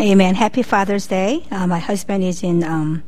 Amen. 0.00 0.34
Happy 0.34 0.64
Father's 0.64 1.06
Day. 1.06 1.46
Uh, 1.52 1.68
my 1.68 1.78
husband 1.78 2.24
is 2.24 2.42
in, 2.42 2.64
um, 2.64 3.04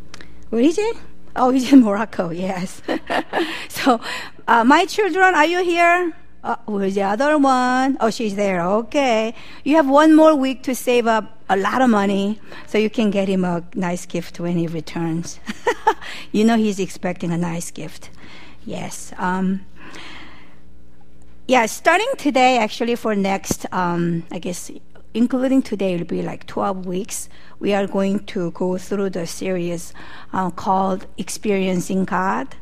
where 0.51 0.63
is 0.63 0.77
he? 0.77 0.93
Oh, 1.35 1.51
he's 1.51 1.73
in 1.73 1.81
Morocco, 1.85 2.31
yes. 2.31 2.81
so, 3.69 4.01
uh, 4.47 4.63
my 4.63 4.85
children, 4.85 5.35
are 5.35 5.47
you 5.47 5.65
here? 5.65 6.15
Uh, 6.45 6.55
where's 6.67 6.95
the 6.95 7.03
other 7.03 7.39
one? 7.39 7.97
Oh, 7.99 8.11
she's 8.11 8.37
there. 8.37 8.63
Okay. 8.63 9.35
You 9.65 9.75
have 9.75 9.89
one 9.89 10.15
more 10.15 10.37
week 10.37 10.63
to 10.63 10.77
save 10.77 11.09
up 11.09 11.41
a 11.49 11.57
lot 11.57 11.83
of 11.83 11.91
money 11.91 12.41
so 12.69 12.79
you 12.79 12.89
can 12.89 13.11
get 13.11 13.27
him 13.27 13.45
a 13.45 13.65
nice 13.75 14.07
gift 14.07 14.39
when 14.39 14.57
he 14.57 14.69
returns. 14.69 15.41
you 16.31 16.45
know 16.45 16.57
he's 16.57 16.79
expecting 16.79 17.33
a 17.33 17.39
nice 17.39 17.73
gift. 17.73 18.11
Yes. 18.65 19.13
Um, 19.19 19.67
yeah, 21.49 21.67
starting 21.67 22.13
today, 22.17 22.59
actually, 22.59 22.95
for 22.95 23.17
next, 23.17 23.67
um, 23.73 24.23
I 24.31 24.39
guess, 24.39 24.71
including 25.17 25.63
today, 25.63 25.95
it'll 25.95 26.07
be 26.07 26.23
like 26.23 26.47
12 26.47 26.87
weeks. 26.87 27.29
We 27.59 27.75
are 27.75 27.87
going 27.87 28.27
to 28.27 28.51
go 28.53 28.79
through 28.79 29.11
the 29.11 29.27
series 29.27 29.93
uh, 30.33 30.51
called 30.51 31.07
Experiencing 31.17 32.05
God 32.05 32.55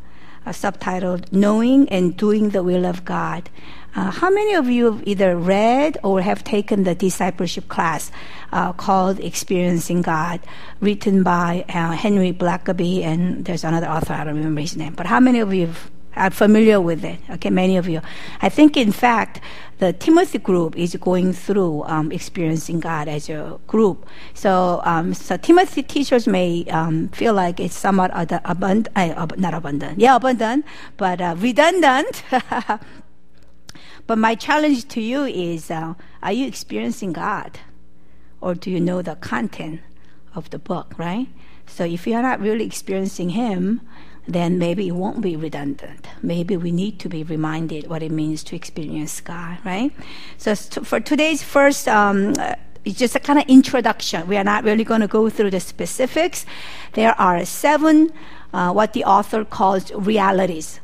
uh, 0.46 0.50
subtitled 0.50 1.32
Knowing 1.32 1.88
and 1.88 2.16
Doing 2.16 2.50
the 2.50 2.62
Will 2.62 2.84
of 2.84 3.04
God. 3.04 3.48
Uh, 3.96 4.10
how 4.10 4.28
many 4.28 4.54
of 4.54 4.68
you 4.68 4.92
have 4.92 5.06
either 5.06 5.36
read 5.36 5.98
or 6.02 6.20
have 6.20 6.42
taken 6.42 6.82
the 6.82 6.94
discipleship 6.94 7.68
class 7.68 8.10
uh, 8.52 8.72
called 8.72 9.20
Experiencing 9.20 10.02
God, 10.02 10.40
written 10.80 11.22
by 11.22 11.64
uh, 11.68 11.92
Henry 11.92 12.32
Blackaby, 12.32 13.02
and 13.02 13.44
there's 13.44 13.64
another 13.64 13.88
author, 13.88 14.14
I 14.14 14.24
don't 14.24 14.36
remember 14.36 14.60
his 14.60 14.76
name, 14.76 14.94
but 14.94 15.06
how 15.06 15.20
many 15.20 15.38
of 15.40 15.54
you 15.54 15.72
are 16.16 16.30
familiar 16.30 16.80
with 16.80 17.04
it? 17.04 17.18
Okay, 17.30 17.50
many 17.50 17.76
of 17.76 17.88
you. 17.88 18.00
I 18.40 18.48
think, 18.48 18.76
in 18.76 18.92
fact, 18.92 19.40
the 19.78 19.92
Timothy 19.92 20.38
group 20.38 20.76
is 20.76 20.94
going 20.96 21.32
through 21.32 21.82
um, 21.84 22.12
experiencing 22.12 22.80
God 22.80 23.08
as 23.08 23.28
a 23.28 23.58
group. 23.66 24.06
So, 24.32 24.80
um, 24.84 25.14
so 25.14 25.36
Timothy 25.36 25.82
teachers 25.82 26.26
may 26.26 26.64
um, 26.66 27.08
feel 27.08 27.34
like 27.34 27.58
it's 27.60 27.76
somewhat 27.76 28.10
abundant, 28.14 28.88
uh, 28.96 29.26
not 29.36 29.54
abundant, 29.54 29.98
yeah, 29.98 30.16
abundant, 30.16 30.64
but 30.96 31.20
uh, 31.20 31.34
redundant. 31.38 32.22
but 34.06 34.18
my 34.18 34.34
challenge 34.34 34.88
to 34.88 35.00
you 35.00 35.24
is: 35.24 35.70
uh, 35.70 35.94
Are 36.22 36.32
you 36.32 36.46
experiencing 36.46 37.12
God, 37.12 37.58
or 38.40 38.54
do 38.54 38.70
you 38.70 38.80
know 38.80 39.02
the 39.02 39.16
content 39.16 39.80
of 40.34 40.50
the 40.50 40.58
book? 40.58 40.94
Right. 40.96 41.28
So, 41.66 41.84
if 41.84 42.06
you 42.06 42.14
are 42.14 42.22
not 42.22 42.40
really 42.40 42.64
experiencing 42.64 43.30
Him, 43.30 43.80
then 44.26 44.58
maybe 44.58 44.88
it 44.88 44.92
won't 44.92 45.20
be 45.20 45.36
redundant. 45.36 46.06
Maybe 46.22 46.56
we 46.56 46.72
need 46.72 46.98
to 47.00 47.08
be 47.08 47.22
reminded 47.22 47.88
what 47.88 48.02
it 48.02 48.10
means 48.10 48.42
to 48.44 48.56
experience 48.56 49.20
God, 49.20 49.58
right? 49.64 49.92
So 50.38 50.54
for 50.54 51.00
today's 51.00 51.42
first, 51.42 51.88
um, 51.88 52.34
uh, 52.38 52.54
it's 52.84 52.98
just 52.98 53.16
a 53.16 53.20
kind 53.20 53.38
of 53.38 53.46
introduction. 53.48 54.26
We 54.26 54.36
are 54.36 54.44
not 54.44 54.64
really 54.64 54.84
going 54.84 55.00
to 55.00 55.08
go 55.08 55.30
through 55.30 55.50
the 55.50 55.60
specifics. 55.60 56.44
There 56.92 57.18
are 57.20 57.44
seven, 57.44 58.12
uh, 58.52 58.72
what 58.72 58.92
the 58.92 59.04
author 59.04 59.44
calls 59.44 59.92
realities. 59.92 60.80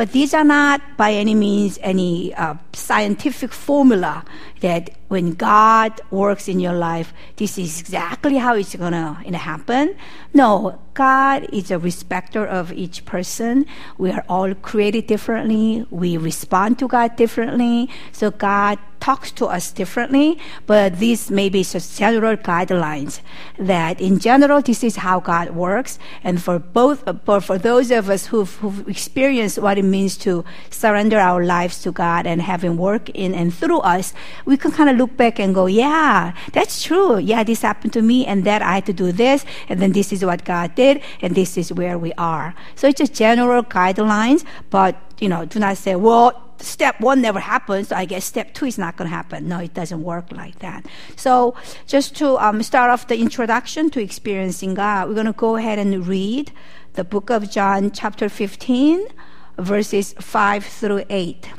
But 0.00 0.12
these 0.12 0.32
are 0.32 0.44
not 0.44 0.80
by 0.96 1.12
any 1.12 1.34
means 1.34 1.78
any 1.82 2.32
uh, 2.32 2.54
scientific 2.72 3.52
formula 3.52 4.24
that 4.60 4.96
when 5.08 5.34
God 5.34 6.00
works 6.10 6.48
in 6.48 6.58
your 6.58 6.72
life, 6.72 7.12
this 7.36 7.58
is 7.58 7.80
exactly 7.80 8.38
how 8.38 8.54
it's 8.54 8.74
going 8.74 8.92
to 8.92 9.36
happen. 9.36 9.94
No, 10.32 10.80
God 10.94 11.52
is 11.52 11.70
a 11.70 11.78
respecter 11.78 12.46
of 12.46 12.72
each 12.72 13.04
person. 13.04 13.66
We 13.98 14.10
are 14.10 14.24
all 14.26 14.54
created 14.54 15.06
differently. 15.06 15.84
We 15.90 16.16
respond 16.16 16.78
to 16.78 16.88
God 16.88 17.16
differently. 17.16 17.90
So 18.10 18.30
God 18.30 18.78
talks 19.00 19.30
to 19.32 19.46
us 19.46 19.72
differently, 19.72 20.38
but 20.66 20.98
these 20.98 21.30
may 21.30 21.48
be 21.48 21.64
just 21.64 21.98
general 21.98 22.36
guidelines 22.36 23.20
that 23.58 24.00
in 24.00 24.18
general, 24.18 24.60
this 24.60 24.84
is 24.84 24.96
how 24.96 25.20
God 25.20 25.50
works. 25.50 25.98
And 26.22 26.40
for 26.40 26.58
both, 26.58 27.02
for, 27.24 27.40
for 27.40 27.58
those 27.58 27.90
of 27.90 28.08
us 28.10 28.26
who've, 28.26 28.54
who've 28.56 28.88
experienced 28.88 29.58
what 29.58 29.78
it 29.78 29.84
means 29.84 30.16
to 30.18 30.44
surrender 30.70 31.18
our 31.18 31.44
lives 31.44 31.82
to 31.82 31.92
God 31.92 32.26
and 32.26 32.42
have 32.42 32.62
Him 32.62 32.76
work 32.76 33.08
in 33.10 33.34
and 33.34 33.52
through 33.52 33.80
us, 33.80 34.12
we 34.44 34.56
can 34.56 34.70
kind 34.70 34.90
of 34.90 34.96
look 34.96 35.16
back 35.16 35.38
and 35.38 35.54
go, 35.54 35.66
yeah, 35.66 36.34
that's 36.52 36.82
true. 36.82 37.18
Yeah, 37.18 37.42
this 37.42 37.62
happened 37.62 37.92
to 37.94 38.02
me 38.02 38.26
and 38.26 38.44
that 38.44 38.62
I 38.62 38.74
had 38.76 38.86
to 38.86 38.92
do 38.92 39.12
this. 39.12 39.44
And 39.68 39.80
then 39.80 39.92
this 39.92 40.12
is 40.12 40.24
what 40.24 40.44
God 40.44 40.74
did. 40.74 41.02
And 41.22 41.34
this 41.34 41.56
is 41.56 41.72
where 41.72 41.98
we 41.98 42.12
are. 42.14 42.54
So 42.74 42.88
it's 42.88 42.98
just 42.98 43.14
general 43.14 43.62
guidelines, 43.62 44.44
but, 44.68 44.96
you 45.18 45.28
know, 45.28 45.44
do 45.44 45.58
not 45.58 45.76
say, 45.78 45.96
well, 45.96 46.49
step 46.62 47.00
one 47.00 47.20
never 47.20 47.40
happened, 47.40 47.88
so 47.88 47.96
I 47.96 48.04
guess 48.04 48.24
step 48.24 48.54
two 48.54 48.66
is 48.66 48.78
not 48.78 48.96
going 48.96 49.08
to 49.08 49.14
happen. 49.14 49.48
No, 49.48 49.58
it 49.58 49.74
doesn't 49.74 50.02
work 50.02 50.32
like 50.32 50.58
that. 50.60 50.86
So, 51.16 51.54
just 51.86 52.16
to 52.16 52.38
um, 52.38 52.62
start 52.62 52.90
off 52.90 53.08
the 53.08 53.18
introduction 53.18 53.90
to 53.90 54.00
experiencing 54.00 54.74
God, 54.74 55.08
we're 55.08 55.14
going 55.14 55.26
to 55.26 55.32
go 55.32 55.56
ahead 55.56 55.78
and 55.78 56.06
read 56.06 56.52
the 56.94 57.04
book 57.04 57.30
of 57.30 57.50
John, 57.50 57.90
chapter 57.90 58.28
15, 58.28 59.06
verses 59.58 60.14
5 60.18 60.64
through 60.64 61.04
8. 61.08 61.50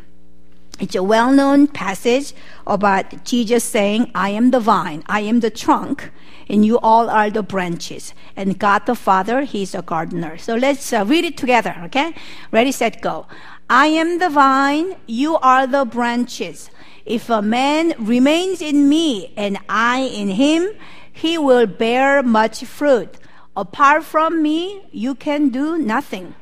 It's 0.81 0.95
a 0.95 1.03
well 1.03 1.31
known 1.31 1.67
passage 1.67 2.33
about 2.65 3.23
Jesus 3.23 3.63
saying, 3.63 4.09
I 4.15 4.29
am 4.29 4.49
the 4.49 4.59
vine, 4.59 5.03
I 5.05 5.19
am 5.21 5.41
the 5.41 5.51
trunk, 5.51 6.11
and 6.49 6.65
you 6.65 6.79
all 6.79 7.07
are 7.07 7.29
the 7.29 7.43
branches. 7.43 8.15
And 8.35 8.57
God 8.57 8.87
the 8.87 8.95
Father, 8.95 9.43
He's 9.43 9.75
a 9.75 9.83
gardener. 9.83 10.39
So 10.39 10.55
let's 10.55 10.91
uh, 10.91 11.05
read 11.07 11.23
it 11.23 11.37
together, 11.37 11.75
okay? 11.85 12.15
Ready, 12.51 12.71
set, 12.71 12.99
go. 12.99 13.27
I 13.73 13.85
am 13.85 14.19
the 14.19 14.27
vine, 14.27 14.97
you 15.07 15.37
are 15.37 15.65
the 15.65 15.85
branches. 15.85 16.69
If 17.05 17.29
a 17.29 17.41
man 17.41 17.93
remains 17.97 18.61
in 18.61 18.89
me 18.89 19.31
and 19.37 19.57
I 19.69 20.01
in 20.01 20.27
him, 20.27 20.67
he 21.13 21.37
will 21.37 21.67
bear 21.67 22.21
much 22.21 22.65
fruit. 22.65 23.15
Apart 23.55 24.03
from 24.03 24.43
me, 24.43 24.81
you 24.91 25.15
can 25.15 25.47
do 25.51 25.77
nothing. 25.77 26.35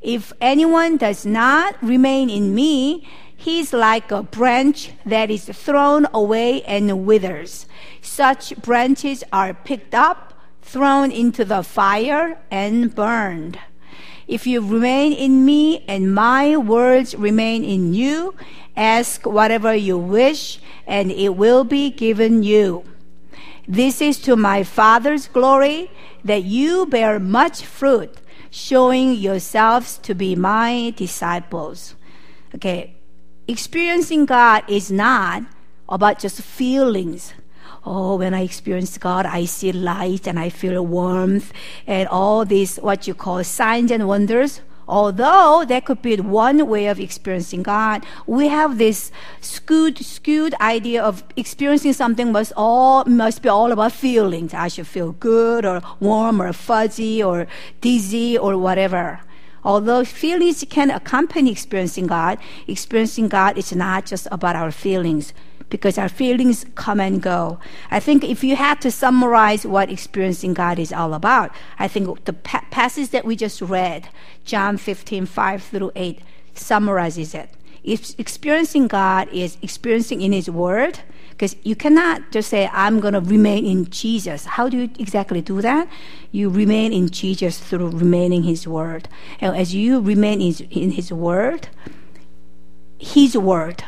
If 0.00 0.32
anyone 0.40 0.96
does 0.96 1.26
not 1.26 1.76
remain 1.82 2.30
in 2.30 2.54
me, 2.54 3.06
He's 3.36 3.74
like 3.74 4.10
a 4.10 4.22
branch 4.22 4.92
that 5.04 5.30
is 5.30 5.44
thrown 5.44 6.06
away 6.14 6.62
and 6.62 7.04
withers. 7.04 7.66
Such 8.00 8.56
branches 8.56 9.22
are 9.30 9.52
picked 9.52 9.94
up, 9.94 10.32
thrown 10.62 11.12
into 11.12 11.44
the 11.44 11.62
fire, 11.62 12.38
and 12.50 12.94
burned. 12.94 13.58
If 14.26 14.46
you 14.46 14.60
remain 14.60 15.12
in 15.12 15.44
me 15.44 15.84
and 15.86 16.14
my 16.14 16.56
words 16.56 17.14
remain 17.14 17.62
in 17.64 17.94
you, 17.94 18.34
ask 18.76 19.24
whatever 19.24 19.74
you 19.74 19.96
wish, 19.96 20.58
and 20.86 21.12
it 21.12 21.36
will 21.36 21.64
be 21.64 21.90
given 21.90 22.42
you. 22.42 22.84
This 23.68 24.00
is 24.00 24.18
to 24.20 24.36
my 24.36 24.62
Father's 24.62 25.28
glory 25.28 25.90
that 26.24 26.44
you 26.44 26.86
bear 26.86 27.20
much 27.20 27.64
fruit, 27.64 28.18
showing 28.50 29.14
yourselves 29.14 29.98
to 29.98 30.14
be 30.14 30.34
my 30.34 30.92
disciples. 30.96 31.94
Okay, 32.54 32.94
experiencing 33.46 34.24
God 34.24 34.64
is 34.68 34.90
not 34.90 35.42
about 35.88 36.18
just 36.18 36.42
feelings. 36.42 37.32
Oh, 37.84 38.16
when 38.16 38.34
I 38.34 38.42
experience 38.42 38.96
God, 38.98 39.26
I 39.26 39.44
see 39.44 39.72
light 39.72 40.26
and 40.26 40.38
I 40.38 40.48
feel 40.48 40.84
warmth 40.84 41.52
and 41.86 42.08
all 42.08 42.44
these, 42.44 42.76
what 42.78 43.06
you 43.06 43.14
call 43.14 43.42
signs 43.44 43.90
and 43.90 44.08
wonders. 44.08 44.60
Although 44.88 45.64
that 45.66 45.84
could 45.84 46.00
be 46.00 46.16
one 46.16 46.68
way 46.68 46.86
of 46.86 47.00
experiencing 47.00 47.64
God, 47.64 48.06
we 48.26 48.46
have 48.48 48.78
this 48.78 49.10
skewed, 49.40 49.98
skewed 49.98 50.54
idea 50.60 51.02
of 51.02 51.24
experiencing 51.36 51.92
something 51.92 52.30
must 52.30 52.52
all 52.56 53.04
must 53.04 53.42
be 53.42 53.48
all 53.48 53.72
about 53.72 53.92
feelings. 53.92 54.54
I 54.54 54.68
should 54.68 54.86
feel 54.86 55.12
good 55.12 55.64
or 55.64 55.82
warm 55.98 56.40
or 56.40 56.52
fuzzy 56.52 57.20
or 57.20 57.48
dizzy 57.80 58.38
or 58.38 58.56
whatever. 58.56 59.20
Although 59.64 60.04
feelings 60.04 60.64
can 60.70 60.92
accompany 60.92 61.50
experiencing 61.50 62.06
God, 62.06 62.38
experiencing 62.68 63.26
God 63.26 63.58
is 63.58 63.74
not 63.74 64.06
just 64.06 64.28
about 64.30 64.54
our 64.54 64.70
feelings 64.70 65.34
because 65.68 65.98
our 65.98 66.08
feelings 66.08 66.64
come 66.74 67.00
and 67.00 67.20
go. 67.20 67.58
I 67.90 68.00
think 68.00 68.24
if 68.24 68.44
you 68.44 68.56
had 68.56 68.80
to 68.82 68.90
summarize 68.90 69.66
what 69.66 69.90
experiencing 69.90 70.54
God 70.54 70.78
is 70.78 70.92
all 70.92 71.14
about, 71.14 71.50
I 71.78 71.88
think 71.88 72.24
the 72.24 72.32
pa- 72.32 72.64
passage 72.70 73.10
that 73.10 73.24
we 73.24 73.36
just 73.36 73.60
read, 73.60 74.08
John 74.44 74.76
15, 74.76 75.26
5 75.26 75.62
through 75.62 75.92
8, 75.96 76.20
summarizes 76.54 77.34
it. 77.34 77.50
If 77.82 78.18
experiencing 78.18 78.88
God 78.88 79.28
is 79.32 79.58
experiencing 79.62 80.20
in 80.20 80.32
His 80.32 80.50
Word, 80.50 81.00
because 81.30 81.54
you 81.64 81.76
cannot 81.76 82.32
just 82.32 82.48
say, 82.48 82.68
I'm 82.72 82.98
going 82.98 83.12
to 83.12 83.20
remain 83.20 83.66
in 83.66 83.90
Jesus. 83.90 84.46
How 84.46 84.70
do 84.70 84.78
you 84.78 84.90
exactly 84.98 85.42
do 85.42 85.60
that? 85.60 85.86
You 86.32 86.48
remain 86.48 86.94
in 86.94 87.10
Jesus 87.10 87.58
through 87.58 87.90
remaining 87.90 88.44
His 88.44 88.66
Word. 88.66 89.08
And 89.40 89.54
as 89.54 89.74
you 89.74 90.00
remain 90.00 90.40
in 90.40 90.92
His 90.92 91.12
Word, 91.12 91.68
His 92.98 93.36
Word 93.36 93.84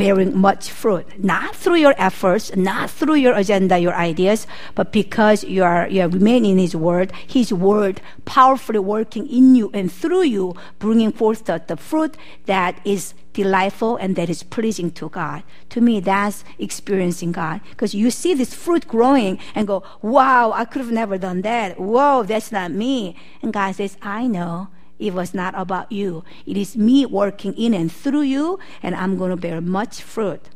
bearing 0.00 0.34
much 0.34 0.70
fruit, 0.70 1.06
not 1.22 1.54
through 1.54 1.76
your 1.76 1.94
efforts, 1.98 2.56
not 2.56 2.88
through 2.88 3.16
your 3.16 3.34
agenda, 3.34 3.78
your 3.78 3.94
ideas, 3.94 4.46
but 4.74 4.92
because 4.92 5.44
you 5.44 5.62
are, 5.62 5.86
you 5.88 6.00
are 6.00 6.08
remaining 6.08 6.52
in 6.52 6.58
His 6.58 6.74
Word, 6.74 7.12
His 7.28 7.52
Word 7.52 8.00
powerfully 8.24 8.78
working 8.78 9.28
in 9.28 9.54
you 9.54 9.70
and 9.74 9.92
through 9.92 10.22
you, 10.22 10.54
bringing 10.78 11.12
forth 11.12 11.44
the, 11.44 11.62
the 11.66 11.76
fruit 11.76 12.16
that 12.46 12.80
is 12.82 13.12
delightful 13.34 13.98
and 13.98 14.16
that 14.16 14.30
is 14.30 14.42
pleasing 14.42 14.90
to 14.92 15.10
God. 15.10 15.42
To 15.68 15.82
me, 15.82 16.00
that's 16.00 16.44
experiencing 16.58 17.32
God. 17.32 17.60
Because 17.68 17.94
you 17.94 18.10
see 18.10 18.32
this 18.32 18.54
fruit 18.54 18.88
growing 18.88 19.38
and 19.54 19.66
go, 19.66 19.82
wow, 20.00 20.50
I 20.52 20.64
could 20.64 20.80
have 20.80 20.90
never 20.90 21.18
done 21.18 21.42
that. 21.42 21.78
Whoa, 21.78 22.22
that's 22.22 22.50
not 22.50 22.72
me. 22.72 23.16
And 23.42 23.52
God 23.52 23.72
says, 23.76 23.98
I 24.00 24.26
know. 24.26 24.68
It 25.00 25.14
was 25.14 25.34
not 25.34 25.54
about 25.56 25.90
you. 25.90 26.22
It 26.46 26.56
is 26.56 26.76
me 26.76 27.06
working 27.06 27.54
in 27.54 27.74
and 27.74 27.90
through 27.90 28.22
you, 28.22 28.58
and 28.82 28.94
I'm 28.94 29.16
going 29.16 29.30
to 29.30 29.36
bear 29.36 29.60
much 29.60 30.02
fruit. 30.02 30.50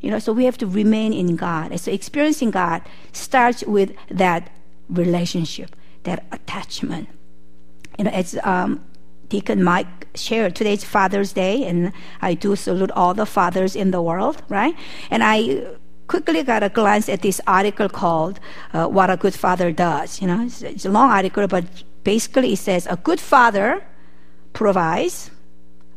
You 0.00 0.10
know, 0.10 0.18
so 0.18 0.32
we 0.32 0.44
have 0.44 0.58
to 0.58 0.66
remain 0.66 1.12
in 1.12 1.34
God. 1.34 1.72
And 1.72 1.80
so 1.80 1.90
experiencing 1.90 2.52
God 2.52 2.82
starts 3.12 3.64
with 3.64 3.92
that 4.10 4.50
relationship, 4.88 5.74
that 6.04 6.24
attachment. 6.30 7.08
You 7.98 8.04
know, 8.04 8.10
as 8.10 8.38
um, 8.44 8.84
Deacon 9.28 9.64
Mike 9.64 10.06
shared, 10.14 10.54
today's 10.54 10.84
Father's 10.84 11.32
Day, 11.32 11.64
and 11.64 11.92
I 12.20 12.34
do 12.34 12.54
salute 12.54 12.90
all 12.92 13.14
the 13.14 13.26
fathers 13.26 13.74
in 13.74 13.90
the 13.90 14.00
world, 14.00 14.42
right? 14.48 14.74
And 15.10 15.24
I 15.24 15.66
quickly 16.06 16.42
got 16.42 16.62
a 16.62 16.68
glance 16.68 17.08
at 17.08 17.22
this 17.22 17.40
article 17.46 17.88
called 17.88 18.38
uh, 18.72 18.86
"What 18.86 19.10
a 19.10 19.16
Good 19.16 19.34
Father 19.34 19.72
Does." 19.72 20.20
You 20.22 20.28
know, 20.28 20.44
it's, 20.44 20.62
it's 20.62 20.84
a 20.84 20.90
long 20.90 21.10
article, 21.10 21.48
but 21.48 21.64
basically 22.14 22.54
it 22.54 22.58
says 22.58 22.86
a 22.86 22.96
good 22.96 23.20
father 23.20 23.84
provides 24.54 25.30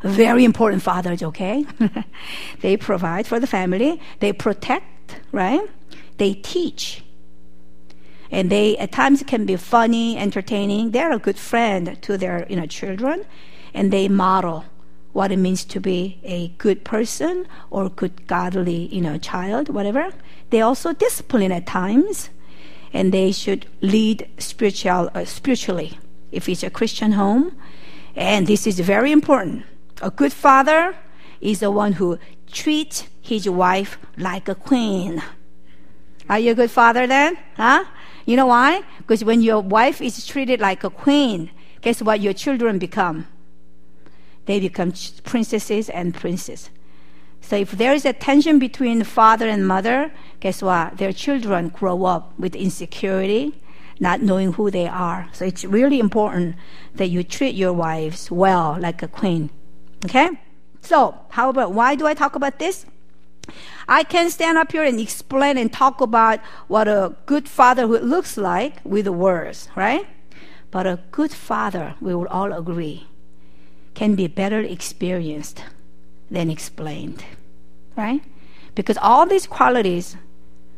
very 0.01 0.43
important 0.43 0.81
fathers, 0.81 1.23
okay? 1.23 1.65
they 2.61 2.75
provide 2.75 3.25
for 3.25 3.39
the 3.39 3.47
family, 3.47 4.01
they 4.19 4.33
protect, 4.33 5.21
right? 5.31 5.61
They 6.17 6.33
teach. 6.33 7.03
And 8.29 8.49
they 8.49 8.77
at 8.77 8.91
times 8.91 9.23
can 9.25 9.45
be 9.45 9.55
funny, 9.55 10.17
entertaining. 10.17 10.91
They're 10.91 11.13
a 11.13 11.23
good 11.27 11.37
friend 11.37 11.83
to 12.01 12.17
their 12.17 12.45
you 12.49 12.57
know 12.59 12.65
children, 12.65 13.25
and 13.73 13.85
they 13.95 14.09
model 14.09 14.65
what 15.13 15.31
it 15.31 15.37
means 15.37 15.63
to 15.73 15.79
be 15.79 16.19
a 16.23 16.49
good 16.65 16.83
person 16.83 17.47
or 17.69 17.89
good 17.89 18.27
godly 18.27 18.87
you 18.95 19.01
know 19.01 19.17
child, 19.17 19.69
whatever. 19.69 20.05
They 20.49 20.61
also 20.61 20.91
discipline 20.91 21.51
at 21.53 21.65
times 21.67 22.29
and 22.93 23.11
they 23.11 23.31
should 23.31 23.65
lead 23.81 24.27
spiritual, 24.37 25.09
uh, 25.13 25.25
spiritually 25.25 25.97
if 26.31 26.47
it's 26.49 26.63
a 26.63 26.69
Christian 26.69 27.13
home. 27.13 27.55
And 28.15 28.47
this 28.47 28.67
is 28.67 28.79
very 28.79 29.11
important. 29.11 29.65
A 30.01 30.11
good 30.11 30.33
father 30.33 30.95
is 31.39 31.59
the 31.59 31.71
one 31.71 31.93
who 31.93 32.19
treats 32.51 33.07
his 33.21 33.49
wife 33.49 33.97
like 34.17 34.47
a 34.49 34.55
queen. 34.55 35.23
Are 36.29 36.39
you 36.39 36.51
a 36.51 36.55
good 36.55 36.71
father 36.71 37.07
then? 37.07 37.37
Huh? 37.55 37.85
You 38.25 38.35
know 38.35 38.47
why? 38.47 38.83
Because 38.99 39.23
when 39.23 39.41
your 39.41 39.61
wife 39.61 40.01
is 40.01 40.25
treated 40.25 40.59
like 40.59 40.83
a 40.83 40.89
queen, 40.89 41.51
guess 41.81 42.01
what 42.01 42.21
your 42.21 42.33
children 42.33 42.77
become? 42.77 43.27
They 44.45 44.59
become 44.59 44.93
princesses 45.23 45.89
and 45.89 46.13
princes. 46.13 46.69
So 47.51 47.57
if 47.57 47.71
there 47.71 47.93
is 47.93 48.05
a 48.05 48.13
tension 48.13 48.59
between 48.59 49.03
father 49.03 49.45
and 49.45 49.67
mother, 49.67 50.13
guess 50.39 50.61
what? 50.61 50.99
Their 50.99 51.11
children 51.11 51.67
grow 51.67 52.05
up 52.05 52.31
with 52.39 52.55
insecurity, 52.55 53.53
not 53.99 54.21
knowing 54.21 54.53
who 54.53 54.71
they 54.71 54.87
are. 54.87 55.27
So 55.33 55.43
it's 55.43 55.65
really 55.65 55.99
important 55.99 56.55
that 56.95 57.09
you 57.09 57.25
treat 57.25 57.53
your 57.53 57.73
wives 57.73 58.31
well, 58.31 58.77
like 58.79 59.03
a 59.03 59.09
queen. 59.09 59.49
Okay? 60.05 60.29
So, 60.79 61.19
how 61.31 61.49
about 61.49 61.73
why 61.73 61.95
do 61.95 62.07
I 62.07 62.13
talk 62.13 62.37
about 62.37 62.57
this? 62.57 62.85
I 63.85 64.05
can 64.05 64.29
stand 64.29 64.57
up 64.57 64.71
here 64.71 64.85
and 64.85 64.97
explain 64.97 65.57
and 65.57 65.73
talk 65.73 65.99
about 65.99 66.39
what 66.69 66.87
a 66.87 67.17
good 67.25 67.49
fatherhood 67.49 68.03
looks 68.03 68.37
like 68.37 68.75
with 68.85 69.09
words, 69.09 69.67
right? 69.75 70.07
But 70.71 70.87
a 70.87 71.01
good 71.11 71.33
father, 71.33 71.95
we 71.99 72.15
will 72.15 72.27
all 72.27 72.53
agree, 72.53 73.07
can 73.93 74.15
be 74.15 74.27
better 74.27 74.61
experienced 74.61 75.65
than 76.29 76.49
explained, 76.49 77.25
right? 78.01 78.23
Because 78.73 78.97
all 78.97 79.25
these 79.25 79.45
qualities, 79.47 80.17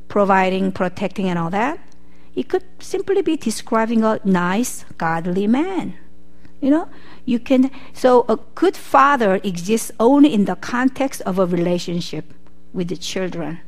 providing, 0.07 0.71
protecting, 0.71 1.27
and 1.29 1.39
all 1.39 1.49
that, 1.49 1.79
it 2.35 2.49
could 2.49 2.63
simply 2.79 3.21
be 3.21 3.37
describing 3.37 4.03
a 4.03 4.19
nice, 4.23 4.85
godly 4.97 5.47
man. 5.47 5.95
You 6.59 6.71
know, 6.71 6.89
you 7.25 7.39
can, 7.39 7.71
so 7.93 8.25
a 8.27 8.37
good 8.55 8.75
father 8.75 9.35
exists 9.43 9.91
only 9.99 10.33
in 10.33 10.45
the 10.45 10.55
context 10.55 11.21
of 11.21 11.39
a 11.39 11.45
relationship 11.45 12.33
with 12.73 12.87
the 12.87 12.97
children. 12.97 13.59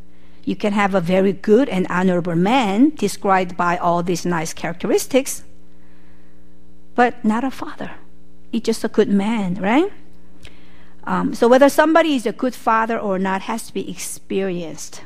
You 0.43 0.55
can 0.55 0.73
have 0.73 0.93
a 0.93 1.01
very 1.01 1.33
good 1.33 1.69
and 1.69 1.87
honorable 1.89 2.35
man 2.35 2.91
described 2.95 3.57
by 3.57 3.77
all 3.77 4.03
these 4.03 4.25
nice 4.25 4.53
characteristics, 4.53 5.43
but 6.95 7.23
not 7.23 7.43
a 7.43 7.51
father. 7.51 7.91
He's 8.51 8.61
just 8.61 8.83
a 8.83 8.87
good 8.87 9.09
man, 9.09 9.55
right? 9.55 9.91
Um, 11.05 11.35
so 11.35 11.47
whether 11.47 11.69
somebody 11.69 12.15
is 12.15 12.25
a 12.25 12.31
good 12.31 12.55
father 12.55 12.97
or 12.97 13.19
not 13.19 13.41
has 13.43 13.67
to 13.67 13.73
be 13.73 13.89
experienced 13.89 15.03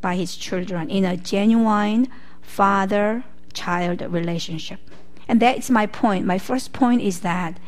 by 0.00 0.16
his 0.16 0.36
children 0.36 0.90
in 0.90 1.04
a 1.04 1.16
genuine 1.16 2.08
father 2.42 3.24
child 3.52 4.02
relationship. 4.02 4.80
And 5.28 5.40
that's 5.40 5.70
my 5.70 5.86
point. 5.86 6.26
My 6.26 6.38
first 6.38 6.72
point 6.72 7.02
is 7.02 7.20
that, 7.20 7.58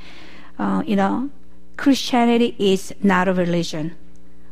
uh, 0.58 0.82
you 0.86 0.96
know, 0.96 1.30
Christianity 1.76 2.54
is 2.58 2.94
not 3.02 3.28
a 3.28 3.32
religion. 3.32 3.96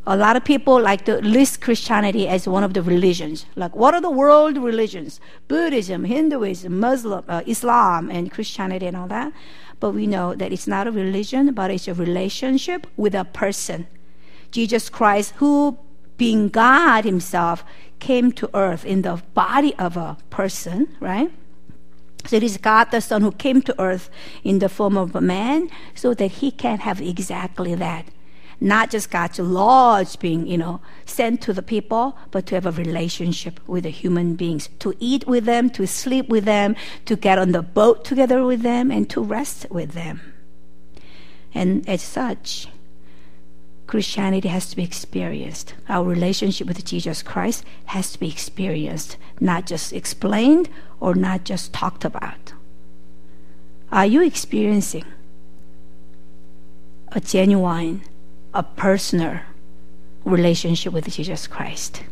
A 0.07 0.17
lot 0.17 0.35
of 0.35 0.45
people 0.45 0.81
like 0.81 1.05
to 1.05 1.17
list 1.19 1.61
Christianity 1.61 2.27
as 2.27 2.49
one 2.49 2.65
of 2.65 2.73
the 2.73 2.83
religions. 2.83 3.47
Like, 3.55 3.77
what 3.77 3.95
are 3.95 4.01
the 4.01 4.11
world 4.11 4.57
religions? 4.57 5.21
Buddhism, 5.47 6.05
Hinduism, 6.05 6.81
Muslim, 6.81 7.23
uh, 7.29 7.43
Islam, 7.47 8.11
and 8.11 8.31
Christianity 8.31 8.87
and 8.87 8.97
all 8.97 9.09
that. 9.09 9.33
But 9.81 9.93
we 9.93 10.06
know 10.06 10.35
that 10.35 10.53
it's 10.53 10.67
not 10.67 10.87
a 10.87 10.93
religion, 10.93 11.53
but 11.53 11.71
it's 11.71 11.88
a 11.88 11.94
relationship 11.94 12.87
with 12.97 13.15
a 13.15 13.25
person. 13.25 13.87
Jesus 14.50 14.88
Christ, 14.88 15.32
who 15.37 15.79
being 16.17 16.49
God 16.49 17.05
Himself, 17.05 17.65
came 17.99 18.31
to 18.32 18.50
earth 18.55 18.85
in 18.85 19.03
the 19.03 19.23
body 19.35 19.75
of 19.79 19.97
a 19.97 20.19
person, 20.29 20.94
right? 21.00 21.31
So 22.27 22.37
it 22.37 22.43
is 22.43 22.59
God 22.59 22.91
the 22.91 23.00
Son 23.00 23.23
who 23.23 23.32
came 23.32 23.62
to 23.62 23.81
earth 23.81 24.11
in 24.44 24.59
the 24.59 24.69
form 24.69 24.97
of 24.97 25.17
a 25.17 25.21
man 25.21 25.71
so 25.94 26.12
that 26.15 26.32
He 26.32 26.50
can 26.50 26.81
have 26.81 27.00
exactly 27.00 27.75
that 27.75 28.06
not 28.61 28.91
just 28.91 29.11
God's 29.11 29.39
laws 29.39 30.17
being, 30.17 30.47
you 30.47 30.59
know, 30.59 30.81
sent 31.07 31.41
to 31.43 31.53
the 31.53 31.62
people, 31.62 32.17
but 32.31 32.47
to 32.47 32.55
have 32.55 32.67
a 32.67 32.73
relationship 32.73 33.59
with 33.67 33.85
the 33.85 33.91
human 33.91 34.35
beings, 34.37 34.69
to 34.81 34.95
eat 35.01 35.27
with 35.27 35.45
them, 35.45 35.71
to 35.71 35.87
sleep 35.87 36.29
with 36.29 36.45
them, 36.45 36.77
to 37.07 37.17
get 37.17 37.39
on 37.39 37.53
the 37.53 37.62
boat 37.62 38.05
together 38.05 38.45
with 38.45 38.62
them, 38.62 38.91
and 38.91 39.09
to 39.11 39.23
rest 39.23 39.67
with 39.71 39.93
them. 39.93 40.21
And 41.55 41.89
as 41.89 42.03
such, 42.03 42.69
Christianity 43.87 44.49
has 44.49 44.71
to 44.71 44.77
be 44.77 44.85
experienced. 44.85 45.75
Our 45.89 46.05
relationship 46.05 46.69
with 46.69 46.85
Jesus 46.85 47.23
Christ 47.23 47.65
has 47.87 48.13
to 48.13 48.21
be 48.21 48.29
experienced, 48.29 49.17
not 49.41 49.67
just 49.67 49.93
explained 49.93 50.69
or 51.01 51.15
not 51.15 51.44
just 51.44 51.73
talked 51.73 52.05
about. 52.05 52.53
Are 53.91 54.06
you 54.06 54.23
experiencing 54.23 55.05
a 57.08 57.19
genuine 57.19 58.03
a 58.55 58.63
personal 58.63 59.41
relationship 60.25 60.93
with 60.93 61.09
Jesus 61.09 61.47
Christ? 61.47 62.03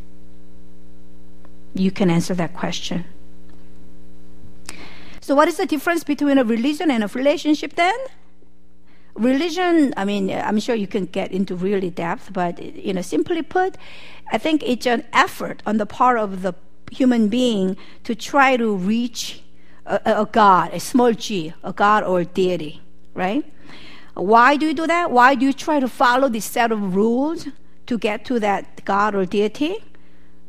You 1.75 1.91
can 1.91 2.11
answer 2.11 2.35
that 2.35 2.55
question. 2.55 3.05
So, 5.21 5.35
what 5.35 5.47
is 5.49 5.59
the 5.59 5.67
difference 5.67 6.05
between 6.05 6.39
a 6.39 6.45
religion 6.45 6.91
and 6.91 7.05
a 7.05 7.09
relationship 7.09 7.75
then? 7.75 7.97
Religion, 9.15 9.93
I 9.97 10.05
mean, 10.05 10.31
I'm 10.31 10.59
sure 10.61 10.75
you 10.75 10.87
can 10.87 11.07
get 11.07 11.33
into 11.33 11.55
really 11.57 11.91
depth, 11.91 12.33
but, 12.33 12.63
you 12.63 12.95
know, 12.95 13.03
simply 13.03 13.43
put, 13.43 13.77
I 14.33 14.39
think 14.39 14.63
it's 14.65 14.87
an 14.87 15.05
effort 15.13 15.63
on 15.67 15.77
the 15.77 15.87
part 15.87 16.19
of 16.19 16.43
the 16.43 16.55
human 16.91 17.29
being 17.29 17.77
to 18.05 18.15
try 18.15 18.57
to 18.57 18.75
reach 18.75 19.43
a, 19.87 20.01
a 20.23 20.29
God, 20.31 20.73
a 20.73 20.81
small 20.81 21.13
g, 21.13 21.53
a 21.65 21.73
God 21.73 22.05
or 22.05 22.21
a 22.21 22.25
deity, 22.25 22.81
right? 23.15 23.45
Why 24.19 24.57
do 24.57 24.67
you 24.67 24.75
do 24.75 24.87
that? 24.89 25.13
Why 25.13 25.37
do 25.37 25.47
you 25.47 25.53
try 25.53 25.79
to 25.79 25.87
follow 25.87 26.29
this 26.29 26.45
set 26.45 26.73
of 26.73 26.97
rules 26.97 27.47
to 27.87 27.99
get 27.99 28.25
to 28.25 28.41
that 28.41 28.85
God 28.85 29.15
or 29.15 29.25
deity? 29.25 29.77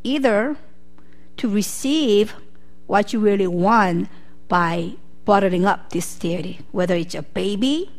Either 0.03 0.57
to 1.37 1.47
receive 1.47 2.33
what 2.87 3.13
you 3.13 3.19
really 3.19 3.45
want 3.45 4.09
by 4.47 4.93
bottling 5.23 5.65
up 5.65 5.91
this 5.91 6.17
deity, 6.17 6.61
whether 6.71 6.95
it's 6.95 7.13
a 7.13 7.21
baby 7.21 7.91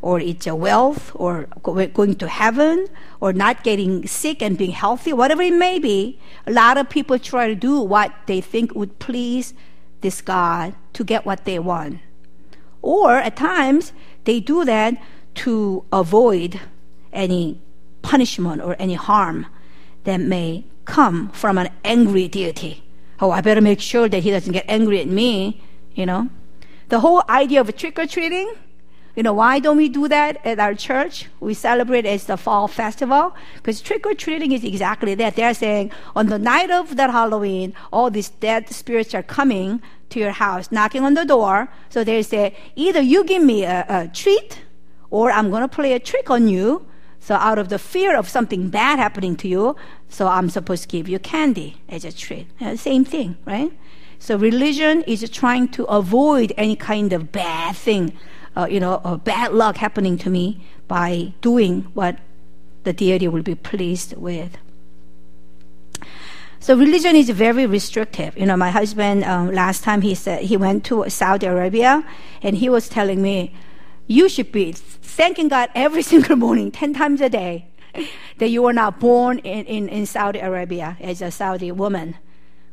or 0.00 0.18
it's 0.18 0.46
a 0.46 0.54
wealth 0.54 1.12
or 1.14 1.46
going 1.62 2.14
to 2.14 2.26
heaven 2.26 2.86
or 3.20 3.34
not 3.34 3.62
getting 3.62 4.06
sick 4.06 4.40
and 4.40 4.56
being 4.56 4.70
healthy, 4.70 5.12
whatever 5.12 5.42
it 5.42 5.52
may 5.52 5.78
be. 5.78 6.18
A 6.46 6.52
lot 6.52 6.78
of 6.78 6.88
people 6.88 7.18
try 7.18 7.46
to 7.46 7.54
do 7.54 7.78
what 7.78 8.14
they 8.24 8.40
think 8.40 8.74
would 8.74 8.98
please 8.98 9.52
this 10.00 10.22
God 10.22 10.74
to 10.94 11.04
get 11.04 11.26
what 11.26 11.44
they 11.44 11.58
want. 11.58 12.00
Or 12.82 13.16
at 13.16 13.36
times, 13.36 13.92
they 14.24 14.40
do 14.40 14.64
that 14.64 14.94
to 15.36 15.84
avoid 15.92 16.60
any 17.12 17.60
punishment 18.02 18.62
or 18.62 18.76
any 18.78 18.94
harm 18.94 19.46
that 20.04 20.20
may 20.20 20.64
come 20.84 21.30
from 21.30 21.58
an 21.58 21.68
angry 21.84 22.28
deity. 22.28 22.82
Oh, 23.20 23.30
I 23.30 23.40
better 23.40 23.60
make 23.60 23.80
sure 23.80 24.08
that 24.08 24.22
he 24.22 24.30
doesn't 24.30 24.52
get 24.52 24.64
angry 24.68 25.00
at 25.00 25.06
me, 25.06 25.62
you 25.94 26.06
know. 26.06 26.30
The 26.88 27.00
whole 27.00 27.22
idea 27.28 27.60
of 27.60 27.76
trick 27.76 27.98
or 27.98 28.06
treating, 28.06 28.52
you 29.14 29.22
know, 29.22 29.34
why 29.34 29.58
don't 29.58 29.76
we 29.76 29.88
do 29.88 30.08
that 30.08 30.44
at 30.46 30.58
our 30.58 30.74
church? 30.74 31.26
We 31.38 31.54
celebrate 31.54 32.06
as 32.06 32.24
the 32.24 32.36
fall 32.36 32.68
festival 32.68 33.34
because 33.56 33.80
trick 33.80 34.06
or 34.06 34.14
treating 34.14 34.52
is 34.52 34.64
exactly 34.64 35.14
that. 35.16 35.36
They're 35.36 35.54
saying 35.54 35.92
on 36.16 36.26
the 36.26 36.38
night 36.38 36.70
of 36.70 36.96
that 36.96 37.10
Halloween, 37.10 37.74
all 37.92 38.10
these 38.10 38.30
dead 38.30 38.68
spirits 38.70 39.14
are 39.14 39.22
coming 39.22 39.82
to 40.10 40.18
your 40.18 40.32
house, 40.32 40.70
knocking 40.70 41.02
on 41.04 41.14
the 41.14 41.24
door. 41.24 41.68
So 41.88 42.04
they 42.04 42.22
say, 42.22 42.56
either 42.76 43.00
you 43.00 43.24
give 43.24 43.42
me 43.42 43.64
a, 43.64 43.84
a 43.88 44.08
treat 44.08 44.60
or 45.10 45.30
I'm 45.30 45.50
going 45.50 45.62
to 45.62 45.68
play 45.68 45.92
a 45.92 45.98
trick 45.98 46.30
on 46.30 46.48
you. 46.48 46.86
So 47.20 47.34
out 47.34 47.58
of 47.58 47.68
the 47.68 47.78
fear 47.78 48.16
of 48.16 48.28
something 48.28 48.70
bad 48.70 48.98
happening 48.98 49.36
to 49.36 49.48
you, 49.48 49.76
so 50.08 50.26
I'm 50.26 50.48
supposed 50.48 50.84
to 50.84 50.88
give 50.88 51.06
you 51.08 51.18
candy 51.18 51.82
as 51.88 52.04
a 52.04 52.12
treat. 52.12 52.46
Yeah, 52.58 52.76
same 52.76 53.04
thing, 53.04 53.36
right? 53.44 53.70
So 54.18 54.36
religion 54.36 55.02
is 55.02 55.28
trying 55.30 55.68
to 55.68 55.84
avoid 55.84 56.52
any 56.56 56.76
kind 56.76 57.12
of 57.12 57.30
bad 57.30 57.76
thing, 57.76 58.16
uh, 58.56 58.66
you 58.70 58.80
know, 58.80 59.02
or 59.04 59.18
bad 59.18 59.52
luck 59.52 59.76
happening 59.76 60.16
to 60.18 60.30
me 60.30 60.62
by 60.88 61.34
doing 61.40 61.82
what 61.94 62.18
the 62.84 62.92
deity 62.92 63.28
will 63.28 63.42
be 63.42 63.54
pleased 63.54 64.16
with. 64.16 64.56
So 66.62 66.76
religion 66.76 67.16
is 67.16 67.30
very 67.30 67.64
restrictive. 67.64 68.36
You 68.36 68.44
know, 68.44 68.56
my 68.56 68.70
husband 68.70 69.24
um, 69.24 69.50
last 69.50 69.82
time 69.82 70.02
he 70.02 70.14
said 70.14 70.42
he 70.42 70.58
went 70.58 70.84
to 70.84 71.08
Saudi 71.08 71.46
Arabia, 71.46 72.04
and 72.42 72.54
he 72.54 72.68
was 72.68 72.86
telling 72.86 73.22
me, 73.22 73.54
you 74.06 74.28
should 74.28 74.52
be 74.52 74.72
thanking 74.72 75.48
God 75.48 75.70
every 75.74 76.02
single 76.12 76.36
morning, 76.36 76.70
ten 76.70 76.92
times 76.92 77.22
a 77.22 77.30
day, 77.30 77.66
that 78.36 78.50
you 78.50 78.60
were 78.60 78.74
not 78.74 79.00
born 79.00 79.38
in, 79.38 79.64
in, 79.64 79.88
in 79.88 80.04
Saudi 80.04 80.38
Arabia 80.38 80.98
as 81.00 81.22
a 81.22 81.30
Saudi 81.30 81.72
woman. 81.72 82.16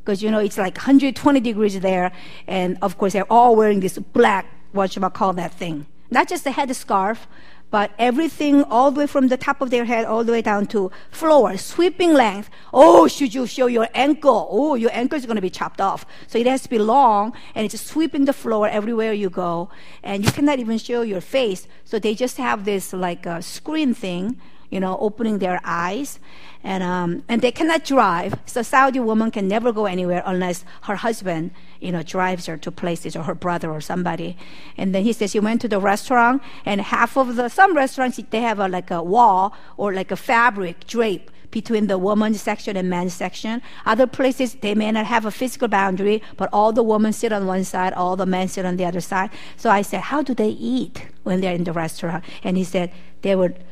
Because, 0.03 0.21
you 0.21 0.31
know, 0.31 0.39
it's 0.39 0.57
like 0.57 0.75
120 0.75 1.39
degrees 1.39 1.79
there, 1.79 2.11
and 2.45 2.77
of 2.81 2.97
course, 2.97 3.13
they're 3.13 3.31
all 3.31 3.55
wearing 3.55 3.79
this 3.79 3.97
black, 3.97 4.47
what 4.73 4.97
I 5.01 5.09
call 5.09 5.31
that 5.33 5.53
thing? 5.53 5.85
Not 6.11 6.27
just 6.27 6.43
the 6.43 6.51
head 6.51 6.75
scarf, 6.75 7.25
but 7.69 7.91
everything 7.99 8.63
all 8.63 8.91
the 8.91 9.01
way 9.01 9.07
from 9.07 9.27
the 9.27 9.37
top 9.37 9.61
of 9.61 9.69
their 9.69 9.85
head 9.85 10.05
all 10.05 10.23
the 10.23 10.31
way 10.31 10.41
down 10.41 10.65
to 10.67 10.91
floor, 11.11 11.57
sweeping 11.57 12.13
length. 12.13 12.49
Oh, 12.73 13.07
should 13.07 13.33
you 13.33 13.45
show 13.45 13.67
your 13.67 13.89
ankle? 13.93 14.47
Oh, 14.49 14.75
your 14.75 14.91
ankle 14.93 15.17
is 15.17 15.25
going 15.25 15.35
to 15.35 15.41
be 15.41 15.49
chopped 15.49 15.81
off. 15.81 16.05
So 16.27 16.37
it 16.37 16.47
has 16.47 16.61
to 16.63 16.69
be 16.69 16.79
long 16.79 17.33
and 17.55 17.65
it's 17.65 17.79
sweeping 17.79 18.25
the 18.25 18.33
floor 18.33 18.67
everywhere 18.69 19.13
you 19.13 19.29
go. 19.29 19.69
And 20.03 20.23
you 20.23 20.31
cannot 20.31 20.59
even 20.59 20.77
show 20.77 21.01
your 21.01 21.21
face. 21.21 21.67
So 21.83 21.99
they 21.99 22.15
just 22.15 22.37
have 22.37 22.65
this 22.65 22.93
like 22.93 23.25
a 23.25 23.41
screen 23.41 23.93
thing 23.93 24.39
you 24.69 24.79
know, 24.79 24.97
opening 24.99 25.39
their 25.39 25.59
eyes. 25.63 26.19
And, 26.63 26.83
um, 26.83 27.23
and 27.29 27.41
they 27.41 27.51
cannot 27.51 27.85
drive. 27.85 28.35
So 28.45 28.61
Saudi 28.61 28.99
woman 28.99 29.31
can 29.31 29.47
never 29.47 29.71
go 29.71 29.85
anywhere 29.85 30.23
unless 30.25 30.65
her 30.83 30.97
husband, 30.97 31.51
you 31.79 31.91
know, 31.91 32.03
drives 32.03 32.47
her 32.47 32.57
to 32.57 32.71
places 32.71 33.15
or 33.15 33.23
her 33.23 33.35
brother 33.35 33.71
or 33.71 33.79
somebody. 33.79 34.37
And 34.75 34.93
then 34.93 35.03
he 35.03 35.13
says 35.13 35.33
he 35.33 35.39
went 35.39 35.61
to 35.61 35.67
the 35.67 35.79
restaurant 35.79 36.41
and 36.65 36.81
half 36.81 37.15
of 37.15 37.35
the, 37.35 37.49
some 37.49 37.75
restaurants, 37.75 38.19
they 38.29 38.41
have 38.41 38.59
a, 38.59 38.67
like 38.67 38.91
a 38.91 39.01
wall 39.01 39.55
or 39.77 39.93
like 39.93 40.11
a 40.11 40.17
fabric 40.17 40.85
drape 40.87 41.31
between 41.51 41.87
the 41.87 41.97
women's 41.97 42.41
section 42.41 42.75
and 42.75 42.89
men's 42.89 43.13
section. 43.13 43.61
Other 43.85 44.05
places, 44.05 44.55
they 44.55 44.75
may 44.75 44.91
not 44.91 45.05
have 45.05 45.25
a 45.25 45.31
physical 45.31 45.67
boundary, 45.67 46.21
but 46.35 46.49
all 46.51 46.73
the 46.73 46.83
women 46.83 47.13
sit 47.13 47.31
on 47.31 47.47
one 47.47 47.63
side, 47.63 47.93
all 47.93 48.17
the 48.17 48.25
men 48.25 48.49
sit 48.49 48.65
on 48.65 48.75
the 48.75 48.85
other 48.85 49.01
side. 49.01 49.29
So 49.55 49.69
I 49.69 49.81
said, 49.81 50.01
how 50.01 50.21
do 50.21 50.33
they 50.33 50.49
eat 50.49 51.07
when 51.23 51.39
they're 51.39 51.55
in 51.55 51.63
the 51.63 51.71
restaurant? 51.71 52.25
And 52.43 52.57
he 52.57 52.65
said, 52.65 52.91
they 53.21 53.35
would 53.35 53.63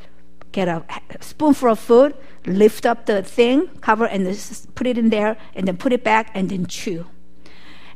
get 0.55 0.67
a 0.69 0.83
spoonful 1.19 1.69
of 1.69 1.79
food, 1.79 2.15
lift 2.45 2.85
up 2.85 3.05
the 3.05 3.21
thing, 3.21 3.67
cover, 3.81 4.05
and 4.05 4.23
put 4.73 4.87
it 4.87 4.97
in 4.97 5.09
there, 5.09 5.35
and 5.53 5.67
then 5.67 5.75
put 5.75 5.91
it 5.91 6.03
back, 6.03 6.31
and 6.33 6.49
then 6.49 6.65
chew. 6.65 7.05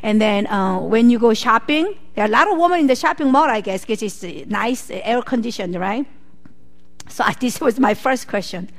And 0.03 0.21
then 0.21 0.47
uh, 0.47 0.79
when 0.79 1.09
you 1.09 1.19
go 1.19 1.33
shopping, 1.33 1.95
there 2.15 2.25
are 2.25 2.27
a 2.27 2.31
lot 2.31 2.51
of 2.51 2.57
women 2.57 2.81
in 2.81 2.87
the 2.87 2.95
shopping 2.95 3.31
mall, 3.31 3.49
I 3.49 3.61
guess, 3.61 3.85
because 3.85 4.03
it's 4.03 4.49
nice, 4.49 4.89
air 4.91 5.21
conditioned, 5.21 5.75
right? 5.75 6.05
So 7.07 7.23
this 7.39 7.61
was 7.61 7.79
my 7.79 7.93
first 7.93 8.27
question. 8.27 8.69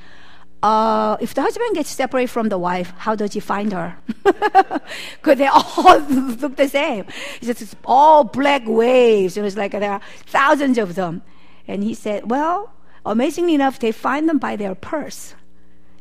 Uh, 0.63 1.17
if 1.21 1.33
the 1.33 1.41
husband 1.41 1.75
gets 1.75 1.89
separated 1.89 2.29
from 2.29 2.51
the 2.51 2.59
wife, 2.59 2.93
how 2.99 3.15
does 3.15 3.33
he 3.33 3.41
find 3.41 3.73
her? 3.73 3.97
Because 5.17 5.39
they 5.39 5.47
all 5.59 5.99
look 6.01 6.57
the 6.57 6.69
same. 6.69 7.07
It's 7.41 7.61
just 7.61 7.77
all 7.85 8.25
black 8.25 8.63
waves. 8.67 9.37
It 9.39 9.43
was 9.43 9.57
like 9.57 9.73
there 9.73 9.93
are 9.93 10.03
thousands 10.27 10.77
of 10.77 10.97
them. 10.97 11.23
And 11.67 11.83
he 11.83 11.95
said, 11.95 12.31
well, 12.31 12.73
amazingly 13.05 13.55
enough, 13.55 13.79
they 13.79 13.93
find 13.93 14.29
them 14.29 14.39
by 14.39 14.57
their 14.57 14.75
purse. 14.75 15.35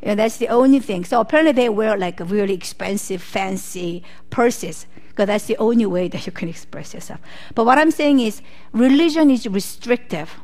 And 0.02 0.20
that's 0.20 0.38
the 0.38 0.48
only 0.48 0.80
thing. 0.80 1.04
So 1.04 1.20
apparently 1.20 1.52
they 1.52 1.70
wear 1.70 1.98
like 1.98 2.20
really 2.22 2.54
expensive, 2.54 3.22
fancy 3.22 4.04
purses 4.30 4.86
because 5.10 5.28
that's 5.28 5.46
the 5.46 5.58
only 5.58 5.86
way 5.86 6.08
that 6.08 6.26
you 6.26 6.32
can 6.32 6.48
express 6.48 6.94
yourself. 6.94 7.20
But 7.54 7.66
what 7.66 7.78
I'm 7.78 7.92
saying 7.92 8.22
is 8.22 8.42
religion 8.72 9.30
is 9.30 9.46
restrictive. 9.48 10.40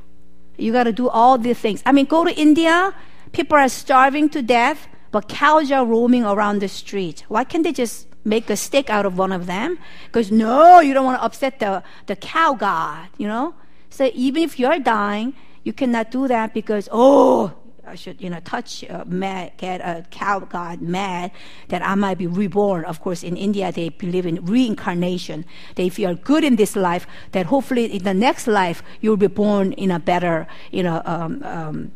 You 0.57 0.73
got 0.73 0.83
to 0.83 0.91
do 0.91 1.07
all 1.07 1.37
these 1.37 1.57
things. 1.57 1.81
I 1.85 1.93
mean, 1.93 2.05
go 2.05 2.25
to 2.25 2.35
India, 2.35 2.93
people 3.31 3.57
are 3.57 3.69
starving 3.69 4.27
to 4.29 4.41
death, 4.41 4.87
but 5.11 5.29
cows 5.29 5.71
are 5.71 5.85
roaming 5.85 6.25
around 6.25 6.59
the 6.59 6.67
street. 6.67 7.23
Why 7.29 7.45
can't 7.45 7.63
they 7.63 7.71
just 7.71 8.07
make 8.25 8.49
a 8.49 8.57
stick 8.57 8.89
out 8.89 9.05
of 9.05 9.17
one 9.17 9.31
of 9.31 9.45
them? 9.45 9.79
Because 10.07 10.29
no, 10.29 10.81
you 10.81 10.93
don't 10.93 11.05
want 11.05 11.19
to 11.19 11.23
upset 11.23 11.59
the, 11.59 11.81
the 12.07 12.17
cow 12.17 12.53
god, 12.53 13.07
you 13.17 13.27
know? 13.27 13.55
So 13.89 14.11
even 14.13 14.43
if 14.43 14.59
you're 14.59 14.79
dying, 14.79 15.33
you 15.65 15.73
cannot 15.73 16.11
do 16.11 16.27
that 16.27 16.53
because, 16.53 16.87
oh, 16.91 17.51
I 17.87 17.95
should, 17.95 18.21
you 18.21 18.29
know, 18.29 18.39
touch 18.39 18.83
a 18.83 19.03
mad, 19.05 19.53
get 19.57 19.81
a 19.81 20.05
cow 20.11 20.39
god 20.39 20.79
mad 20.79 21.31
that 21.69 21.81
I 21.81 21.95
might 21.95 22.19
be 22.19 22.27
reborn. 22.27 22.85
Of 22.85 23.01
course, 23.01 23.23
in 23.23 23.35
India, 23.35 23.71
they 23.71 23.89
believe 23.89 24.27
in 24.27 24.45
reincarnation. 24.45 25.43
That 25.73 25.83
if 25.83 25.97
you 25.97 26.07
are 26.07 26.13
good 26.13 26.43
in 26.43 26.55
this 26.55 26.75
life, 26.75 27.07
that 27.31 27.47
hopefully 27.47 27.85
in 27.85 28.03
the 28.03 28.13
next 28.13 28.45
life, 28.45 28.83
you'll 29.01 29.17
be 29.17 29.27
born 29.27 29.73
in 29.73 29.89
a 29.89 29.99
better, 29.99 30.47
you 30.71 30.83
know, 30.83 31.01
um, 31.03 31.43
um, 31.43 31.91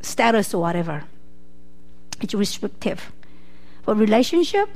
status 0.00 0.52
or 0.52 0.60
whatever. 0.60 1.04
It's 2.20 2.34
restrictive. 2.34 3.12
But 3.84 3.96
relationship, 3.96 4.68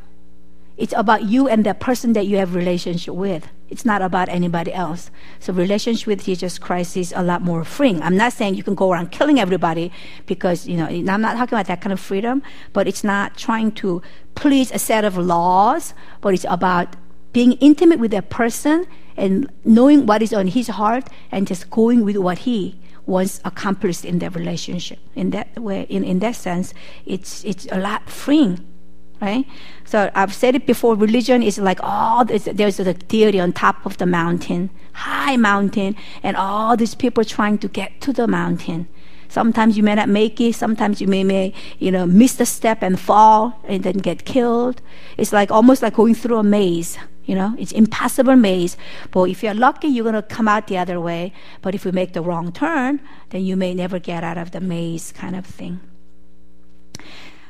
it's 0.76 0.94
about 0.96 1.24
you 1.24 1.48
and 1.48 1.66
the 1.66 1.74
person 1.74 2.12
that 2.12 2.26
you 2.26 2.36
have 2.36 2.54
relationship 2.54 3.14
with. 3.14 3.48
It's 3.68 3.84
not 3.84 4.00
about 4.00 4.28
anybody 4.28 4.72
else. 4.72 5.10
So 5.40 5.52
relationship 5.52 6.06
with 6.06 6.24
Jesus 6.24 6.58
Christ 6.58 6.96
is 6.96 7.12
a 7.16 7.22
lot 7.22 7.42
more 7.42 7.64
freeing. 7.64 8.00
I'm 8.02 8.16
not 8.16 8.32
saying 8.32 8.54
you 8.54 8.62
can 8.62 8.74
go 8.74 8.92
around 8.92 9.10
killing 9.10 9.40
everybody 9.40 9.92
because, 10.26 10.68
you 10.68 10.76
know, 10.76 10.86
I'm 10.86 11.20
not 11.20 11.36
talking 11.36 11.54
about 11.54 11.66
that 11.66 11.80
kind 11.80 11.92
of 11.92 12.00
freedom, 12.00 12.42
but 12.72 12.86
it's 12.86 13.02
not 13.02 13.36
trying 13.36 13.72
to 13.72 14.02
please 14.34 14.70
a 14.70 14.78
set 14.78 15.04
of 15.04 15.16
laws, 15.16 15.94
but 16.20 16.34
it's 16.34 16.46
about 16.48 16.94
being 17.32 17.52
intimate 17.54 17.98
with 17.98 18.12
that 18.12 18.30
person 18.30 18.86
and 19.16 19.50
knowing 19.64 20.06
what 20.06 20.22
is 20.22 20.32
on 20.32 20.46
his 20.46 20.68
heart 20.68 21.08
and 21.32 21.46
just 21.46 21.68
going 21.70 22.04
with 22.04 22.16
what 22.16 22.38
he 22.38 22.78
wants 23.04 23.40
accomplished 23.44 24.04
in 24.04 24.18
that 24.20 24.34
relationship. 24.34 24.98
In 25.14 25.30
that 25.30 25.58
way, 25.58 25.82
in, 25.88 26.04
in 26.04 26.20
that 26.20 26.36
sense, 26.36 26.72
it's, 27.04 27.44
it's 27.44 27.66
a 27.70 27.78
lot 27.78 28.08
freeing 28.08 28.64
right? 29.20 29.46
So 29.84 30.10
I've 30.14 30.34
said 30.34 30.54
it 30.54 30.66
before. 30.66 30.94
Religion 30.94 31.42
is 31.42 31.58
like 31.58 31.80
all 31.82 32.24
this, 32.24 32.44
there's 32.52 32.80
a 32.80 32.94
deity 32.94 33.40
on 33.40 33.52
top 33.52 33.84
of 33.86 33.96
the 33.98 34.06
mountain, 34.06 34.70
high 34.92 35.36
mountain, 35.36 35.96
and 36.22 36.36
all 36.36 36.76
these 36.76 36.94
people 36.94 37.24
trying 37.24 37.58
to 37.58 37.68
get 37.68 38.00
to 38.02 38.12
the 38.12 38.26
mountain. 38.26 38.88
Sometimes 39.28 39.76
you 39.76 39.82
may 39.82 39.94
not 39.94 40.08
make 40.08 40.40
it. 40.40 40.54
Sometimes 40.54 41.00
you 41.00 41.06
may, 41.06 41.24
may, 41.24 41.52
you 41.78 41.90
know, 41.90 42.06
miss 42.06 42.36
the 42.36 42.46
step 42.46 42.82
and 42.82 42.98
fall 42.98 43.60
and 43.66 43.82
then 43.82 43.98
get 43.98 44.24
killed. 44.24 44.80
It's 45.16 45.32
like 45.32 45.50
almost 45.50 45.82
like 45.82 45.94
going 45.94 46.14
through 46.14 46.38
a 46.38 46.42
maze. 46.42 46.96
You 47.24 47.34
know, 47.34 47.54
it's 47.58 47.72
impossible 47.72 48.36
maze. 48.36 48.76
But 49.10 49.24
if 49.24 49.42
you're 49.42 49.54
lucky, 49.54 49.88
you're 49.88 50.04
gonna 50.04 50.22
come 50.22 50.46
out 50.46 50.68
the 50.68 50.78
other 50.78 51.00
way. 51.00 51.32
But 51.60 51.74
if 51.74 51.84
you 51.84 51.92
make 51.92 52.12
the 52.12 52.22
wrong 52.22 52.52
turn, 52.52 53.00
then 53.30 53.44
you 53.44 53.56
may 53.56 53.74
never 53.74 53.98
get 53.98 54.22
out 54.22 54.38
of 54.38 54.52
the 54.52 54.60
maze, 54.60 55.12
kind 55.12 55.34
of 55.34 55.44
thing. 55.44 55.80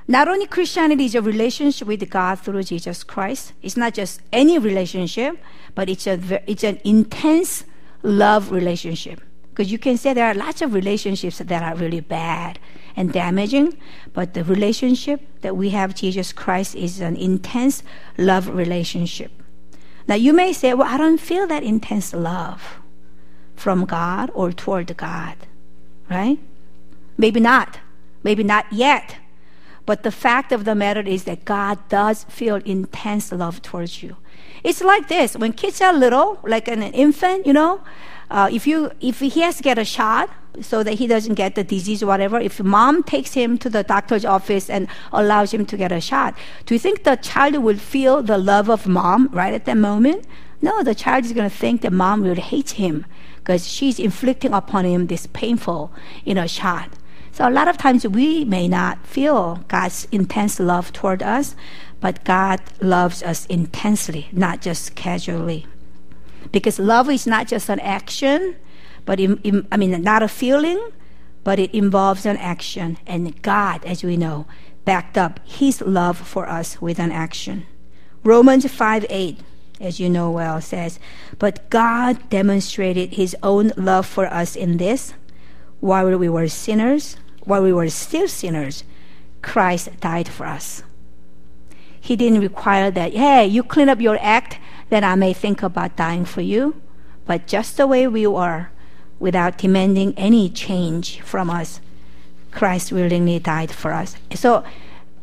Not 0.09 0.29
only 0.29 0.47
Christianity 0.47 1.07
is 1.07 1.15
a 1.15 1.23
relationship 1.23 1.89
with 1.89 2.09
God 2.09 2.39
through 2.39 2.63
Jesus 2.63 3.03
Christ, 3.03 3.53
it's 3.63 3.77
not 3.77 3.95
just 3.95 4.21
any 4.33 4.59
relationship, 4.59 5.37
but 5.75 5.89
it's, 5.89 6.07
a, 6.07 6.43
it's 6.51 6.63
an 6.63 6.81
intense 6.85 7.65
love 8.03 8.53
relationship. 8.53 9.21
Because 9.51 9.73
you 9.73 9.79
can 9.79 9.97
say 9.97 10.13
there 10.13 10.27
are 10.27 10.35
lots 10.35 10.63
of 10.63 10.75
relationships 10.75 11.39
that 11.39 11.63
are 11.63 11.75
really 11.75 12.01
bad 12.01 12.59
and 12.95 13.13
damaging, 13.13 13.77
but 14.13 14.35
the 14.35 14.45
relationship 14.45 15.23
that 15.41 15.57
we 15.57 15.71
have 15.71 15.95
Jesus 15.95 16.33
Christ 16.33 16.75
is 16.75 17.01
an 17.01 17.17
intense 17.17 17.83
love 18.17 18.49
relationship. 18.49 19.33
Now 20.07 20.15
you 20.15 20.33
may 20.33 20.53
say, 20.53 20.73
well, 20.75 20.87
I 20.87 20.99
don't 20.99 21.19
feel 21.19 21.47
that 21.49 21.63
intense 21.63 22.13
love 22.13 22.77
from 23.57 23.87
God 23.87 24.31
or 24.35 24.53
toward 24.53 24.95
God, 24.97 25.37
right? 26.09 26.39
Maybe 27.17 27.41
not. 27.41 27.81
Maybe 28.23 28.45
not 28.45 28.67
yet. 28.73 29.17
But 29.87 30.02
the 30.02 30.11
fact 30.11 30.52
of 30.52 30.64
the 30.64 30.75
matter 30.75 31.00
is 31.00 31.25
that 31.25 31.45
God 31.45 31.78
does 31.88 32.25
feel 32.25 32.57
intense 32.57 33.33
love 33.33 33.62
towards 33.62 34.02
you. 34.02 34.16
It's 34.64 34.83
like 34.83 35.09
this 35.09 35.37
when 35.37 35.52
kids 35.52 35.81
are 35.81 35.93
little, 35.93 36.40
like 36.43 36.66
an 36.69 36.83
infant, 36.83 37.47
you 37.47 37.52
know, 37.52 37.81
uh, 38.31 38.49
if, 38.52 38.66
you, 38.66 38.90
if 39.00 39.21
he 39.21 39.40
has 39.40 39.59
to 39.59 39.62
get 39.62 39.78
a 39.78 39.85
shot 39.85 40.28
so 40.61 40.83
that 40.83 40.95
he 40.95 41.07
doesn't 41.07 41.35
get 41.35 41.55
the 41.55 41.62
disease 41.62 42.02
or 42.02 42.07
whatever, 42.07 42.40
if 42.40 42.61
mom 42.61 43.05
takes 43.05 43.35
him 43.35 43.57
to 43.59 43.71
the 43.71 43.85
doctor's 43.85 44.25
office 44.25 44.69
and 44.69 44.88
allows 45.12 45.55
him 45.55 45.64
to 45.66 45.76
get 45.76 45.93
a 45.93 46.00
shot, 46.00 46.37
do 46.64 46.75
you 46.75 46.81
think 46.81 47.05
the 47.05 47.14
child 47.16 47.57
will 47.59 47.76
feel 47.76 48.23
the 48.23 48.38
love 48.38 48.69
of 48.69 48.88
mom 48.88 49.28
right 49.33 49.55
at 49.55 49.64
that 49.66 49.76
moment? 49.76 50.26
No, 50.61 50.83
the 50.83 50.95
child 50.95 51.25
is 51.25 51.33
going 51.33 51.49
to 51.49 51.57
think 51.57 51.83
that 51.83 51.93
mom 51.93 52.23
really 52.23 52.40
hates 52.40 52.73
him 52.73 53.07
because 53.37 53.69
she's 53.69 54.00
inflicting 54.00 54.52
upon 54.52 54.85
him 54.85 55.07
this 55.07 55.28
painful, 55.28 55.93
you 56.25 56.35
know, 56.35 56.49
shot. 56.49 56.90
So 57.37 57.47
a 57.47 57.50
lot 57.50 57.69
of 57.69 57.76
times 57.76 58.09
we 58.09 58.47
may 58.47 58.66
not 58.66 59.05
feel 59.07 59.57
God's 59.69 60.09
intense 60.11 60.59
love 60.59 60.90
toward 60.95 61.23
us, 61.23 61.55
but 62.00 62.25
God 62.25 62.62
loves 62.81 63.23
us 63.23 63.45
intensely, 63.45 64.31
not 64.33 64.62
just 64.62 64.95
casually. 64.95 65.66
Because 66.50 66.78
love 66.78 67.11
is 67.11 67.26
not 67.26 67.47
just 67.47 67.69
an 67.69 67.78
action, 67.81 68.57
but 69.05 69.21
in, 69.21 69.38
in, 69.45 69.69
I 69.71 69.76
mean, 69.76 70.00
not 70.00 70.23
a 70.23 70.28
feeling, 70.28 70.81
but 71.45 71.59
it 71.59 71.75
involves 71.75 72.25
an 72.25 72.38
action. 72.38 72.97
And 73.07 73.43
God, 73.43 73.85
as 73.85 74.02
we 74.02 74.16
know, 74.16 74.47
backed 74.87 75.19
up 75.19 75.38
His 75.45 75.83
love 75.83 76.16
for 76.16 76.49
us 76.49 76.81
with 76.81 76.99
an 76.99 77.12
action. 77.12 77.66
Romans 78.25 78.64
5 78.64 79.05
8 79.11 79.40
as 79.78 80.00
you 80.00 80.09
know 80.09 80.31
well, 80.31 80.59
says, 80.62 80.99
But 81.38 81.69
God 81.69 82.31
demonstrated 82.31 83.12
his 83.12 83.37
own 83.43 83.73
love 83.76 84.07
for 84.07 84.25
us 84.25 84.57
in 84.57 84.78
this 84.78 85.12
while 85.81 86.16
we 86.16 86.31
were 86.31 86.49
sinners, 86.49 87.19
while 87.47 87.62
we 87.62 87.73
were 87.73 87.88
still 87.88 88.29
sinners, 88.29 88.85
Christ 89.41 89.88
died 90.00 90.29
for 90.29 90.45
us. 90.45 90.83
He 91.99 92.17
didn't 92.17 92.41
require 92.41 92.91
that, 92.91 93.15
hey, 93.15 93.47
you 93.47 93.62
clean 93.62 93.88
up 93.88 94.00
your 94.00 94.19
act, 94.21 94.59
then 94.91 95.03
I 95.03 95.15
may 95.15 95.33
think 95.33 95.62
about 95.62 95.97
dying 95.97 96.25
for 96.25 96.43
you. 96.43 96.81
But 97.25 97.47
just 97.47 97.76
the 97.76 97.87
way 97.87 98.07
we 98.07 98.26
are, 98.26 98.71
without 99.19 99.59
demanding 99.59 100.12
any 100.17 100.50
change 100.50 101.21
from 101.23 101.49
us, 101.49 101.81
Christ 102.50 102.93
willingly 102.93 103.38
died 103.38 103.71
for 103.73 103.93
us. 103.93 104.17
So 104.35 104.65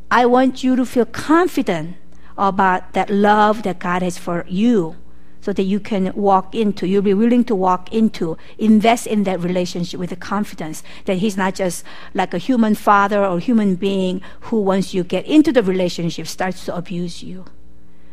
I 0.09 0.25
want 0.25 0.63
you 0.63 0.75
to 0.75 0.85
feel 0.85 1.05
confident 1.05 1.97
about 2.37 2.93
that 2.93 3.09
love 3.09 3.63
that 3.63 3.79
God 3.79 4.01
has 4.01 4.17
for 4.17 4.45
you 4.47 4.95
so 5.43 5.51
that 5.51 5.63
you 5.63 5.77
can 5.77 6.13
walk 6.15 6.55
into, 6.55 6.87
you'll 6.87 7.01
be 7.01 7.13
willing 7.13 7.43
to 7.43 7.53
walk 7.53 7.91
into, 7.91 8.37
invest 8.57 9.05
in 9.05 9.23
that 9.23 9.41
relationship 9.41 9.99
with 9.99 10.09
the 10.09 10.15
confidence 10.15 10.83
that 11.03 11.17
He's 11.17 11.35
not 11.35 11.53
just 11.53 11.83
like 12.13 12.33
a 12.33 12.37
human 12.37 12.75
father 12.75 13.25
or 13.25 13.39
human 13.39 13.75
being 13.75 14.21
who, 14.47 14.61
once 14.61 14.93
you 14.93 15.03
get 15.03 15.25
into 15.25 15.51
the 15.51 15.61
relationship, 15.61 16.27
starts 16.27 16.63
to 16.63 16.73
abuse 16.73 17.21
you. 17.21 17.43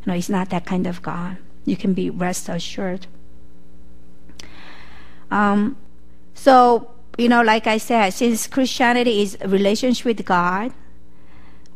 No, 0.07 0.15
He's 0.15 0.29
not 0.29 0.51
that 0.51 0.67
kind 0.67 0.89
of 0.89 1.03
God. 1.03 1.37
You 1.65 1.77
can 1.77 1.95
be 1.95 2.11
rest 2.11 2.49
assured. 2.49 3.07
Um, 5.31 5.77
so, 6.35 6.91
you 7.17 7.29
know, 7.29 7.43
like 7.43 7.69
I 7.69 7.79
said, 7.79 8.11
since 8.11 8.49
Christianity 8.49 9.23
is 9.23 9.39
a 9.41 9.47
relationship 9.47 10.05
with 10.05 10.25
God, 10.25 10.73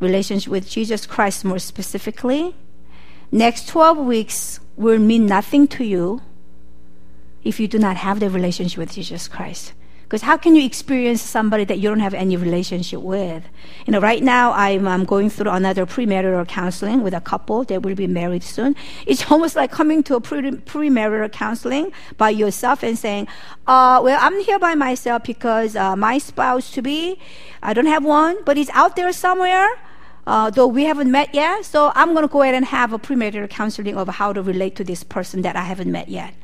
relationship 0.00 0.50
with 0.50 0.68
Jesus 0.68 1.06
Christ 1.06 1.44
more 1.44 1.61
specifically, 1.61 2.56
next 3.35 3.69
12 3.69 3.99
weeks 3.99 4.61
will 4.76 4.99
mean 4.99 5.26
nothing 5.26 5.67
to 5.69 5.85
you 5.85 6.23
if 7.43 7.59
you 7.59 7.69
do 7.69 7.79
not 7.79 7.97
have 7.97 8.21
the 8.21 8.31
relationship 8.31 8.79
with 8.79 8.93
Jesus 8.93 9.29
Christ. 9.29 9.73
Because 10.05 10.23
how 10.23 10.37
can 10.37 10.55
you 10.55 10.64
experience 10.64 11.21
somebody 11.21 11.64
that 11.64 11.79
you 11.79 11.88
don't 11.88 11.99
have 11.99 12.14
any 12.14 12.37
relationship 12.37 13.00
with? 13.00 13.43
You 13.87 13.93
know, 13.93 14.00
right 14.00 14.23
now 14.23 14.53
I'm, 14.53 14.87
I'm 14.87 15.05
going 15.05 15.31
through 15.31 15.50
another 15.50 15.87
premarital 15.87 16.47
counseling 16.47 17.03
with 17.03 17.14
a 17.14 17.21
couple 17.21 17.64
that 17.64 17.83
will 17.83 17.97
be 17.97 18.07
married 18.07 18.45
soon. 18.45 18.76
It's 19.07 19.29
almost 19.33 19.57
like 19.57 19.73
coming 19.73 20.05
to 20.05 20.14
a 20.17 20.21
pre- 20.21 20.43
premarital 20.53 21.33
counseling 21.33 21.91
by 22.17 22.31
yourself 22.31 22.85
and 22.85 22.97
saying, 22.97 23.26
uh, 23.67 24.00
well, 24.05 24.19
I'm 24.21 24.38
here 24.41 24.59
by 24.61 24.76
myself 24.76 25.25
because 25.25 25.75
uh, 25.75 25.97
my 25.97 26.19
spouse 26.19 26.71
to 26.73 26.83
be, 26.83 27.19
I 27.62 27.73
don't 27.73 27.87
have 27.87 28.05
one, 28.05 28.37
but 28.45 28.57
he's 28.57 28.71
out 28.71 28.95
there 28.95 29.12
somewhere. 29.12 29.69
Uh, 30.26 30.49
though 30.50 30.66
we 30.66 30.85
haven't 30.85 31.11
met 31.11 31.35
yet, 31.35 31.64
so 31.64 31.93
I'm 31.95 32.14
going 32.14 32.26
to 32.26 32.33
go 32.33 32.43
ahead 32.43 32.54
and 32.54 32.64
have 32.64 32.93
a 32.93 32.99
premarital 32.99 33.50
counseling 33.50 33.97
of 33.97 34.09
how 34.09 34.33
to 34.33 34.43
relate 34.43 34.75
to 34.76 34.85
this 34.85 35.04
person 35.04 35.43
that 35.43 35.54
I 35.57 35.62
haven't 35.62 35.93
met 35.93 36.09
yet. 36.09 36.35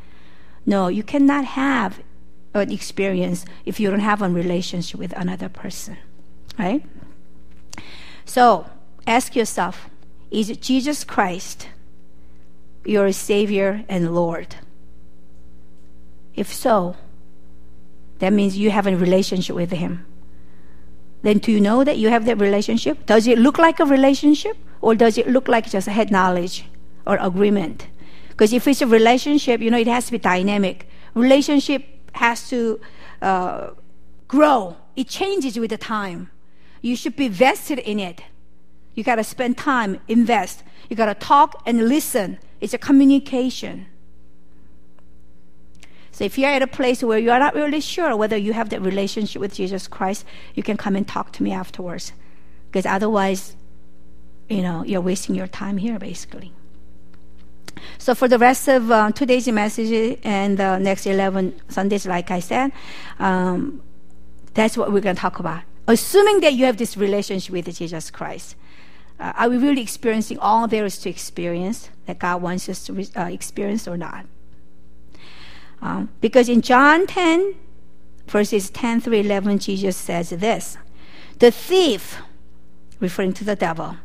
No, 0.66 0.88
you 0.88 1.02
cannot 1.02 1.44
have 1.44 2.02
an 2.52 2.70
experience 2.70 3.46
if 3.64 3.80
you 3.80 3.90
don't 3.90 4.00
have 4.00 4.20
a 4.20 4.28
relationship 4.28 5.00
with 5.00 5.12
another 5.12 5.48
person, 5.48 5.96
right? 6.58 6.84
So 8.24 8.66
ask 9.06 9.34
yourself 9.34 9.88
is 10.30 10.56
Jesus 10.58 11.02
Christ 11.02 11.68
your 12.84 13.12
Savior 13.12 13.84
and 13.88 14.14
Lord? 14.14 14.56
If 16.34 16.52
so, 16.52 16.96
that 18.18 18.32
means 18.32 18.56
you 18.56 18.70
have 18.70 18.86
a 18.86 18.96
relationship 18.96 19.56
with 19.56 19.70
Him 19.72 20.06
then 21.22 21.38
do 21.38 21.52
you 21.52 21.60
know 21.60 21.84
that 21.84 21.98
you 21.98 22.08
have 22.08 22.24
that 22.24 22.38
relationship? 22.38 23.06
Does 23.06 23.26
it 23.26 23.38
look 23.38 23.58
like 23.58 23.80
a 23.80 23.84
relationship 23.84 24.56
or 24.80 24.94
does 24.94 25.18
it 25.18 25.28
look 25.28 25.48
like 25.48 25.70
just 25.70 25.86
head 25.86 26.10
knowledge 26.10 26.64
or 27.06 27.16
agreement? 27.16 27.88
Because 28.28 28.52
if 28.52 28.66
it's 28.66 28.80
a 28.80 28.86
relationship, 28.86 29.60
you 29.60 29.70
know, 29.70 29.78
it 29.78 29.86
has 29.86 30.06
to 30.06 30.12
be 30.12 30.18
dynamic. 30.18 30.88
Relationship 31.14 31.84
has 32.14 32.48
to 32.48 32.80
uh, 33.20 33.70
grow. 34.28 34.76
It 34.96 35.08
changes 35.08 35.58
with 35.58 35.70
the 35.70 35.78
time. 35.78 36.30
You 36.80 36.96
should 36.96 37.16
be 37.16 37.28
vested 37.28 37.78
in 37.80 38.00
it. 38.00 38.22
You 38.94 39.04
got 39.04 39.16
to 39.16 39.24
spend 39.24 39.58
time, 39.58 40.00
invest. 40.08 40.62
You 40.88 40.96
got 40.96 41.06
to 41.06 41.14
talk 41.14 41.62
and 41.66 41.88
listen. 41.88 42.38
It's 42.60 42.72
a 42.72 42.78
communication. 42.78 43.86
So 46.20 46.24
if 46.24 46.36
you're 46.36 46.50
at 46.50 46.60
a 46.60 46.66
place 46.66 47.02
where 47.02 47.18
you 47.18 47.30
are 47.30 47.38
not 47.38 47.54
really 47.54 47.80
sure 47.80 48.14
whether 48.14 48.36
you 48.36 48.52
have 48.52 48.68
that 48.68 48.82
relationship 48.82 49.40
with 49.40 49.54
Jesus 49.54 49.88
Christ, 49.88 50.26
you 50.54 50.62
can 50.62 50.76
come 50.76 50.94
and 50.94 51.08
talk 51.08 51.32
to 51.32 51.42
me 51.42 51.50
afterwards. 51.50 52.12
Because 52.66 52.84
otherwise, 52.84 53.56
you 54.46 54.60
know, 54.60 54.84
you're 54.84 55.00
wasting 55.00 55.34
your 55.34 55.46
time 55.46 55.78
here, 55.78 55.98
basically. 55.98 56.52
So 57.96 58.14
for 58.14 58.28
the 58.28 58.36
rest 58.36 58.68
of 58.68 58.90
uh, 58.90 59.12
today's 59.12 59.48
message 59.48 60.18
and 60.22 60.58
the 60.58 60.76
next 60.76 61.06
11 61.06 61.58
Sundays, 61.70 62.06
like 62.06 62.30
I 62.30 62.40
said, 62.40 62.72
um, 63.18 63.80
that's 64.52 64.76
what 64.76 64.92
we're 64.92 65.00
going 65.00 65.16
to 65.16 65.22
talk 65.22 65.38
about. 65.38 65.62
Assuming 65.88 66.40
that 66.40 66.52
you 66.52 66.66
have 66.66 66.76
this 66.76 66.98
relationship 66.98 67.50
with 67.50 67.74
Jesus 67.74 68.10
Christ, 68.10 68.56
uh, 69.18 69.32
are 69.36 69.48
we 69.48 69.56
really 69.56 69.80
experiencing 69.80 70.38
all 70.38 70.68
there 70.68 70.84
is 70.84 70.98
to 70.98 71.08
experience 71.08 71.88
that 72.04 72.18
God 72.18 72.42
wants 72.42 72.68
us 72.68 72.84
to 72.84 72.92
re- 72.92 73.08
uh, 73.16 73.30
experience 73.32 73.88
or 73.88 73.96
not? 73.96 74.26
Um, 75.82 76.10
because 76.20 76.48
in 76.48 76.60
John 76.60 77.06
10, 77.06 77.54
verses 78.26 78.70
10 78.70 79.00
through 79.00 79.14
11, 79.14 79.58
Jesus 79.58 79.96
says 79.96 80.30
this 80.30 80.76
The 81.38 81.50
thief, 81.50 82.18
referring 83.00 83.32
to 83.34 83.44
the 83.44 83.56
devil, 83.56 83.96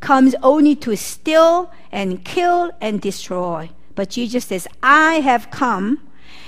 comes 0.00 0.34
only 0.42 0.76
to 0.76 0.96
steal 0.96 1.72
and 1.90 2.24
kill 2.24 2.70
and 2.80 3.00
destroy. 3.00 3.70
But 3.94 4.10
Jesus 4.10 4.44
says, 4.44 4.68
I 4.82 5.14
have 5.20 5.50
come 5.50 6.06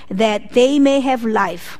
that 0.09 0.51
they 0.53 0.79
may 0.79 0.99
have 0.99 1.25
life. 1.25 1.79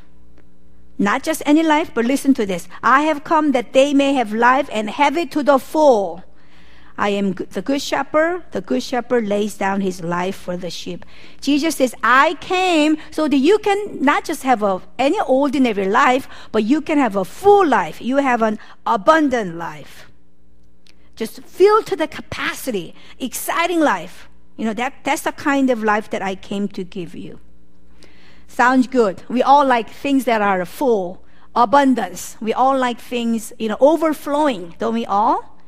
Not 0.98 1.24
just 1.24 1.42
any 1.46 1.64
life, 1.64 1.92
but 1.94 2.06
listen 2.06 2.34
to 2.34 2.46
this. 2.46 2.68
I 2.84 3.02
have 3.02 3.24
come 3.24 3.54
that 3.54 3.72
they 3.74 3.94
may 3.94 4.14
have 4.14 4.34
life 4.34 4.68
and 4.72 4.90
have 4.90 5.16
it 5.16 5.32
to 5.32 5.44
the 5.44 5.58
full. 5.58 6.24
I 7.00 7.10
am 7.10 7.32
the 7.32 7.62
good 7.62 7.82
shepherd. 7.82 8.44
The 8.52 8.60
good 8.60 8.84
shepherd 8.84 9.26
lays 9.26 9.56
down 9.56 9.80
his 9.80 10.04
life 10.04 10.36
for 10.36 10.58
the 10.58 10.70
sheep. 10.70 11.06
Jesus 11.40 11.78
says, 11.78 11.96
I 12.04 12.34
came 12.42 12.98
so 13.10 13.30
that 13.30 13.38
you 13.38 13.58
can 13.60 14.04
not 14.04 14.26
just 14.26 14.44
have 14.44 14.62
a, 14.62 14.82
any 15.00 15.18
ordinary 15.22 15.88
life, 15.88 16.28
but 16.52 16.66
you 16.66 16.82
can 16.82 16.98
have 16.98 17.16
a 17.16 17.24
full 17.24 17.66
life. 17.66 18.02
You 18.02 18.18
have 18.18 18.42
an 18.42 18.60
abundant 18.86 19.56
life. 19.56 20.12
Just 21.16 21.42
filled 21.44 21.86
to 21.86 21.96
the 21.96 22.08
capacity, 22.08 22.94
exciting 23.18 23.80
life. 23.80 24.28
You 24.58 24.66
know, 24.66 24.74
that, 24.74 24.94
that's 25.06 25.22
the 25.22 25.32
kind 25.32 25.70
of 25.70 25.82
life 25.82 26.10
that 26.10 26.22
I 26.22 26.36
came 26.36 26.68
to 26.68 26.84
give 26.84 27.16
you. 27.16 27.40
Sounds 28.48 28.88
good. 28.88 29.24
We 29.30 29.42
all 29.42 29.66
like 29.66 29.90
things 29.90 30.26
that 30.26 30.42
are 30.42 30.66
full, 30.66 31.24
abundance. 31.56 32.36
We 32.42 32.52
all 32.52 32.78
like 32.78 33.00
things, 33.00 33.54
you 33.58 33.70
know, 33.70 33.78
overflowing, 33.80 34.76
don't 34.80 34.96
we 34.96 35.06
all? 35.06 35.59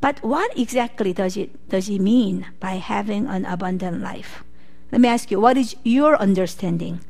But 0.00 0.22
what 0.22 0.56
exactly 0.56 1.12
does 1.12 1.36
it, 1.36 1.68
does 1.68 1.88
it 1.88 2.00
mean 2.00 2.46
by 2.58 2.76
having 2.76 3.26
an 3.26 3.44
abundant 3.44 4.00
life? 4.00 4.42
Let 4.90 5.00
me 5.00 5.08
ask 5.08 5.30
you, 5.30 5.38
what 5.40 5.56
is 5.56 5.76
your 5.84 6.16
understanding 6.16 7.00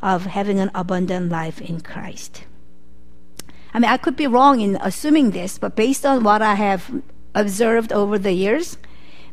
of 0.00 0.26
having 0.26 0.58
an 0.58 0.70
abundant 0.74 1.30
life 1.30 1.60
in 1.60 1.80
Christ? 1.80 2.44
I 3.74 3.78
mean, 3.78 3.90
I 3.90 3.96
could 3.96 4.16
be 4.16 4.26
wrong 4.26 4.60
in 4.60 4.78
assuming 4.80 5.32
this, 5.32 5.58
but 5.58 5.76
based 5.76 6.06
on 6.06 6.22
what 6.22 6.42
I 6.42 6.54
have 6.54 7.02
observed 7.34 7.92
over 7.92 8.18
the 8.18 8.32
years, 8.32 8.78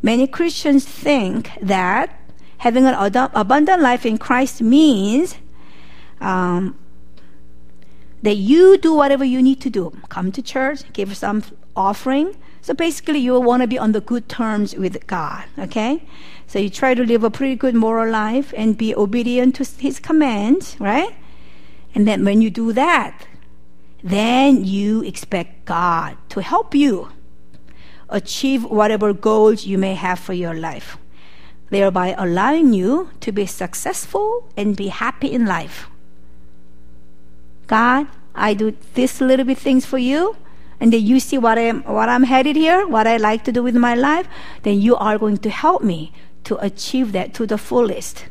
many 0.02 0.28
Christians 0.28 0.86
think 0.86 1.52
that 1.62 2.20
having 2.60 2.86
an 2.86 2.96
abundant 3.34 3.82
life 3.82 4.06
in 4.06 4.18
Christ 4.18 4.62
means 4.62 5.36
um, 6.20 6.78
that 8.22 8.36
you 8.36 8.78
do 8.78 8.94
whatever 8.94 9.24
you 9.24 9.42
need 9.42 9.62
to 9.62 9.70
do. 9.70 9.96
Come 10.10 10.32
to 10.32 10.42
church, 10.42 10.82
give 10.94 11.16
some 11.16 11.44
offering, 11.76 12.36
so 12.68 12.74
basically, 12.74 13.20
you 13.20 13.40
want 13.40 13.62
to 13.62 13.68
be 13.68 13.80
on 13.80 13.94
the 13.94 14.02
good 14.02 14.28
terms 14.28 14.76
with 14.76 15.08
God, 15.08 15.46
okay? 15.58 16.04
So 16.48 16.60
you 16.60 16.70
try 16.70 16.96
to 16.96 17.06
live 17.06 17.24
a 17.24 17.30
pretty 17.30 17.56
good 17.56 17.74
moral 17.74 18.12
life 18.12 18.54
and 18.58 18.78
be 18.78 18.94
obedient 18.94 19.56
to 19.56 19.64
His 19.82 20.02
commands, 20.02 20.76
right? 20.78 21.16
And 21.96 22.06
then 22.06 22.26
when 22.26 22.42
you 22.42 22.50
do 22.50 22.74
that, 22.74 23.26
then 24.04 24.66
you 24.66 25.02
expect 25.02 25.64
God 25.64 26.18
to 26.28 26.42
help 26.42 26.76
you 26.76 27.08
achieve 28.10 28.66
whatever 28.66 29.14
goals 29.14 29.66
you 29.66 29.78
may 29.78 29.94
have 29.94 30.20
for 30.20 30.34
your 30.34 30.54
life, 30.54 30.98
thereby 31.70 32.16
allowing 32.18 32.74
you 32.74 33.12
to 33.22 33.32
be 33.32 33.46
successful 33.46 34.52
and 34.58 34.76
be 34.76 34.90
happy 34.90 35.32
in 35.32 35.46
life. 35.46 35.88
God, 37.68 38.08
I 38.36 38.54
do 38.54 38.76
this 38.94 39.22
little 39.22 39.46
bit 39.46 39.58
things 39.58 39.86
for 39.86 39.98
you, 39.98 40.36
and 40.80 40.94
then 40.94 41.06
you 41.06 41.20
see 41.20 41.38
what 41.38 41.58
I'm 41.58 41.84
what 41.84 42.10
I'm 42.10 42.24
headed 42.24 42.56
here, 42.56 42.88
what 42.88 43.08
I 43.08 43.18
like 43.18 43.44
to 43.46 43.52
do 43.52 43.64
with 43.64 43.76
my 43.76 43.96
life, 43.96 44.28
then 44.64 44.82
you 44.82 44.96
are 44.96 45.18
going 45.18 45.38
to 45.38 45.50
help 45.50 45.84
me 45.84 46.12
to 46.46 46.58
achieve 46.64 47.12
that 47.12 47.34
to 47.36 47.46
the 47.46 47.58
fullest. 47.58 48.26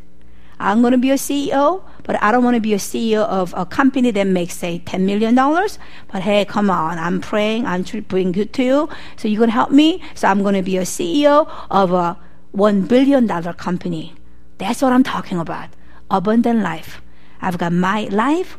I'm 0.59 0.80
going 0.80 0.92
to 0.92 0.98
be 0.98 1.11
a 1.11 1.16
CEO, 1.16 1.82
but 2.04 2.22
I 2.22 2.32
don't 2.32 2.42
want 2.42 2.54
to 2.54 2.61
be 2.61 2.72
a 2.72 2.78
CEO 2.78 3.24
of 3.26 3.52
a 3.56 3.66
company 3.66 4.11
that 4.12 4.26
makes, 4.26 4.54
say, 4.54 4.80
$10 4.87 5.02
million. 5.02 5.35
But 5.35 6.22
hey, 6.22 6.46
come 6.46 6.70
on, 6.70 6.98
I'm 6.98 7.20
praying, 7.20 7.66
I'm 7.66 7.82
bring 7.82 8.32
good 8.32 8.54
to 8.54 8.62
you. 8.62 8.88
So 9.16 9.28
you're 9.28 9.38
going 9.38 9.50
to 9.50 9.54
help 9.54 9.70
me. 9.70 10.02
So 10.14 10.28
I'm 10.28 10.42
going 10.42 10.54
to 10.54 10.62
be 10.62 10.78
a 10.78 10.82
CEO 10.82 11.50
of 11.70 11.92
a 11.92 12.18
$1 12.56 12.88
billion 12.88 13.28
company. 13.54 14.14
That's 14.56 14.80
what 14.80 14.92
I'm 14.92 15.02
talking 15.02 15.38
about. 15.38 15.68
Abundant 16.11 16.62
life. 16.62 17.02
I've 17.42 17.59
got 17.59 17.72
my 17.72 18.04
life 18.04 18.56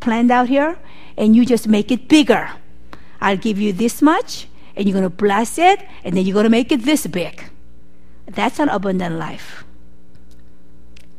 planned 0.00 0.30
out 0.30 0.48
here, 0.48 0.78
and 1.16 1.34
you 1.34 1.46
just 1.46 1.66
make 1.66 1.90
it 1.90 2.06
bigger. 2.06 2.50
I'll 3.20 3.36
give 3.36 3.58
you 3.58 3.72
this 3.72 4.00
much, 4.02 4.48
and 4.76 4.86
you're 4.86 4.94
going 4.94 5.02
to 5.04 5.10
bless 5.10 5.58
it, 5.58 5.84
and 6.04 6.16
then 6.16 6.24
you're 6.24 6.34
going 6.34 6.44
to 6.44 6.50
make 6.50 6.72
it 6.72 6.82
this 6.82 7.06
big. 7.06 7.44
That's 8.26 8.58
an 8.58 8.68
abundant 8.68 9.16
life. 9.18 9.64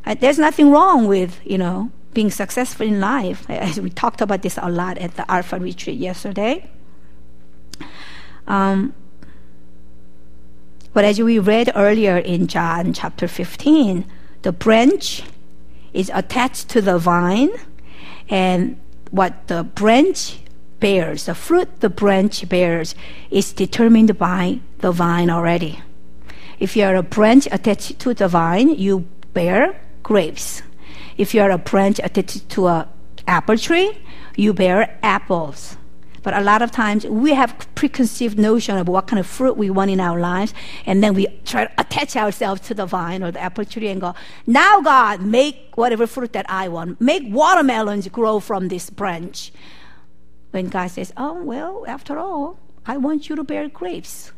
Uh, 0.05 0.15
there's 0.15 0.39
nothing 0.39 0.71
wrong 0.71 1.07
with, 1.07 1.39
you 1.43 1.57
know, 1.57 1.91
being 2.13 2.31
successful 2.31 2.85
in 2.85 2.99
life. 2.99 3.47
We 3.77 3.89
talked 3.89 4.21
about 4.21 4.41
this 4.41 4.57
a 4.61 4.69
lot 4.69 4.97
at 4.97 5.15
the 5.15 5.29
Alpha 5.29 5.59
retreat 5.59 5.99
yesterday. 5.99 6.69
Um, 8.47 8.93
but 10.93 11.05
as 11.05 11.21
we 11.21 11.37
read 11.37 11.71
earlier 11.75 12.17
in 12.17 12.47
John 12.47 12.93
chapter 12.93 13.27
15, 13.27 14.05
the 14.41 14.51
branch 14.51 15.23
is 15.93 16.11
attached 16.13 16.69
to 16.69 16.81
the 16.81 16.97
vine, 16.97 17.51
and 18.27 18.79
what 19.11 19.47
the 19.47 19.63
branch 19.63 20.39
bears, 20.79 21.25
the 21.25 21.35
fruit 21.35 21.81
the 21.81 21.89
branch 21.89 22.47
bears, 22.47 22.95
is 23.29 23.53
determined 23.53 24.17
by 24.17 24.59
the 24.79 24.91
vine 24.91 25.29
already. 25.29 25.79
If 26.59 26.75
you 26.75 26.83
are 26.83 26.95
a 26.95 27.03
branch 27.03 27.47
attached 27.51 27.99
to 27.99 28.13
the 28.13 28.27
vine, 28.27 28.69
you 28.75 29.07
bear 29.33 29.79
grapes. 30.03 30.61
If 31.17 31.33
you 31.33 31.41
are 31.41 31.51
a 31.51 31.57
branch 31.57 31.99
attached 32.03 32.49
to 32.49 32.67
an 32.67 32.87
apple 33.27 33.57
tree, 33.57 33.97
you 34.35 34.53
bear 34.53 34.97
apples. 35.03 35.77
But 36.21 36.33
a 36.33 36.41
lot 36.41 36.61
of 36.61 36.71
times 36.71 37.05
we 37.05 37.33
have 37.33 37.67
preconceived 37.75 38.37
notion 38.37 38.77
of 38.77 38.87
what 38.87 39.07
kind 39.07 39.19
of 39.19 39.25
fruit 39.25 39.55
we 39.55 39.69
want 39.69 39.91
in 39.91 39.99
our 39.99 40.19
lives, 40.19 40.53
and 40.85 41.01
then 41.01 41.13
we 41.13 41.27
try 41.45 41.65
to 41.65 41.71
attach 41.77 42.15
ourselves 42.15 42.61
to 42.67 42.73
the 42.73 42.85
vine 42.85 43.23
or 43.23 43.31
the 43.31 43.39
apple 43.39 43.65
tree 43.65 43.87
and 43.87 44.01
go, 44.01 44.13
now 44.45 44.81
God, 44.81 45.21
make 45.21 45.71
whatever 45.75 46.07
fruit 46.07 46.33
that 46.33 46.45
I 46.49 46.67
want. 46.67 46.99
Make 46.99 47.23
watermelons 47.27 48.07
grow 48.09 48.39
from 48.39 48.67
this 48.67 48.89
branch. 48.89 49.51
When 50.51 50.69
God 50.69 50.87
says, 50.87 51.13
oh, 51.15 51.41
well, 51.43 51.85
after 51.87 52.17
all, 52.17 52.59
I 52.85 52.97
want 52.97 53.29
you 53.29 53.35
to 53.35 53.43
bear 53.43 53.69
grapes. 53.69 54.31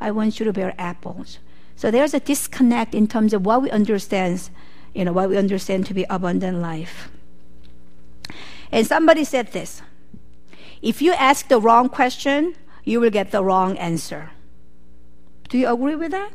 I 0.00 0.10
want 0.10 0.38
you 0.38 0.44
to 0.46 0.52
bear 0.52 0.74
apples. 0.78 1.38
So 1.74 1.90
there's 1.90 2.14
a 2.14 2.20
disconnect 2.20 2.94
in 2.94 3.06
terms 3.06 3.32
of 3.34 3.44
what 3.44 3.62
we 3.62 3.70
understand 3.70 4.50
you 4.96 5.04
know, 5.04 5.12
what 5.12 5.28
we 5.28 5.36
understand 5.36 5.84
to 5.86 5.94
be 5.94 6.06
abundant 6.08 6.58
life. 6.58 7.10
And 8.72 8.86
somebody 8.86 9.24
said 9.24 9.52
this 9.52 9.82
if 10.80 11.02
you 11.02 11.12
ask 11.12 11.48
the 11.48 11.60
wrong 11.60 11.88
question, 11.88 12.54
you 12.84 12.98
will 12.98 13.10
get 13.10 13.30
the 13.30 13.44
wrong 13.44 13.76
answer. 13.76 14.30
Do 15.48 15.58
you 15.58 15.72
agree 15.72 15.96
with 15.96 16.12
that? 16.12 16.32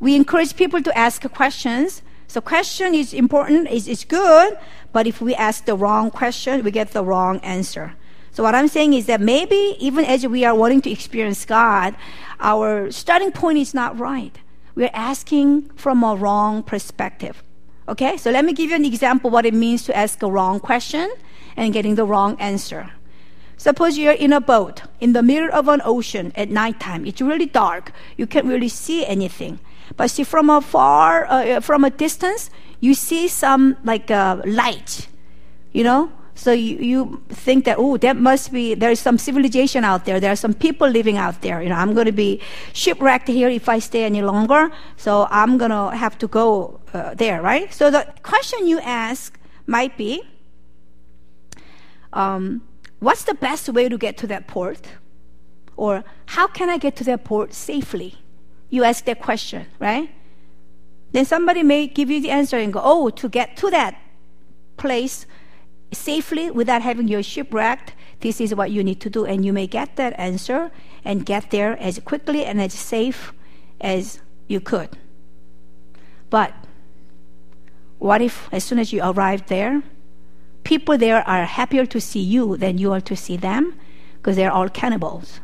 We 0.00 0.16
encourage 0.16 0.56
people 0.56 0.82
to 0.82 0.98
ask 0.98 1.22
questions. 1.32 2.02
So 2.26 2.40
question 2.40 2.92
is 2.92 3.14
important, 3.14 3.70
is 3.70 3.86
is 3.86 4.04
good, 4.04 4.58
but 4.92 5.06
if 5.06 5.20
we 5.20 5.34
ask 5.34 5.64
the 5.64 5.76
wrong 5.76 6.10
question, 6.10 6.64
we 6.64 6.72
get 6.72 6.90
the 6.90 7.04
wrong 7.04 7.38
answer. 7.40 7.94
So 8.36 8.42
what 8.42 8.54
I'm 8.54 8.68
saying 8.68 8.92
is 8.92 9.06
that 9.06 9.22
maybe 9.22 9.78
even 9.80 10.04
as 10.04 10.26
we 10.26 10.44
are 10.44 10.54
wanting 10.54 10.82
to 10.82 10.90
experience 10.90 11.46
God, 11.46 11.96
our 12.38 12.90
starting 12.90 13.32
point 13.32 13.56
is 13.56 13.72
not 13.72 13.98
right. 13.98 14.38
We're 14.74 14.90
asking 14.92 15.70
from 15.70 16.04
a 16.04 16.14
wrong 16.14 16.62
perspective. 16.62 17.42
Okay, 17.88 18.18
so 18.18 18.30
let 18.30 18.44
me 18.44 18.52
give 18.52 18.68
you 18.68 18.76
an 18.76 18.84
example 18.84 19.30
what 19.30 19.46
it 19.46 19.54
means 19.54 19.84
to 19.84 19.96
ask 19.96 20.22
a 20.22 20.30
wrong 20.30 20.60
question 20.60 21.10
and 21.56 21.72
getting 21.72 21.94
the 21.94 22.04
wrong 22.04 22.38
answer. 22.38 22.90
Suppose 23.56 23.96
you're 23.96 24.12
in 24.12 24.34
a 24.34 24.40
boat 24.42 24.82
in 25.00 25.14
the 25.14 25.22
middle 25.22 25.48
of 25.50 25.66
an 25.68 25.80
ocean 25.82 26.30
at 26.36 26.50
nighttime. 26.50 27.06
It's 27.06 27.22
really 27.22 27.46
dark. 27.46 27.90
You 28.18 28.26
can't 28.26 28.44
really 28.44 28.68
see 28.68 29.06
anything. 29.06 29.60
But 29.96 30.10
see, 30.10 30.24
from 30.24 30.50
a 30.50 30.60
far, 30.60 31.24
uh, 31.24 31.60
from 31.60 31.84
a 31.84 31.90
distance, 31.90 32.50
you 32.80 32.92
see 32.92 33.28
some 33.28 33.78
like 33.82 34.10
uh, 34.10 34.42
light. 34.44 35.08
You 35.72 35.84
know, 35.84 36.12
so 36.36 36.52
you, 36.52 36.76
you 36.76 37.22
think 37.30 37.64
that, 37.64 37.78
oh, 37.78 37.96
that 37.96 38.16
must 38.16 38.52
be, 38.52 38.74
there's 38.74 39.00
some 39.00 39.16
civilization 39.16 39.84
out 39.84 40.04
there. 40.04 40.20
There 40.20 40.30
are 40.30 40.36
some 40.36 40.52
people 40.52 40.86
living 40.86 41.16
out 41.16 41.40
there. 41.40 41.62
You 41.62 41.70
know, 41.70 41.76
I'm 41.76 41.94
going 41.94 42.04
to 42.04 42.12
be 42.12 42.40
shipwrecked 42.74 43.26
here 43.26 43.48
if 43.48 43.70
I 43.70 43.78
stay 43.78 44.04
any 44.04 44.20
longer. 44.20 44.70
So 44.98 45.26
I'm 45.30 45.56
going 45.56 45.70
to 45.70 45.96
have 45.96 46.18
to 46.18 46.28
go 46.28 46.80
uh, 46.92 47.14
there, 47.14 47.40
right? 47.40 47.72
So 47.72 47.90
the 47.90 48.06
question 48.22 48.66
you 48.66 48.78
ask 48.80 49.38
might 49.66 49.96
be, 49.96 50.22
um, 52.12 52.62
what's 53.00 53.24
the 53.24 53.34
best 53.34 53.70
way 53.70 53.88
to 53.88 53.96
get 53.96 54.18
to 54.18 54.26
that 54.26 54.46
port? 54.46 54.86
Or 55.76 56.04
how 56.26 56.46
can 56.46 56.68
I 56.68 56.76
get 56.76 56.96
to 56.96 57.04
that 57.04 57.24
port 57.24 57.54
safely? 57.54 58.18
You 58.68 58.84
ask 58.84 59.06
that 59.06 59.22
question, 59.22 59.66
right? 59.78 60.10
Then 61.12 61.24
somebody 61.24 61.62
may 61.62 61.86
give 61.86 62.10
you 62.10 62.20
the 62.20 62.30
answer 62.30 62.58
and 62.58 62.74
go, 62.74 62.80
oh, 62.84 63.08
to 63.08 63.28
get 63.28 63.56
to 63.58 63.70
that 63.70 63.98
place, 64.76 65.24
safely 65.92 66.50
without 66.50 66.82
having 66.82 67.08
your 67.08 67.22
ship 67.22 67.52
wrecked, 67.52 67.94
this 68.20 68.40
is 68.40 68.54
what 68.54 68.70
you 68.70 68.82
need 68.82 69.00
to 69.00 69.10
do. 69.10 69.24
And 69.24 69.44
you 69.44 69.52
may 69.52 69.66
get 69.66 69.96
that 69.96 70.18
answer 70.18 70.70
and 71.04 71.24
get 71.24 71.50
there 71.50 71.76
as 71.78 71.98
quickly 72.00 72.44
and 72.44 72.60
as 72.60 72.72
safe 72.72 73.32
as 73.80 74.20
you 74.48 74.60
could. 74.60 74.98
But 76.30 76.52
what 77.98 78.20
if, 78.20 78.48
as 78.52 78.64
soon 78.64 78.78
as 78.78 78.92
you 78.92 79.00
arrive 79.02 79.46
there, 79.46 79.82
people 80.64 80.98
there 80.98 81.26
are 81.28 81.44
happier 81.44 81.86
to 81.86 82.00
see 82.00 82.20
you 82.20 82.56
than 82.56 82.78
you 82.78 82.92
are 82.92 83.00
to 83.00 83.16
see 83.16 83.36
them 83.36 83.74
because 84.16 84.36
they're 84.36 84.52
all 84.52 84.68
cannibals? 84.68 85.40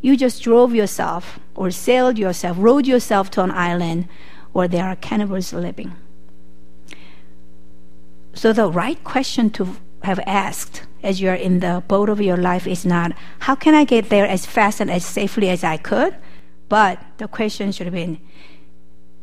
You 0.00 0.16
just 0.16 0.42
drove 0.42 0.74
yourself 0.74 1.38
or 1.54 1.70
sailed 1.70 2.18
yourself, 2.18 2.56
rode 2.60 2.86
yourself 2.86 3.30
to 3.32 3.42
an 3.42 3.50
island 3.50 4.08
where 4.52 4.68
there 4.68 4.84
are 4.84 4.96
cannibals 4.96 5.52
living. 5.52 5.92
So 8.36 8.52
the 8.52 8.70
right 8.70 9.02
question 9.02 9.48
to 9.52 9.76
have 10.02 10.20
asked 10.26 10.82
as 11.02 11.22
you're 11.22 11.34
in 11.34 11.60
the 11.60 11.82
boat 11.88 12.10
of 12.10 12.20
your 12.20 12.36
life 12.36 12.66
is 12.66 12.84
not, 12.84 13.12
how 13.40 13.54
can 13.54 13.74
I 13.74 13.84
get 13.84 14.10
there 14.10 14.26
as 14.26 14.44
fast 14.44 14.78
and 14.78 14.90
as 14.90 15.06
safely 15.06 15.48
as 15.48 15.64
I 15.64 15.78
could? 15.78 16.14
But 16.68 17.02
the 17.16 17.28
question 17.28 17.72
should 17.72 17.86
have 17.86 17.94
been, 17.94 18.20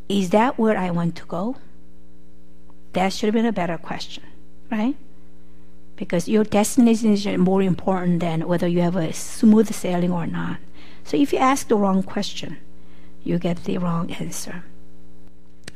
is 0.09 0.31
that 0.31 0.57
where 0.57 0.75
I 0.75 0.89
want 0.89 1.15
to 1.17 1.25
go? 1.25 1.57
That 2.93 3.13
should 3.13 3.27
have 3.27 3.35
been 3.35 3.45
a 3.45 3.53
better 3.53 3.77
question, 3.77 4.23
right? 4.71 4.95
Because 5.95 6.27
your 6.27 6.43
destination 6.43 7.13
is 7.13 7.27
more 7.37 7.61
important 7.61 8.19
than 8.19 8.47
whether 8.47 8.67
you 8.67 8.81
have 8.81 8.95
a 8.95 9.13
smooth 9.13 9.71
sailing 9.71 10.11
or 10.11 10.25
not. 10.25 10.57
So 11.03 11.17
if 11.17 11.31
you 11.31 11.37
ask 11.37 11.67
the 11.67 11.75
wrong 11.75 12.01
question, 12.01 12.57
you 13.23 13.37
get 13.37 13.65
the 13.65 13.77
wrong 13.77 14.11
answer. 14.13 14.63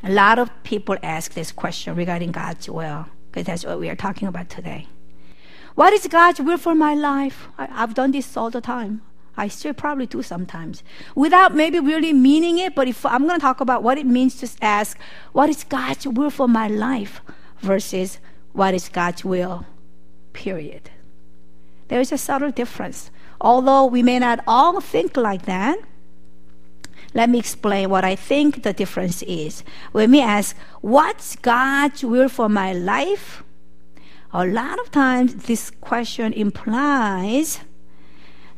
A 0.04 0.12
lot 0.12 0.39
of 0.39 0.50
people 0.63 0.97
ask 1.04 1.34
this 1.34 1.52
question 1.52 1.93
regarding 1.95 2.32
God's 2.32 2.67
will 2.67 3.06
that's 3.43 3.65
what 3.65 3.80
we 3.80 3.89
are 3.89 3.95
talking 3.95 4.28
about 4.28 4.50
today. 4.50 4.88
What 5.76 5.93
is 5.93 6.08
God's 6.08 6.39
will 6.41 6.58
for 6.58 6.73
my 6.73 6.93
life? 6.93 7.47
I, 7.58 7.65
have 7.67 7.93
done 7.93 8.12
this 8.12 8.36
all 8.36 8.50
the 8.50 8.62
time. 8.62 9.02
I 9.38 9.47
still 9.47 9.73
probably 9.73 10.08
do 10.08 10.23
sometimes 10.23 10.82
without 11.13 11.54
maybe 11.54 11.80
really 11.80 12.12
meaning 12.12 12.58
it. 12.58 12.73
But 12.73 12.88
if 12.88 13.06
I'm 13.06 13.28
going 13.28 13.39
to 13.39 13.41
talk 13.41 13.62
about 13.62 13.84
what 13.84 14.00
it 14.00 14.08
means 14.08 14.36
to 14.38 14.50
ask, 14.65 14.97
what 15.34 15.50
is 15.50 15.63
God's 15.63 16.08
will 16.08 16.32
for 16.32 16.47
my 16.47 16.67
life 16.67 17.21
versus 17.60 18.17
what 18.54 18.73
is 18.73 18.89
God's 18.89 19.23
will, 19.23 19.67
period. 20.34 20.89
There 21.89 22.02
is 22.02 22.12
a 22.12 22.17
subtle 22.17 22.52
difference. 22.52 23.12
Although 23.39 23.86
we 23.86 24.02
may 24.02 24.17
not 24.17 24.43
all 24.47 24.82
think 24.82 25.15
like 25.15 25.45
that, 25.45 25.78
let 27.13 27.29
me 27.29 27.39
explain 27.39 27.89
what 27.89 28.03
I 28.03 28.15
think 28.15 28.63
the 28.63 28.73
difference 28.73 29.23
is. 29.23 29.63
When 29.91 30.11
we 30.11 30.21
ask, 30.21 30.55
What's 30.81 31.35
God's 31.35 32.03
will 32.03 32.29
for 32.29 32.49
my 32.49 32.73
life? 32.73 33.43
A 34.33 34.45
lot 34.45 34.79
of 34.79 34.91
times 34.91 35.45
this 35.45 35.71
question 35.71 36.33
implies 36.33 37.61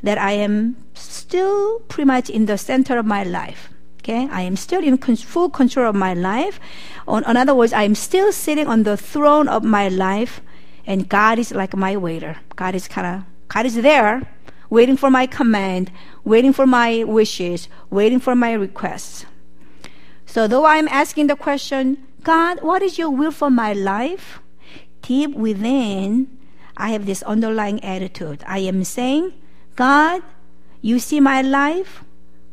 that 0.02 0.18
I 0.18 0.32
am 0.32 0.78
still 0.94 1.80
pretty 1.88 2.08
much 2.08 2.30
in 2.30 2.46
the 2.46 2.58
center 2.58 2.98
of 2.98 3.06
my 3.06 3.24
life. 3.24 3.70
Okay, 4.00 4.28
I 4.32 4.42
am 4.42 4.56
still 4.56 4.84
in 4.84 4.98
full 4.98 5.50
control 5.50 5.90
of 5.90 5.96
my 5.96 6.14
life. 6.14 6.60
in 7.08 7.38
other 7.38 7.54
words, 7.54 7.74
I 7.74 7.84
am 7.84 7.96
still 7.96 8.32
sitting 8.32 8.66
on 8.66 8.84
the 8.84 8.98
throne 8.98 9.48
of 9.48 9.64
my 9.64 9.90
life, 9.90 10.42
And 10.88 11.08
God 11.08 11.38
is 11.38 11.52
like 11.52 11.76
my 11.76 11.96
waiter. 11.96 12.38
God 12.56 12.74
is 12.74 12.88
kind 12.88 13.06
of, 13.06 13.24
God 13.50 13.66
is 13.68 13.76
there, 13.76 14.26
waiting 14.70 14.98
for 14.98 15.10
my 15.10 15.26
command, 15.26 15.92
waiting 16.24 16.54
for 16.54 16.68
my 16.68 17.04
wishes, 17.04 17.68
waiting 17.90 18.20
for 18.20 18.36
my 18.36 18.54
requests. 18.54 19.26
So 20.26 20.48
though 20.48 20.66
I'm 20.66 20.88
asking 20.88 21.28
the 21.28 21.36
question, 21.36 21.98
God, 22.24 22.62
what 22.62 22.82
is 22.82 22.98
your 22.98 23.10
will 23.10 23.32
for 23.32 23.50
my 23.50 23.74
life? 23.74 24.40
Deep 25.02 25.34
within, 25.34 26.28
I 26.78 26.90
have 26.90 27.06
this 27.06 27.24
underlying 27.24 27.84
attitude. 27.84 28.44
I 28.46 28.60
am 28.60 28.84
saying, 28.84 29.34
God, 29.76 30.22
you 30.82 31.00
see 31.00 31.20
my 31.20 31.42
life, 31.42 32.04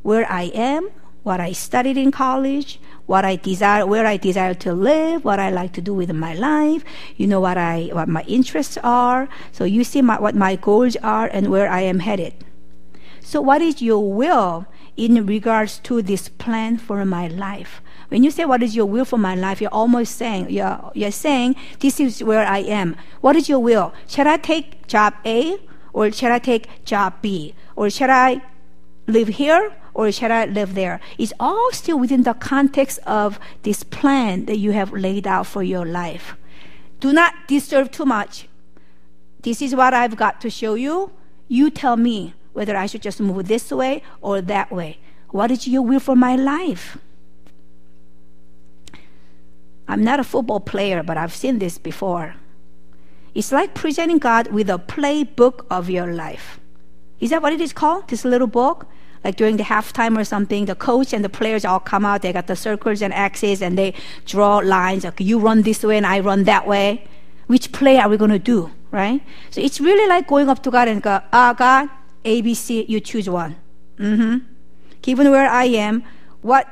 where 0.02 0.30
I 0.30 0.44
am, 0.54 0.88
what 1.22 1.40
I 1.40 1.52
studied 1.52 1.96
in 1.96 2.12
college, 2.12 2.80
what 3.06 3.24
I 3.24 3.36
desire, 3.36 3.86
where 3.86 4.06
I 4.06 4.16
desire 4.16 4.54
to 4.54 4.74
live, 4.74 5.24
what 5.24 5.38
I 5.38 5.50
like 5.50 5.72
to 5.74 5.80
do 5.80 5.94
with 5.94 6.12
my 6.12 6.34
life. 6.34 6.84
You 7.16 7.26
know 7.26 7.40
what 7.40 7.56
I, 7.56 7.90
what 7.92 8.08
my 8.08 8.22
interests 8.22 8.78
are. 8.82 9.28
So 9.52 9.64
you 9.64 9.84
see 9.84 10.02
my, 10.02 10.20
what 10.20 10.34
my 10.34 10.56
goals 10.56 10.96
are 10.96 11.26
and 11.26 11.48
where 11.50 11.70
I 11.70 11.80
am 11.82 12.00
headed. 12.00 12.34
So 13.20 13.40
what 13.40 13.62
is 13.62 13.82
your 13.82 14.12
will 14.12 14.66
in 14.96 15.26
regards 15.26 15.78
to 15.80 16.02
this 16.02 16.28
plan 16.28 16.78
for 16.78 17.04
my 17.04 17.26
life? 17.28 17.80
When 18.08 18.22
you 18.22 18.30
say 18.30 18.44
what 18.44 18.62
is 18.62 18.76
your 18.76 18.86
will 18.86 19.04
for 19.04 19.18
my 19.18 19.34
life, 19.34 19.60
you're 19.60 19.70
almost 19.70 20.14
saying 20.14 20.50
you're, 20.50 20.92
you're 20.94 21.10
saying 21.10 21.56
this 21.80 21.98
is 21.98 22.22
where 22.22 22.46
I 22.46 22.58
am. 22.58 22.96
What 23.20 23.34
is 23.34 23.48
your 23.48 23.58
will? 23.58 23.92
Shall 24.06 24.28
I 24.28 24.36
take 24.36 24.86
job 24.86 25.14
A 25.24 25.58
or 25.92 26.12
shall 26.12 26.32
I 26.32 26.38
take 26.38 26.84
job 26.84 27.14
B? 27.20 27.54
Or 27.74 27.90
shall 27.90 28.10
I 28.10 28.42
live 29.06 29.28
here 29.28 29.72
or 29.96 30.12
shall 30.12 30.30
I 30.30 30.44
live 30.44 30.74
there? 30.74 31.00
It's 31.16 31.32
all 31.40 31.70
still 31.72 31.98
within 31.98 32.22
the 32.24 32.34
context 32.34 32.98
of 33.06 33.40
this 33.62 33.82
plan 33.82 34.44
that 34.44 34.58
you 34.58 34.72
have 34.72 34.92
laid 34.92 35.26
out 35.26 35.46
for 35.46 35.62
your 35.62 35.86
life. 35.86 36.36
Do 37.00 37.14
not 37.14 37.32
disturb 37.48 37.92
too 37.92 38.04
much. 38.04 38.46
This 39.40 39.62
is 39.62 39.74
what 39.74 39.94
I've 39.94 40.14
got 40.14 40.38
to 40.42 40.50
show 40.50 40.74
you. 40.74 41.12
You 41.48 41.70
tell 41.70 41.96
me 41.96 42.34
whether 42.52 42.76
I 42.76 42.84
should 42.84 43.00
just 43.00 43.20
move 43.20 43.48
this 43.48 43.70
way 43.70 44.02
or 44.20 44.42
that 44.42 44.70
way. 44.70 44.98
What 45.30 45.50
is 45.50 45.66
your 45.66 45.80
will 45.80 46.00
for 46.00 46.14
my 46.14 46.36
life? 46.36 46.98
I'm 49.88 50.04
not 50.04 50.20
a 50.20 50.24
football 50.24 50.60
player, 50.60 51.02
but 51.02 51.16
I've 51.16 51.34
seen 51.34 51.58
this 51.58 51.78
before. 51.78 52.34
It's 53.34 53.50
like 53.50 53.72
presenting 53.72 54.18
God 54.18 54.48
with 54.48 54.68
a 54.68 54.78
playbook 54.78 55.64
of 55.70 55.88
your 55.88 56.12
life. 56.12 56.60
Is 57.18 57.30
that 57.30 57.40
what 57.40 57.54
it 57.54 57.62
is 57.62 57.72
called? 57.72 58.08
This 58.08 58.26
little 58.26 58.46
book? 58.46 58.86
Like 59.26 59.34
during 59.34 59.56
the 59.56 59.64
halftime 59.64 60.16
or 60.16 60.22
something, 60.22 60.66
the 60.66 60.76
coach 60.76 61.12
and 61.12 61.24
the 61.24 61.28
players 61.28 61.64
all 61.64 61.80
come 61.80 62.04
out. 62.04 62.22
They 62.22 62.32
got 62.32 62.46
the 62.46 62.54
circles 62.54 63.02
and 63.02 63.12
axes 63.12 63.60
and 63.60 63.76
they 63.76 63.92
draw 64.24 64.58
lines. 64.58 65.02
Like 65.02 65.18
you 65.18 65.40
run 65.40 65.62
this 65.62 65.82
way 65.82 65.96
and 65.96 66.06
I 66.06 66.20
run 66.20 66.44
that 66.44 66.64
way. 66.64 67.08
Which 67.48 67.72
play 67.72 67.98
are 67.98 68.08
we 68.08 68.16
going 68.16 68.30
to 68.30 68.38
do? 68.38 68.70
Right? 68.92 69.20
So 69.50 69.60
it's 69.60 69.80
really 69.80 70.08
like 70.08 70.28
going 70.28 70.48
up 70.48 70.62
to 70.62 70.70
God 70.70 70.86
and 70.86 71.02
go, 71.02 71.20
ah, 71.32 71.54
God, 71.54 71.88
A, 72.24 72.40
B, 72.40 72.54
C, 72.54 72.84
you 72.88 73.00
choose 73.00 73.28
one. 73.28 73.56
Mm-hmm. 73.98 74.46
Given 75.02 75.32
where 75.32 75.50
I 75.50 75.64
am, 75.64 76.04
what 76.42 76.68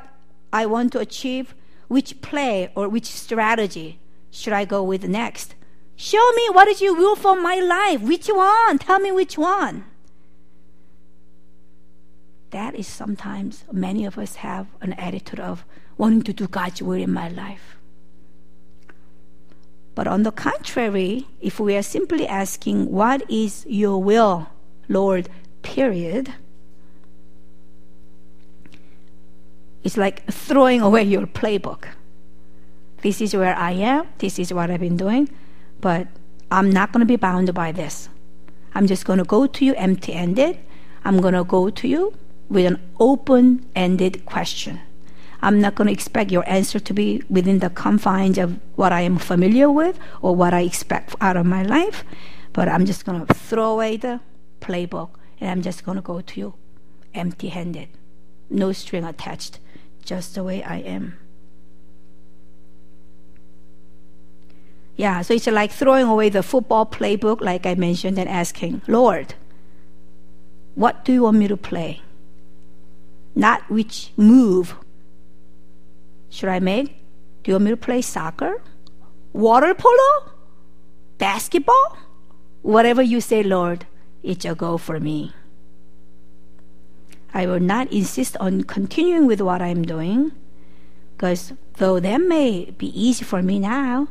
I 0.53 0.65
want 0.65 0.93
to 0.93 0.99
achieve, 0.99 1.53
which 1.89 2.21
play 2.21 2.71
or 2.73 2.87
which 2.87 3.07
strategy 3.07 3.99
should 4.31 4.53
I 4.53 4.63
go 4.63 4.81
with 4.81 5.03
next? 5.03 5.55
Show 5.97 6.31
me 6.31 6.47
what 6.51 6.69
is 6.69 6.81
your 6.81 6.95
will 6.95 7.17
for 7.17 7.35
my 7.35 7.55
life. 7.55 7.99
Which 7.99 8.27
one? 8.27 8.79
Tell 8.79 8.99
me 8.99 9.11
which 9.11 9.37
one 9.37 9.83
that 12.51 12.75
is 12.75 12.87
sometimes 12.87 13.63
many 13.71 14.05
of 14.05 14.17
us 14.17 14.35
have 14.35 14.67
an 14.81 14.93
attitude 14.93 15.39
of 15.39 15.65
wanting 15.97 16.21
to 16.23 16.33
do 16.33 16.47
God's 16.47 16.81
will 16.81 17.01
in 17.01 17.11
my 17.11 17.29
life. 17.29 17.77
But 19.95 20.07
on 20.07 20.23
the 20.23 20.31
contrary, 20.31 21.27
if 21.39 21.59
we 21.59 21.75
are 21.75 21.83
simply 21.83 22.27
asking, 22.27 22.91
What 22.91 23.29
is 23.29 23.65
your 23.67 24.01
will, 24.01 24.47
Lord, 24.89 25.29
period, 25.61 26.33
it's 29.83 29.97
like 29.97 30.25
throwing 30.31 30.81
away 30.81 31.03
your 31.03 31.25
playbook. 31.25 31.85
This 33.01 33.21
is 33.21 33.35
where 33.35 33.55
I 33.55 33.71
am, 33.71 34.07
this 34.17 34.37
is 34.39 34.51
what 34.51 34.69
I've 34.69 34.79
been 34.79 34.97
doing, 34.97 35.29
but 35.79 36.07
I'm 36.51 36.71
not 36.71 36.91
going 36.91 37.01
to 37.01 37.05
be 37.05 37.15
bound 37.15 37.53
by 37.53 37.71
this. 37.71 38.09
I'm 38.73 38.87
just 38.87 39.05
going 39.05 39.19
to 39.19 39.25
go 39.25 39.47
to 39.47 39.65
you 39.65 39.73
empty 39.75 40.11
handed. 40.11 40.59
I'm 41.05 41.21
going 41.21 41.33
to 41.33 41.43
go 41.43 41.69
to 41.69 41.87
you 41.87 42.13
with 42.49 42.65
an 42.65 42.79
open 42.99 43.65
ended 43.75 44.25
question. 44.25 44.79
I'm 45.41 45.61
not 45.61 45.75
going 45.75 45.87
to 45.87 45.93
expect 45.93 46.31
your 46.31 46.47
answer 46.49 46.79
to 46.79 46.93
be 46.93 47.21
within 47.29 47.59
the 47.59 47.69
confines 47.69 48.37
of 48.37 48.59
what 48.75 48.91
I 48.91 49.01
am 49.01 49.17
familiar 49.17 49.69
with 49.69 49.99
or 50.21 50.35
what 50.35 50.53
I 50.53 50.61
expect 50.61 51.15
out 51.21 51.37
of 51.37 51.45
my 51.45 51.63
life, 51.63 52.03
but 52.53 52.67
I'm 52.67 52.85
just 52.85 53.05
going 53.05 53.25
to 53.25 53.33
throw 53.33 53.73
away 53.73 53.97
the 53.97 54.21
playbook 54.59 55.09
and 55.39 55.49
I'm 55.49 55.61
just 55.61 55.85
going 55.85 55.97
to 55.97 56.01
go 56.01 56.21
to 56.21 56.39
you 56.39 56.53
empty 57.13 57.49
handed, 57.49 57.89
no 58.49 58.71
string 58.71 59.03
attached, 59.03 59.59
just 60.03 60.35
the 60.35 60.43
way 60.43 60.63
I 60.63 60.77
am. 60.79 61.17
Yeah, 64.97 65.21
so 65.21 65.33
it's 65.33 65.47
like 65.47 65.71
throwing 65.71 66.07
away 66.07 66.29
the 66.29 66.43
football 66.43 66.85
playbook, 66.85 67.41
like 67.41 67.65
I 67.65 67.75
mentioned, 67.75 68.17
and 68.17 68.29
asking, 68.29 68.81
Lord, 68.87 69.33
what 70.75 71.03
do 71.03 71.11
you 71.11 71.23
want 71.23 71.37
me 71.37 71.47
to 71.47 71.57
play? 71.57 72.01
Not 73.35 73.69
which 73.69 74.11
move 74.17 74.75
should 76.29 76.49
I 76.49 76.59
make. 76.59 76.97
Do 77.43 77.51
you 77.51 77.53
want 77.55 77.65
me 77.65 77.71
to 77.71 77.77
play 77.77 78.01
soccer? 78.01 78.61
Water 79.33 79.73
polo? 79.73 80.31
Basketball? 81.17 81.97
Whatever 82.61 83.01
you 83.01 83.21
say, 83.21 83.43
Lord, 83.43 83.85
it's 84.23 84.45
a 84.45 84.55
go 84.55 84.77
for 84.77 84.99
me. 84.99 85.33
I 87.33 87.45
will 87.45 87.59
not 87.59 87.91
insist 87.91 88.37
on 88.37 88.63
continuing 88.63 89.27
with 89.27 89.41
what 89.41 89.61
I'm 89.61 89.83
doing, 89.83 90.31
because 91.11 91.53
though 91.75 91.99
that 91.99 92.21
may 92.21 92.71
be 92.77 92.87
easy 92.99 93.25
for 93.25 93.41
me 93.41 93.59
now, 93.59 94.07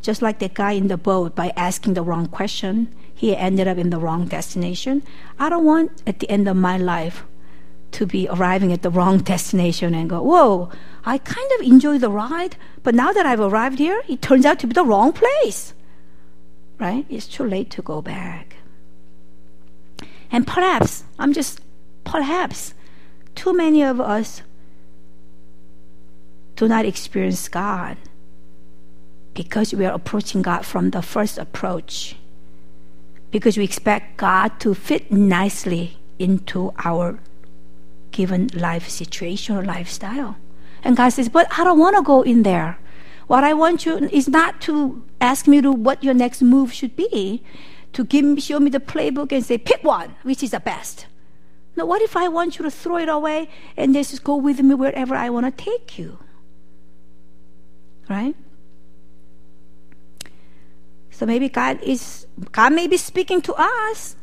just 0.00 0.22
like 0.22 0.38
the 0.38 0.48
guy 0.48 0.72
in 0.72 0.88
the 0.88 0.96
boat 0.96 1.34
by 1.34 1.52
asking 1.56 1.94
the 1.94 2.02
wrong 2.02 2.26
question, 2.26 2.94
he 3.12 3.36
ended 3.36 3.66
up 3.66 3.78
in 3.78 3.90
the 3.90 3.98
wrong 3.98 4.26
destination. 4.26 5.02
I 5.38 5.48
don't 5.48 5.64
want 5.64 6.02
at 6.06 6.20
the 6.20 6.30
end 6.30 6.46
of 6.46 6.56
my 6.56 6.76
life 6.78 7.24
to 7.94 8.06
be 8.06 8.28
arriving 8.28 8.72
at 8.72 8.82
the 8.82 8.90
wrong 8.90 9.18
destination 9.18 9.94
and 9.94 10.10
go, 10.10 10.20
whoa, 10.20 10.70
I 11.04 11.18
kind 11.18 11.50
of 11.58 11.66
enjoy 11.66 11.98
the 11.98 12.10
ride, 12.10 12.56
but 12.82 12.94
now 12.94 13.12
that 13.12 13.26
I've 13.26 13.40
arrived 13.40 13.78
here, 13.78 14.02
it 14.08 14.20
turns 14.20 14.44
out 14.44 14.58
to 14.60 14.66
be 14.66 14.74
the 14.74 14.84
wrong 14.84 15.12
place. 15.12 15.74
Right? 16.78 17.06
It's 17.08 17.26
too 17.26 17.44
late 17.44 17.70
to 17.70 17.82
go 17.82 18.02
back. 18.02 18.56
And 20.30 20.46
perhaps, 20.46 21.04
I'm 21.18 21.32
just, 21.32 21.60
perhaps, 22.02 22.74
too 23.34 23.52
many 23.52 23.82
of 23.82 24.00
us 24.00 24.42
do 26.56 26.66
not 26.66 26.84
experience 26.84 27.48
God 27.48 27.96
because 29.34 29.72
we 29.74 29.86
are 29.86 29.94
approaching 29.94 30.42
God 30.42 30.64
from 30.66 30.90
the 30.90 31.02
first 31.02 31.38
approach. 31.38 32.16
Because 33.30 33.56
we 33.56 33.64
expect 33.64 34.16
God 34.16 34.58
to 34.60 34.74
fit 34.74 35.10
nicely 35.10 35.98
into 36.18 36.72
our 36.84 37.18
given 38.14 38.48
life 38.54 38.88
situation 38.88 39.56
or 39.56 39.62
lifestyle. 39.62 40.36
And 40.82 40.96
God 40.96 41.10
says, 41.10 41.28
But 41.28 41.46
I 41.58 41.64
don't 41.64 41.78
want 41.78 41.96
to 41.96 42.02
go 42.02 42.22
in 42.22 42.42
there. 42.42 42.78
What 43.26 43.44
I 43.44 43.54
want 43.54 43.86
you 43.86 43.96
is 44.08 44.28
not 44.28 44.60
to 44.62 45.02
ask 45.20 45.46
me 45.46 45.60
to 45.62 45.72
what 45.72 46.04
your 46.04 46.14
next 46.14 46.42
move 46.42 46.72
should 46.72 46.94
be, 46.94 47.42
to 47.94 48.04
give 48.04 48.24
me, 48.24 48.40
show 48.40 48.60
me 48.60 48.70
the 48.70 48.80
playbook 48.80 49.32
and 49.32 49.44
say, 49.44 49.56
pick 49.56 49.82
one, 49.82 50.14
which 50.22 50.42
is 50.42 50.50
the 50.50 50.60
best. 50.60 51.06
No, 51.76 51.86
what 51.86 52.02
if 52.02 52.16
I 52.16 52.28
want 52.28 52.58
you 52.58 52.64
to 52.64 52.70
throw 52.70 52.98
it 52.98 53.08
away 53.08 53.48
and 53.76 53.94
just 53.94 54.22
go 54.22 54.36
with 54.36 54.60
me 54.60 54.74
wherever 54.74 55.14
I 55.14 55.30
want 55.30 55.46
to 55.46 55.64
take 55.64 55.98
you? 55.98 56.18
Right? 58.08 58.36
So 61.10 61.24
maybe 61.26 61.48
God 61.48 61.80
is 61.82 62.26
God 62.52 62.72
may 62.72 62.86
be 62.86 62.96
speaking 62.96 63.40
to 63.42 63.54
us 63.54 64.16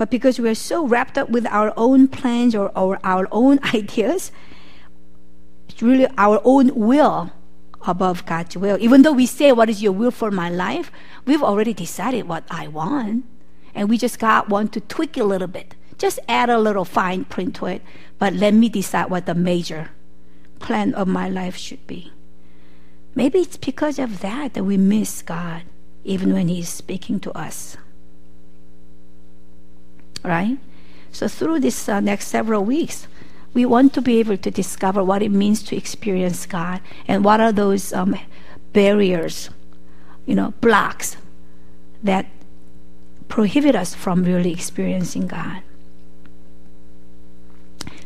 but 0.00 0.08
because 0.08 0.40
we 0.40 0.48
are 0.48 0.54
so 0.54 0.86
wrapped 0.86 1.18
up 1.18 1.28
with 1.28 1.44
our 1.48 1.74
own 1.76 2.08
plans 2.08 2.54
or, 2.54 2.72
or 2.74 2.98
our 3.04 3.28
own 3.30 3.60
ideas, 3.74 4.32
it's 5.68 5.82
really 5.82 6.08
our 6.16 6.40
own 6.42 6.74
will 6.74 7.32
above 7.82 8.24
God's 8.24 8.56
will. 8.56 8.78
Even 8.80 9.02
though 9.02 9.12
we 9.12 9.26
say, 9.26 9.52
What 9.52 9.68
is 9.68 9.82
your 9.82 9.92
will 9.92 10.10
for 10.10 10.30
my 10.30 10.48
life? 10.48 10.90
We've 11.26 11.42
already 11.42 11.74
decided 11.74 12.26
what 12.26 12.44
I 12.50 12.66
want. 12.66 13.26
And 13.74 13.90
we 13.90 13.98
just 13.98 14.18
got 14.18 14.48
want 14.48 14.72
to 14.72 14.80
tweak 14.80 15.18
a 15.18 15.24
little 15.24 15.46
bit. 15.46 15.74
Just 15.98 16.18
add 16.26 16.48
a 16.48 16.58
little 16.58 16.86
fine 16.86 17.26
print 17.26 17.56
to 17.56 17.66
it. 17.66 17.82
But 18.18 18.32
let 18.32 18.54
me 18.54 18.70
decide 18.70 19.10
what 19.10 19.26
the 19.26 19.34
major 19.34 19.90
plan 20.60 20.94
of 20.94 21.08
my 21.08 21.28
life 21.28 21.56
should 21.56 21.86
be. 21.86 22.10
Maybe 23.14 23.40
it's 23.40 23.58
because 23.58 23.98
of 23.98 24.20
that 24.20 24.54
that 24.54 24.64
we 24.64 24.78
miss 24.78 25.20
God, 25.20 25.64
even 26.04 26.32
when 26.32 26.48
He's 26.48 26.70
speaking 26.70 27.20
to 27.20 27.32
us 27.32 27.76
right? 30.24 30.58
So 31.12 31.28
through 31.28 31.60
this 31.60 31.88
uh, 31.88 32.00
next 32.00 32.28
several 32.28 32.64
weeks, 32.64 33.06
we 33.52 33.66
want 33.66 33.92
to 33.94 34.00
be 34.00 34.18
able 34.20 34.36
to 34.36 34.50
discover 34.50 35.02
what 35.02 35.22
it 35.22 35.30
means 35.30 35.62
to 35.64 35.76
experience 35.76 36.46
God 36.46 36.80
and 37.08 37.24
what 37.24 37.40
are 37.40 37.52
those 37.52 37.92
um, 37.92 38.16
barriers, 38.72 39.50
you 40.26 40.34
know, 40.34 40.54
blocks 40.60 41.16
that 42.02 42.26
prohibit 43.28 43.74
us 43.74 43.94
from 43.94 44.24
really 44.24 44.52
experiencing 44.52 45.26
God. 45.26 45.62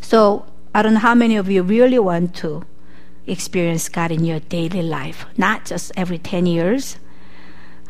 So 0.00 0.46
I 0.74 0.82
don't 0.82 0.94
know 0.94 1.00
how 1.00 1.14
many 1.14 1.36
of 1.36 1.50
you 1.50 1.62
really 1.62 1.98
want 1.98 2.34
to 2.36 2.64
experience 3.26 3.88
God 3.88 4.10
in 4.10 4.24
your 4.24 4.40
daily 4.40 4.82
life, 4.82 5.26
not 5.36 5.64
just 5.64 5.92
every 5.96 6.18
10 6.18 6.46
years, 6.46 6.96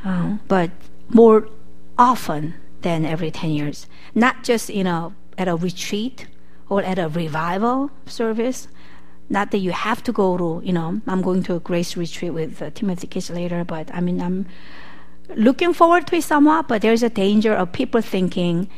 uh, 0.05 0.39
but 0.49 0.71
more 1.09 1.49
often 1.99 2.55
than 2.85 3.05
every 3.05 3.33
10 3.33 3.51
years. 3.51 3.87
Not 4.15 4.45
just, 4.45 4.71
you 4.71 4.85
know, 4.85 5.15
at 5.37 5.49
a 5.49 5.57
retreat 5.57 6.27
or 6.69 6.83
at 6.83 6.99
a 6.99 7.09
revival 7.09 7.91
service. 8.07 8.69
Not 9.29 9.51
that 9.51 9.59
you 9.59 9.73
have 9.73 10.03
to 10.05 10.13
go 10.13 10.37
to, 10.37 10.65
you 10.65 10.73
know, 10.73 11.01
I'm 11.07 11.23
going 11.23 11.43
to 11.45 11.57
a 11.57 11.61
grace 11.61 11.97
retreat 11.97 12.33
with 12.33 12.63
uh, 12.63 12.71
Timothy 12.75 13.07
Kids 13.07 13.31
later, 13.31 13.65
but 13.65 13.93
I 13.93 14.01
mean, 14.01 14.21
I'm 14.21 14.47
looking 15.35 15.73
forward 15.73 16.07
to 16.09 16.17
it 16.17 16.23
somewhat, 16.23 16.69
but 16.69 16.83
there's 16.83 17.03
a 17.03 17.09
danger 17.09 17.55
of 17.55 17.73
people 17.73 18.03
thinking 18.03 18.69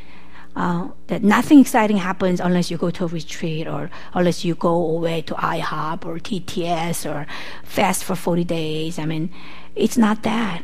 uh, 0.55 0.89
that 1.09 1.23
nothing 1.23 1.59
exciting 1.59 1.99
happens 1.99 2.41
unless 2.41 2.71
you 2.71 2.79
go 2.79 2.91
to 2.91 3.05
a 3.05 3.09
retreat 3.09 3.67
or 3.67 3.91
unless 4.15 4.45
you 4.45 4.55
go 4.55 4.75
away 4.97 5.21
to 5.23 5.35
IHOP 5.35 6.07
or 6.07 6.19
TTS 6.19 7.11
or 7.13 7.27
fast 7.65 8.05
for 8.05 8.15
40 8.15 8.45
days. 8.45 8.99
I 8.99 9.05
mean, 9.05 9.31
it's 9.75 9.99
not 9.99 10.23
that. 10.23 10.63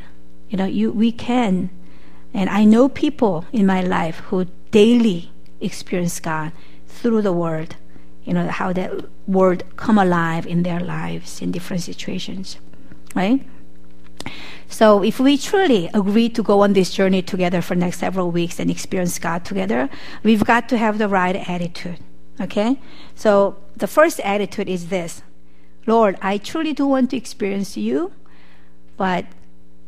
You 0.48 0.58
know, 0.58 0.64
you, 0.64 0.92
we 0.92 1.12
can. 1.12 1.70
And 2.34 2.48
I 2.48 2.64
know 2.64 2.88
people 2.88 3.44
in 3.52 3.66
my 3.66 3.82
life 3.82 4.18
who 4.28 4.46
daily 4.70 5.30
experience 5.60 6.18
God 6.20 6.52
through 6.86 7.22
the 7.22 7.32
Word. 7.32 7.76
You 8.24 8.34
know, 8.34 8.48
how 8.48 8.72
that 8.72 8.92
Word 9.26 9.64
come 9.76 9.98
alive 9.98 10.46
in 10.46 10.62
their 10.62 10.80
lives 10.80 11.42
in 11.42 11.50
different 11.50 11.82
situations. 11.82 12.58
Right? 13.14 13.44
So 14.68 15.02
if 15.02 15.20
we 15.20 15.36
truly 15.36 15.90
agree 15.92 16.30
to 16.30 16.42
go 16.42 16.62
on 16.62 16.72
this 16.72 16.90
journey 16.90 17.20
together 17.20 17.60
for 17.60 17.74
next 17.74 17.98
several 17.98 18.30
weeks 18.30 18.58
and 18.58 18.70
experience 18.70 19.18
God 19.18 19.44
together, 19.44 19.90
we've 20.22 20.44
got 20.44 20.68
to 20.70 20.78
have 20.78 20.96
the 20.96 21.08
right 21.08 21.36
attitude. 21.36 21.98
Okay? 22.40 22.78
So 23.14 23.56
the 23.76 23.86
first 23.86 24.20
attitude 24.20 24.68
is 24.68 24.88
this. 24.88 25.22
Lord, 25.86 26.16
I 26.22 26.38
truly 26.38 26.72
do 26.72 26.86
want 26.86 27.10
to 27.10 27.16
experience 27.16 27.76
you, 27.76 28.12
but 28.96 29.26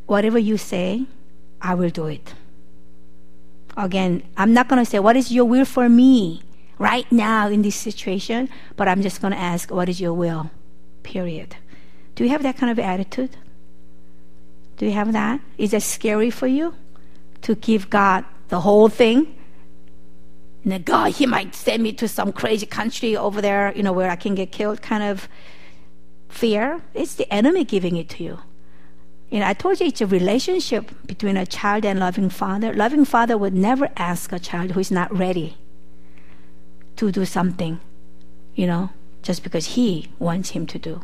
whatever 0.06 0.38
you 0.38 0.58
say, 0.58 1.06
I 1.64 1.74
will 1.74 1.88
do 1.88 2.06
it. 2.06 2.34
Again, 3.76 4.22
I'm 4.36 4.52
not 4.52 4.68
going 4.68 4.84
to 4.84 4.88
say, 4.88 4.98
What 4.98 5.16
is 5.16 5.32
your 5.32 5.46
will 5.46 5.64
for 5.64 5.88
me 5.88 6.42
right 6.78 7.10
now 7.10 7.48
in 7.48 7.62
this 7.62 7.74
situation? 7.74 8.50
But 8.76 8.86
I'm 8.86 9.00
just 9.00 9.20
going 9.22 9.32
to 9.32 9.38
ask, 9.38 9.70
What 9.70 9.88
is 9.88 10.00
your 10.00 10.12
will? 10.12 10.50
Period. 11.02 11.56
Do 12.14 12.22
you 12.22 12.30
have 12.30 12.42
that 12.42 12.58
kind 12.58 12.70
of 12.70 12.78
attitude? 12.78 13.36
Do 14.76 14.86
you 14.86 14.92
have 14.92 15.12
that? 15.14 15.40
Is 15.56 15.70
that 15.70 15.82
scary 15.82 16.30
for 16.30 16.46
you 16.46 16.74
to 17.42 17.54
give 17.54 17.88
God 17.88 18.24
the 18.48 18.60
whole 18.60 18.88
thing? 18.88 19.34
And 20.64 20.84
God, 20.84 21.12
He 21.12 21.26
might 21.26 21.54
send 21.54 21.82
me 21.82 21.92
to 21.94 22.06
some 22.06 22.30
crazy 22.30 22.66
country 22.66 23.16
over 23.16 23.40
there, 23.40 23.72
you 23.74 23.82
know, 23.82 23.92
where 23.92 24.10
I 24.10 24.16
can 24.16 24.34
get 24.34 24.52
killed 24.52 24.82
kind 24.82 25.02
of 25.02 25.28
fear. 26.28 26.82
It's 26.92 27.14
the 27.14 27.32
enemy 27.32 27.64
giving 27.64 27.96
it 27.96 28.10
to 28.10 28.22
you. 28.22 28.38
You 29.30 29.40
know, 29.40 29.46
I 29.46 29.54
told 29.54 29.80
you 29.80 29.86
it's 29.86 30.00
a 30.00 30.06
relationship 30.06 30.90
between 31.06 31.36
a 31.36 31.46
child 31.46 31.84
and 31.84 31.98
loving 31.98 32.30
father. 32.30 32.72
Loving 32.72 33.04
father 33.04 33.36
would 33.36 33.54
never 33.54 33.88
ask 33.96 34.32
a 34.32 34.38
child 34.38 34.72
who 34.72 34.80
is 34.80 34.90
not 34.90 35.16
ready 35.16 35.56
to 36.96 37.10
do 37.10 37.24
something, 37.24 37.80
you 38.54 38.66
know, 38.66 38.90
just 39.22 39.42
because 39.42 39.74
he 39.74 40.10
wants 40.18 40.50
him 40.50 40.66
to 40.66 40.78
do. 40.78 41.02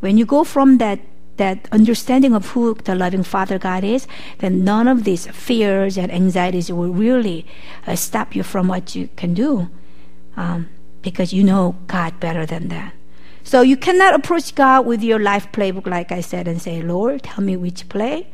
When 0.00 0.18
you 0.18 0.26
go 0.26 0.44
from 0.44 0.78
that 0.78 1.00
that 1.40 1.66
understanding 1.72 2.34
of 2.34 2.48
who 2.48 2.74
the 2.74 2.94
loving 2.94 3.22
Father 3.22 3.58
God 3.58 3.82
is, 3.82 4.06
then 4.38 4.62
none 4.62 4.86
of 4.86 5.04
these 5.04 5.26
fears 5.28 5.96
and 5.96 6.12
anxieties 6.12 6.70
will 6.70 6.92
really 6.92 7.46
uh, 7.86 7.96
stop 7.96 8.36
you 8.36 8.42
from 8.42 8.68
what 8.68 8.94
you 8.94 9.08
can 9.16 9.32
do 9.32 9.70
um, 10.36 10.68
because 11.00 11.32
you 11.32 11.42
know 11.42 11.76
God 11.86 12.20
better 12.20 12.44
than 12.44 12.68
that. 12.68 12.92
So 13.42 13.62
you 13.62 13.76
cannot 13.76 14.14
approach 14.14 14.54
God 14.54 14.86
with 14.86 15.02
your 15.02 15.18
life 15.18 15.50
playbook, 15.52 15.86
like 15.86 16.12
I 16.12 16.20
said, 16.20 16.46
and 16.46 16.60
say, 16.60 16.82
Lord, 16.82 17.22
tell 17.22 17.42
me 17.42 17.56
which 17.56 17.88
play. 17.88 18.30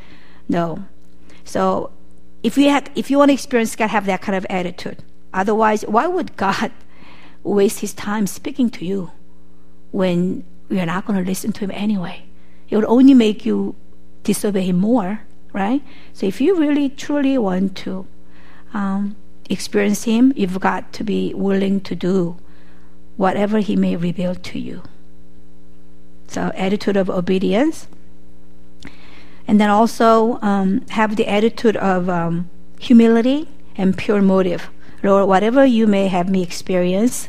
No. 0.48 0.84
So 1.44 1.90
if 2.42 2.58
you, 2.58 2.70
have, 2.70 2.90
if 2.94 3.10
you 3.10 3.18
want 3.18 3.30
to 3.30 3.34
experience 3.34 3.76
God, 3.76 3.90
have 3.90 4.06
that 4.06 4.22
kind 4.22 4.36
of 4.36 4.46
attitude. 4.50 5.02
Otherwise, 5.32 5.82
why 5.82 6.06
would 6.06 6.36
God 6.36 6.72
waste 7.42 7.80
his 7.80 7.94
time 7.94 8.26
speaking 8.26 8.70
to 8.70 8.84
you 8.84 9.10
when 9.92 10.44
you're 10.68 10.86
not 10.86 11.06
going 11.06 11.18
to 11.22 11.28
listen 11.28 11.52
to 11.52 11.60
him 11.64 11.70
anyway? 11.70 12.26
it 12.68 12.76
will 12.76 12.90
only 12.90 13.14
make 13.14 13.46
you 13.46 13.74
disobey 14.22 14.62
him 14.62 14.76
more, 14.76 15.20
right? 15.52 15.82
So 16.12 16.26
if 16.26 16.40
you 16.40 16.58
really 16.58 16.88
truly 16.88 17.38
want 17.38 17.76
to 17.78 18.06
um, 18.74 19.16
experience 19.48 20.04
him, 20.04 20.32
you've 20.36 20.60
got 20.60 20.92
to 20.94 21.04
be 21.04 21.32
willing 21.34 21.80
to 21.82 21.94
do 21.94 22.36
whatever 23.16 23.58
he 23.60 23.76
may 23.76 23.96
reveal 23.96 24.34
to 24.34 24.58
you. 24.58 24.82
So 26.26 26.52
attitude 26.54 26.96
of 26.96 27.08
obedience, 27.08 27.88
and 29.46 29.60
then 29.60 29.70
also 29.70 30.38
um, 30.42 30.84
have 30.90 31.16
the 31.16 31.28
attitude 31.28 31.76
of 31.76 32.08
um, 32.08 32.50
humility 32.80 33.48
and 33.76 33.96
pure 33.96 34.22
motive. 34.22 34.70
Lord, 35.02 35.28
whatever 35.28 35.64
you 35.64 35.86
may 35.86 36.08
have 36.08 36.28
me 36.28 36.42
experience 36.42 37.28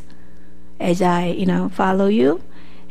as 0.79 1.01
I, 1.01 1.27
you 1.27 1.45
know, 1.45 1.69
follow 1.69 2.07
you, 2.07 2.41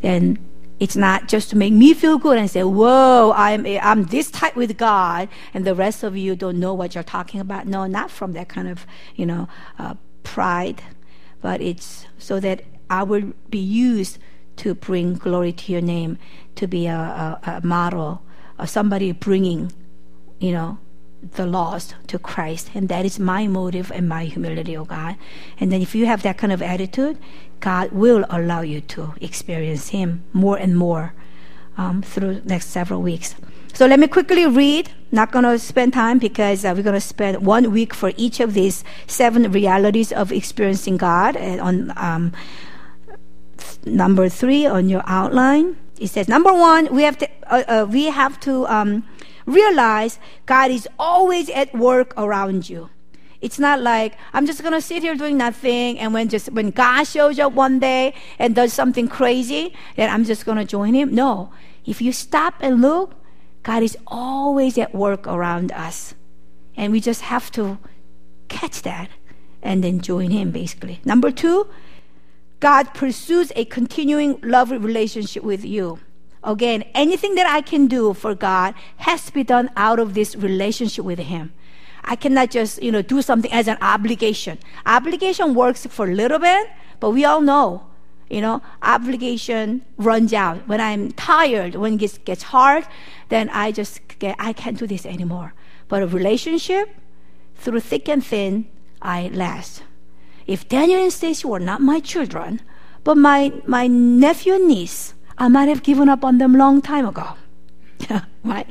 then 0.00 0.38
it's 0.78 0.96
not 0.96 1.26
just 1.28 1.50
to 1.50 1.56
make 1.56 1.72
me 1.72 1.94
feel 1.94 2.18
good 2.18 2.36
and 2.38 2.50
say, 2.50 2.62
"Whoa, 2.62 3.32
I'm 3.34 3.66
I'm 3.66 4.04
this 4.04 4.30
tight 4.30 4.56
with 4.56 4.76
God," 4.76 5.28
and 5.54 5.64
the 5.64 5.74
rest 5.74 6.02
of 6.02 6.16
you 6.16 6.36
don't 6.36 6.60
know 6.60 6.74
what 6.74 6.94
you're 6.94 7.04
talking 7.04 7.40
about. 7.40 7.66
No, 7.66 7.86
not 7.86 8.10
from 8.10 8.32
that 8.34 8.48
kind 8.48 8.68
of 8.68 8.86
you 9.14 9.24
know 9.24 9.48
uh, 9.78 9.94
pride, 10.22 10.82
but 11.40 11.60
it's 11.60 12.06
so 12.18 12.40
that 12.40 12.62
I 12.90 13.02
will 13.02 13.32
be 13.48 13.58
used 13.58 14.18
to 14.56 14.74
bring 14.74 15.14
glory 15.14 15.52
to 15.52 15.72
your 15.72 15.80
name, 15.80 16.18
to 16.56 16.66
be 16.66 16.86
a, 16.86 16.96
a, 16.96 17.40
a 17.62 17.66
model, 17.66 18.22
of 18.58 18.70
somebody 18.70 19.12
bringing, 19.12 19.72
you 20.38 20.52
know, 20.52 20.78
the 21.34 21.46
lost 21.46 21.94
to 22.06 22.18
Christ. 22.18 22.70
And 22.74 22.88
that 22.88 23.04
is 23.04 23.18
my 23.18 23.46
motive 23.46 23.90
and 23.92 24.08
my 24.08 24.24
humility, 24.24 24.76
oh 24.76 24.84
God. 24.84 25.16
And 25.58 25.72
then 25.72 25.82
if 25.82 25.94
you 25.94 26.06
have 26.06 26.22
that 26.22 26.38
kind 26.38 26.52
of 26.52 26.62
attitude, 26.62 27.18
God 27.60 27.92
will 27.92 28.24
allow 28.30 28.60
you 28.60 28.80
to 28.82 29.14
experience 29.20 29.88
Him 29.88 30.24
more 30.32 30.56
and 30.56 30.76
more 30.76 31.14
um, 31.76 32.02
through 32.02 32.42
next 32.44 32.68
several 32.68 33.02
weeks. 33.02 33.34
So 33.72 33.86
let 33.86 34.00
me 34.00 34.06
quickly 34.06 34.46
read. 34.46 34.90
Not 35.12 35.32
going 35.32 35.44
to 35.44 35.58
spend 35.58 35.92
time 35.92 36.18
because 36.18 36.64
uh, 36.64 36.72
we're 36.74 36.82
going 36.82 36.94
to 36.94 37.00
spend 37.00 37.44
one 37.44 37.72
week 37.72 37.92
for 37.92 38.12
each 38.16 38.40
of 38.40 38.54
these 38.54 38.82
seven 39.06 39.52
realities 39.52 40.12
of 40.12 40.32
experiencing 40.32 40.96
God. 40.96 41.36
On 41.36 41.92
um, 41.96 42.32
number 43.84 44.28
three 44.28 44.66
on 44.66 44.88
your 44.88 45.02
outline, 45.06 45.76
it 45.98 46.08
says 46.08 46.28
number 46.28 46.52
one, 46.52 46.94
we 46.94 47.02
have 47.02 47.18
to 47.18 47.28
uh, 47.46 47.64
uh, 47.68 47.86
we 47.88 48.06
have 48.06 48.38
to 48.40 48.66
um, 48.66 49.04
realize 49.46 50.18
God 50.44 50.70
is 50.70 50.88
always 50.98 51.48
at 51.50 51.74
work 51.74 52.12
around 52.16 52.68
you. 52.68 52.90
It's 53.40 53.58
not 53.58 53.80
like 53.80 54.16
I'm 54.32 54.46
just 54.46 54.62
gonna 54.62 54.80
sit 54.80 55.02
here 55.02 55.14
doing 55.14 55.36
nothing, 55.36 55.98
and 55.98 56.12
when 56.12 56.28
just 56.28 56.52
when 56.52 56.70
God 56.70 57.04
shows 57.04 57.38
up 57.38 57.52
one 57.52 57.78
day 57.78 58.14
and 58.38 58.54
does 58.54 58.72
something 58.72 59.08
crazy, 59.08 59.74
then 59.96 60.10
I'm 60.10 60.24
just 60.24 60.44
gonna 60.44 60.64
join 60.64 60.94
Him. 60.94 61.14
No, 61.14 61.52
if 61.84 62.02
you 62.02 62.12
stop 62.12 62.54
and 62.60 62.80
look, 62.80 63.14
God 63.62 63.82
is 63.82 63.96
always 64.06 64.78
at 64.78 64.94
work 64.94 65.26
around 65.26 65.72
us, 65.72 66.14
and 66.76 66.92
we 66.92 67.00
just 67.00 67.22
have 67.22 67.50
to 67.52 67.78
catch 68.48 68.82
that 68.82 69.10
and 69.62 69.84
then 69.84 70.00
join 70.00 70.30
Him. 70.30 70.50
Basically, 70.50 71.00
number 71.04 71.30
two, 71.30 71.68
God 72.60 72.94
pursues 72.94 73.52
a 73.54 73.64
continuing 73.66 74.40
love 74.42 74.70
relationship 74.70 75.42
with 75.42 75.64
you. 75.64 75.98
Again, 76.42 76.84
anything 76.94 77.34
that 77.34 77.46
I 77.46 77.60
can 77.60 77.86
do 77.86 78.14
for 78.14 78.34
God 78.34 78.74
has 78.98 79.26
to 79.26 79.32
be 79.32 79.44
done 79.44 79.70
out 79.76 79.98
of 79.98 80.14
this 80.14 80.36
relationship 80.36 81.04
with 81.04 81.18
Him. 81.18 81.52
I 82.04 82.14
cannot 82.14 82.50
just, 82.50 82.80
you 82.82 82.92
know, 82.92 83.02
do 83.02 83.20
something 83.20 83.52
as 83.52 83.66
an 83.66 83.78
obligation. 83.82 84.58
Obligation 84.86 85.54
works 85.54 85.86
for 85.86 86.06
a 86.08 86.14
little 86.14 86.38
bit, 86.38 86.70
but 87.00 87.10
we 87.10 87.24
all 87.24 87.40
know, 87.40 87.86
you 88.30 88.40
know, 88.40 88.62
obligation 88.80 89.84
runs 89.96 90.32
out. 90.32 90.68
When 90.68 90.80
I'm 90.80 91.10
tired, 91.12 91.74
when 91.74 91.94
it 91.94 91.98
gets, 91.98 92.18
gets 92.18 92.44
hard, 92.44 92.86
then 93.28 93.48
I 93.50 93.72
just 93.72 94.00
get, 94.20 94.36
I 94.38 94.52
can't 94.52 94.78
do 94.78 94.86
this 94.86 95.04
anymore. 95.04 95.52
But 95.88 96.02
a 96.02 96.06
relationship, 96.06 96.88
through 97.56 97.80
thick 97.80 98.08
and 98.08 98.24
thin, 98.24 98.66
I 99.02 99.28
last. 99.28 99.82
If 100.46 100.68
Daniel 100.68 101.02
and 101.02 101.12
Stacy 101.12 101.46
were 101.46 101.60
not 101.60 101.80
my 101.80 102.00
children, 102.00 102.60
but 103.04 103.16
my, 103.16 103.52
my 103.66 103.86
nephew 103.86 104.54
and 104.54 104.68
niece, 104.68 105.14
I 105.38 105.48
might 105.48 105.68
have 105.68 105.82
given 105.82 106.08
up 106.08 106.24
on 106.24 106.38
them 106.38 106.54
long 106.54 106.80
time 106.80 107.06
ago. 107.06 107.34
right? 108.44 108.68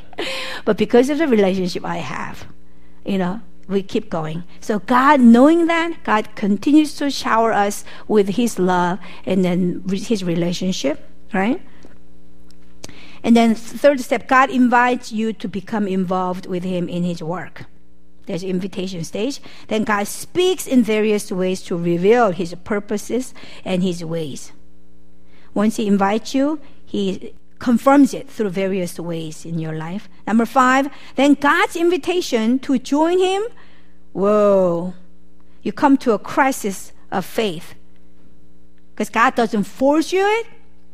But 0.63 0.78
because 0.78 1.09
of 1.09 1.17
the 1.17 1.28
relationship 1.28 1.86
I 1.86 1.97
have, 1.97 2.45
you 3.05 3.17
know, 3.17 3.41
we 3.67 3.82
keep 3.84 4.09
going. 4.09 4.43
So 4.61 4.80
God, 4.80 5.19
knowing 5.19 5.67
that, 5.67 6.03
God 6.03 6.36
continues 6.36 6.95
to 6.95 7.09
shower 7.09 7.51
us 7.51 7.84
with 8.07 8.30
His 8.30 8.59
love 8.59 8.99
and 9.26 9.43
then 9.43 9.84
His 9.89 10.23
relationship, 10.23 11.07
right? 11.34 11.61
And 13.23 13.36
then 13.36 13.55
third 13.55 13.99
step, 14.01 14.28
God 14.28 14.49
invites 14.49 15.11
you 15.11 15.34
to 15.34 15.47
become 15.47 15.88
involved 15.88 16.45
with 16.45 16.63
Him 16.63 16.88
in 16.88 17.03
His 17.03 17.23
work. 17.23 17.65
There's 18.26 18.43
invitation 18.43 19.03
stage. 19.03 19.39
Then 19.67 19.84
God 19.84 20.07
speaks 20.07 20.67
in 20.67 20.84
various 20.84 21.32
ways 21.32 21.61
to 21.63 21.78
reveal 21.78 22.32
his 22.32 22.55
purposes 22.63 23.34
and 23.63 23.84
his 23.84 24.03
ways. 24.03 24.51
Once 25.53 25.78
he 25.78 25.88
invites 25.88 26.34
you, 26.34 26.59
he 26.86 27.34
confirms 27.59 28.13
it 28.13 28.30
through 28.30 28.49
various 28.49 28.99
ways 28.99 29.45
in 29.45 29.59
your 29.59 29.73
life. 29.73 30.09
Number 30.28 30.45
five, 30.45 30.89
then 31.15 31.36
God's 31.36 31.76
invitation 31.76 32.59
to 32.59 32.78
join 32.78 33.19
him. 33.19 33.43
Whoa. 34.11 34.93
You 35.61 35.71
come 35.71 35.97
to 35.97 36.13
a 36.13 36.19
crisis 36.19 36.91
of 37.11 37.26
faith. 37.26 37.76
Because 38.93 39.09
God 39.09 39.36
doesn't 39.36 39.63
force 39.63 40.13
you 40.13 40.43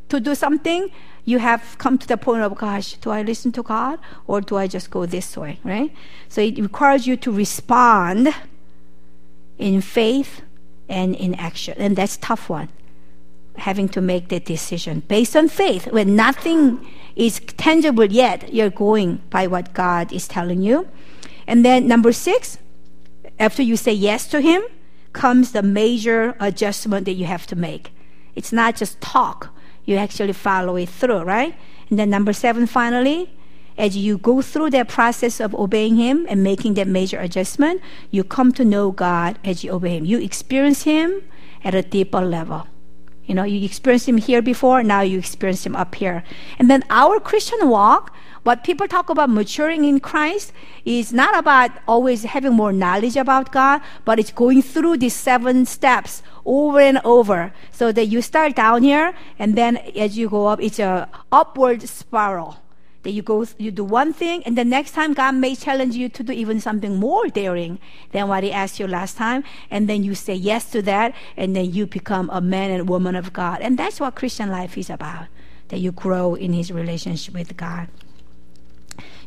to 0.09 0.19
do 0.19 0.35
something, 0.35 0.89
you 1.25 1.39
have 1.39 1.75
come 1.77 1.97
to 1.97 2.07
the 2.07 2.17
point 2.17 2.41
of, 2.41 2.55
gosh, 2.55 2.93
do 2.95 3.09
I 3.11 3.21
listen 3.21 3.51
to 3.53 3.63
God 3.63 3.99
or 4.27 4.41
do 4.41 4.57
I 4.57 4.67
just 4.67 4.89
go 4.89 5.05
this 5.05 5.37
way, 5.37 5.59
right? 5.63 5.93
So 6.29 6.41
it 6.41 6.57
requires 6.57 7.05
you 7.05 7.15
to 7.17 7.31
respond 7.31 8.29
in 9.57 9.81
faith 9.81 10.41
and 10.89 11.15
in 11.15 11.35
action. 11.35 11.75
And 11.77 11.95
that's 11.95 12.17
tough 12.17 12.49
one. 12.49 12.69
Having 13.57 13.89
to 13.89 14.01
make 14.01 14.29
that 14.29 14.45
decision 14.45 15.03
based 15.07 15.35
on 15.35 15.47
faith 15.47 15.87
when 15.91 16.15
nothing 16.15 16.85
is 17.15 17.39
tangible 17.39 18.05
yet, 18.05 18.53
you're 18.53 18.69
going 18.69 19.21
by 19.29 19.45
what 19.47 19.73
God 19.73 20.11
is 20.11 20.27
telling 20.27 20.61
you. 20.61 20.87
And 21.45 21.63
then 21.63 21.87
number 21.87 22.11
six, 22.11 22.57
after 23.39 23.61
you 23.61 23.75
say 23.77 23.91
yes 23.91 24.27
to 24.27 24.41
Him, 24.41 24.63
comes 25.13 25.51
the 25.51 25.61
major 25.61 26.35
adjustment 26.39 27.05
that 27.05 27.13
you 27.13 27.25
have 27.25 27.45
to 27.47 27.55
make. 27.55 27.91
It's 28.35 28.53
not 28.53 28.77
just 28.77 29.01
talk 29.01 29.49
you 29.85 29.97
actually 29.97 30.33
follow 30.33 30.75
it 30.75 30.89
through, 30.89 31.21
right? 31.21 31.55
And 31.89 31.99
then 31.99 32.09
number 32.09 32.33
seven, 32.33 32.67
finally, 32.67 33.29
as 33.77 33.97
you 33.97 34.17
go 34.17 34.41
through 34.41 34.69
that 34.71 34.87
process 34.87 35.39
of 35.39 35.55
obeying 35.55 35.95
Him 35.95 36.25
and 36.29 36.43
making 36.43 36.75
that 36.75 36.87
major 36.87 37.19
adjustment, 37.19 37.81
you 38.09 38.23
come 38.23 38.51
to 38.53 38.65
know 38.65 38.91
God 38.91 39.39
as 39.43 39.63
you 39.63 39.71
obey 39.71 39.97
Him. 39.97 40.05
You 40.05 40.19
experience 40.19 40.83
Him 40.83 41.23
at 41.63 41.75
a 41.75 41.81
deeper 41.81 42.21
level. 42.21 42.67
You 43.25 43.35
know, 43.35 43.43
you 43.43 43.63
experienced 43.63 44.09
Him 44.09 44.17
here 44.17 44.41
before, 44.41 44.83
now 44.83 45.01
you 45.01 45.17
experience 45.17 45.65
Him 45.65 45.75
up 45.75 45.95
here. 45.95 46.23
And 46.59 46.69
then 46.69 46.83
our 46.89 47.19
Christian 47.19 47.69
walk 47.69 48.13
what 48.43 48.63
people 48.63 48.87
talk 48.87 49.09
about 49.11 49.29
maturing 49.29 49.85
in 49.85 49.99
Christ 49.99 50.51
is 50.83 51.13
not 51.13 51.37
about 51.37 51.69
always 51.87 52.23
having 52.23 52.53
more 52.53 52.73
knowledge 52.73 53.15
about 53.15 53.51
God, 53.51 53.81
but 54.03 54.17
it's 54.17 54.31
going 54.31 54.63
through 54.63 54.97
these 54.97 55.13
seven 55.13 55.67
steps 55.67 56.23
over 56.45 56.79
and 56.79 56.99
over. 57.03 57.53
So 57.71 57.91
that 57.91 58.05
you 58.07 58.21
start 58.21 58.55
down 58.55 58.83
here, 58.83 59.13
and 59.39 59.55
then 59.55 59.77
as 59.77 60.17
you 60.17 60.29
go 60.29 60.47
up, 60.47 60.61
it's 60.61 60.79
a 60.79 61.09
upward 61.31 61.87
spiral. 61.87 62.57
That 63.03 63.11
you 63.11 63.23
go, 63.23 63.45
you 63.57 63.71
do 63.71 63.83
one 63.83 64.13
thing, 64.13 64.43
and 64.43 64.55
the 64.55 64.63
next 64.63 64.91
time 64.91 65.13
God 65.13 65.33
may 65.33 65.55
challenge 65.55 65.95
you 65.95 66.07
to 66.09 66.21
do 66.21 66.31
even 66.31 66.61
something 66.61 66.97
more 66.97 67.27
daring 67.27 67.79
than 68.11 68.27
what 68.27 68.43
He 68.43 68.51
asked 68.51 68.79
you 68.79 68.85
last 68.85 69.17
time, 69.17 69.43
and 69.71 69.89
then 69.89 70.03
you 70.03 70.13
say 70.13 70.35
yes 70.35 70.69
to 70.71 70.83
that, 70.83 71.15
and 71.35 71.55
then 71.55 71.73
you 71.73 71.87
become 71.87 72.29
a 72.31 72.41
man 72.41 72.69
and 72.69 72.87
woman 72.87 73.15
of 73.15 73.33
God. 73.33 73.61
And 73.61 73.77
that's 73.77 73.99
what 73.99 74.15
Christian 74.15 74.51
life 74.51 74.77
is 74.77 74.91
about. 74.91 75.25
That 75.69 75.79
you 75.79 75.91
grow 75.91 76.35
in 76.35 76.53
His 76.53 76.71
relationship 76.71 77.33
with 77.33 77.57
God. 77.57 77.87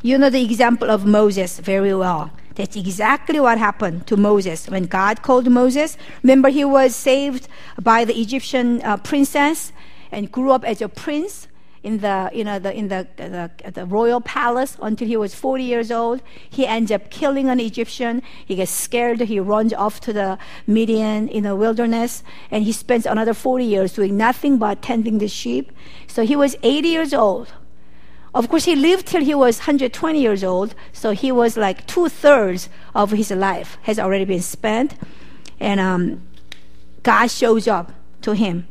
You 0.05 0.19
know 0.19 0.29
the 0.29 0.43
example 0.43 0.91
of 0.91 1.03
Moses 1.03 1.57
very 1.57 1.95
well. 1.95 2.29
That's 2.53 2.75
exactly 2.75 3.39
what 3.39 3.57
happened 3.57 4.05
to 4.05 4.15
Moses 4.15 4.69
when 4.69 4.83
God 4.83 5.23
called 5.23 5.49
Moses. 5.49 5.97
Remember, 6.21 6.49
he 6.49 6.63
was 6.63 6.95
saved 6.95 7.47
by 7.81 8.05
the 8.05 8.13
Egyptian 8.13 8.83
uh, 8.83 8.97
princess 8.97 9.71
and 10.11 10.31
grew 10.31 10.51
up 10.51 10.63
as 10.63 10.79
a 10.83 10.89
prince 10.89 11.47
in 11.81 12.01
the 12.01 12.29
you 12.31 12.43
know 12.43 12.59
the 12.59 12.71
in 12.71 12.89
the, 12.89 13.07
the, 13.17 13.71
the 13.71 13.87
royal 13.87 14.21
palace 14.21 14.77
until 14.79 15.07
he 15.07 15.17
was 15.17 15.33
40 15.33 15.63
years 15.63 15.89
old. 15.89 16.21
He 16.51 16.67
ends 16.67 16.91
up 16.91 17.09
killing 17.09 17.49
an 17.49 17.59
Egyptian. 17.59 18.21
He 18.45 18.53
gets 18.57 18.69
scared. 18.69 19.21
He 19.21 19.39
runs 19.39 19.73
off 19.73 19.99
to 20.01 20.13
the 20.13 20.37
Midian 20.67 21.27
in 21.29 21.45
the 21.45 21.55
wilderness, 21.55 22.21
and 22.51 22.63
he 22.63 22.73
spends 22.73 23.07
another 23.07 23.33
40 23.33 23.65
years 23.65 23.93
doing 23.93 24.15
nothing 24.17 24.59
but 24.59 24.83
tending 24.83 25.17
the 25.17 25.27
sheep. 25.27 25.71
So 26.05 26.23
he 26.27 26.35
was 26.35 26.55
80 26.61 26.89
years 26.89 27.11
old 27.11 27.53
of 28.35 28.49
course, 28.49 28.65
he 28.65 28.75
lived 28.75 29.07
till 29.07 29.23
he 29.23 29.33
was 29.33 29.59
120 29.59 30.21
years 30.21 30.43
old, 30.43 30.75
so 30.91 31.11
he 31.11 31.31
was 31.31 31.55
like 31.55 31.87
two 31.87 32.09
thirds 32.09 32.67
of 32.93 33.11
his 33.11 33.31
life 33.31 33.77
has 33.83 33.97
already 33.97 34.25
been 34.25 34.41
spent, 34.41 34.95
and 35.59 35.79
um, 35.79 36.21
God 37.01 37.27
shows 37.27 37.65
up 37.65 37.93
to 38.23 38.33
him. 38.33 38.67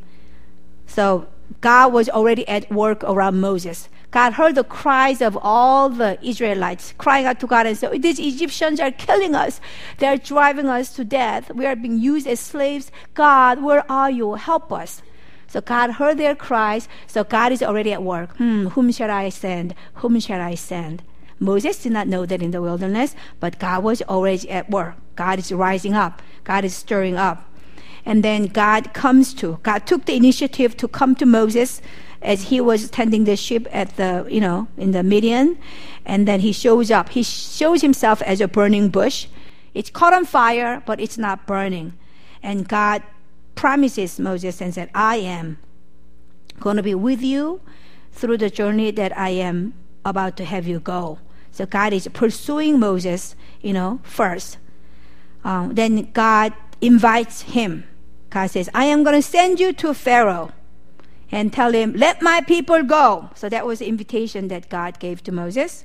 So 0.87 1.29
God 1.63 1.95
was 1.95 2.11
already 2.11 2.47
at 2.47 2.71
work 2.71 3.03
around 3.05 3.41
Moses. 3.41 3.89
God 4.11 4.35
heard 4.35 4.55
the 4.55 4.65
cries 4.65 5.23
of 5.23 5.37
all 5.41 5.89
the 5.89 6.19
Israelites 6.23 6.93
crying 6.99 7.25
out 7.25 7.41
to 7.41 7.47
God 7.47 7.67
and 7.67 7.77
said, 7.77 8.03
These 8.03 8.21
Egyptians 8.21 8.79
are 8.79 8.93
killing 8.93 9.35
us. 9.35 9.61
They're 9.99 10.19
driving 10.19 10.67
us 10.67 10.95
to 10.97 11.05
death. 11.05 11.51
We 11.51 11.65
are 11.67 11.75
being 11.75 11.99
used 11.99 12.27
as 12.27 12.39
slaves. 12.39 12.93
God, 13.15 13.63
where 13.63 13.91
are 13.91 14.11
you? 14.11 14.35
Help 14.35 14.71
us. 14.73 15.03
So 15.55 15.61
God 15.61 15.93
heard 16.03 16.19
their 16.19 16.35
cries. 16.35 16.89
So 17.07 17.23
God 17.23 17.53
is 17.53 17.63
already 17.63 17.93
at 17.93 18.03
work. 18.03 18.37
Hmm, 18.39 18.67
whom 18.75 18.91
shall 18.91 19.09
I 19.09 19.29
send? 19.29 19.73
Whom 20.03 20.19
shall 20.19 20.41
I 20.41 20.57
send? 20.57 21.05
Moses 21.39 21.81
did 21.81 21.93
not 21.93 22.09
know 22.09 22.27
that 22.27 22.43
in 22.43 22.51
the 22.51 22.61
wilderness, 22.61 23.15
but 23.39 23.61
God 23.61 23.85
was 23.85 24.03
already 24.03 24.51
at 24.51 24.69
work. 24.69 24.97
God 25.15 25.39
is 25.39 25.53
rising 25.53 25.95
up. 25.95 26.21
God 26.43 26.65
is 26.65 26.75
stirring 26.75 27.17
up. 27.17 27.49
And 28.05 28.25
then 28.25 28.47
God 28.47 28.95
comes 28.95 29.33
to, 29.35 29.61
God 29.63 29.87
took 29.87 30.07
the 30.07 30.17
initiative 30.17 30.77
to 30.77 30.89
come 30.89 31.15
to 31.15 31.25
Moses 31.25 31.81
as 32.21 32.49
he 32.51 32.61
was 32.61 32.91
tending 32.91 33.23
the 33.23 33.37
sheep 33.37 33.69
at 33.71 33.97
the, 33.97 34.27
you 34.29 34.41
know, 34.41 34.67
in 34.77 34.91
the 34.91 35.05
Midian. 35.05 35.57
And 36.05 36.27
then 36.27 36.41
he 36.41 36.51
shows 36.51 36.91
up. 36.91 37.11
He 37.11 37.23
shows 37.23 37.81
himself 37.81 38.21
as 38.23 38.41
a 38.41 38.49
burning 38.49 38.89
bush. 38.89 39.29
It's 39.73 39.89
caught 39.89 40.15
on 40.15 40.25
fire, 40.25 40.83
but 40.85 40.99
it's 40.99 41.17
not 41.17 41.47
burning. 41.47 41.93
And 42.43 42.67
God 42.67 43.05
promises 43.55 44.19
Moses 44.19 44.61
and 44.61 44.75
said, 44.75 44.91
I 44.95 45.17
am 45.17 45.59
going 46.61 46.77
to 46.77 46.83
be 46.83 46.95
with 46.95 47.23
you 47.23 47.61
through 48.13 48.39
the 48.39 48.51
journey 48.51 48.91
that 48.93 49.17
I 49.17 49.31
am 49.31 49.75
about 50.05 50.37
to 50.37 50.45
have 50.45 50.67
you 50.67 50.81
go. 50.81 51.19
So 51.51 51.67
God 51.67 51.93
is 51.93 52.09
pursuing 52.09 52.79
Moses, 52.79 53.37
you 53.61 53.73
know, 53.73 54.01
first. 54.03 54.59
Um, 55.45 55.75
then 55.75 56.11
God 56.13 56.53
invites 56.81 57.43
him. 57.43 57.85
God 58.31 58.51
says, 58.51 58.69
I 58.75 58.87
am 58.87 59.05
going 59.05 59.15
to 59.15 59.23
send 59.23 59.61
you 59.61 59.73
to 59.75 59.95
Pharaoh 59.95 60.51
and 61.31 61.53
tell 61.53 61.73
him, 61.73 61.93
let 61.95 62.23
my 62.23 62.41
people 62.41 62.83
go. 62.83 63.31
So 63.35 63.49
that 63.49 63.67
was 63.67 63.79
the 63.79 63.89
invitation 63.89 64.49
that 64.49 64.69
God 64.69 64.99
gave 64.99 65.23
to 65.25 65.33
Moses. 65.33 65.85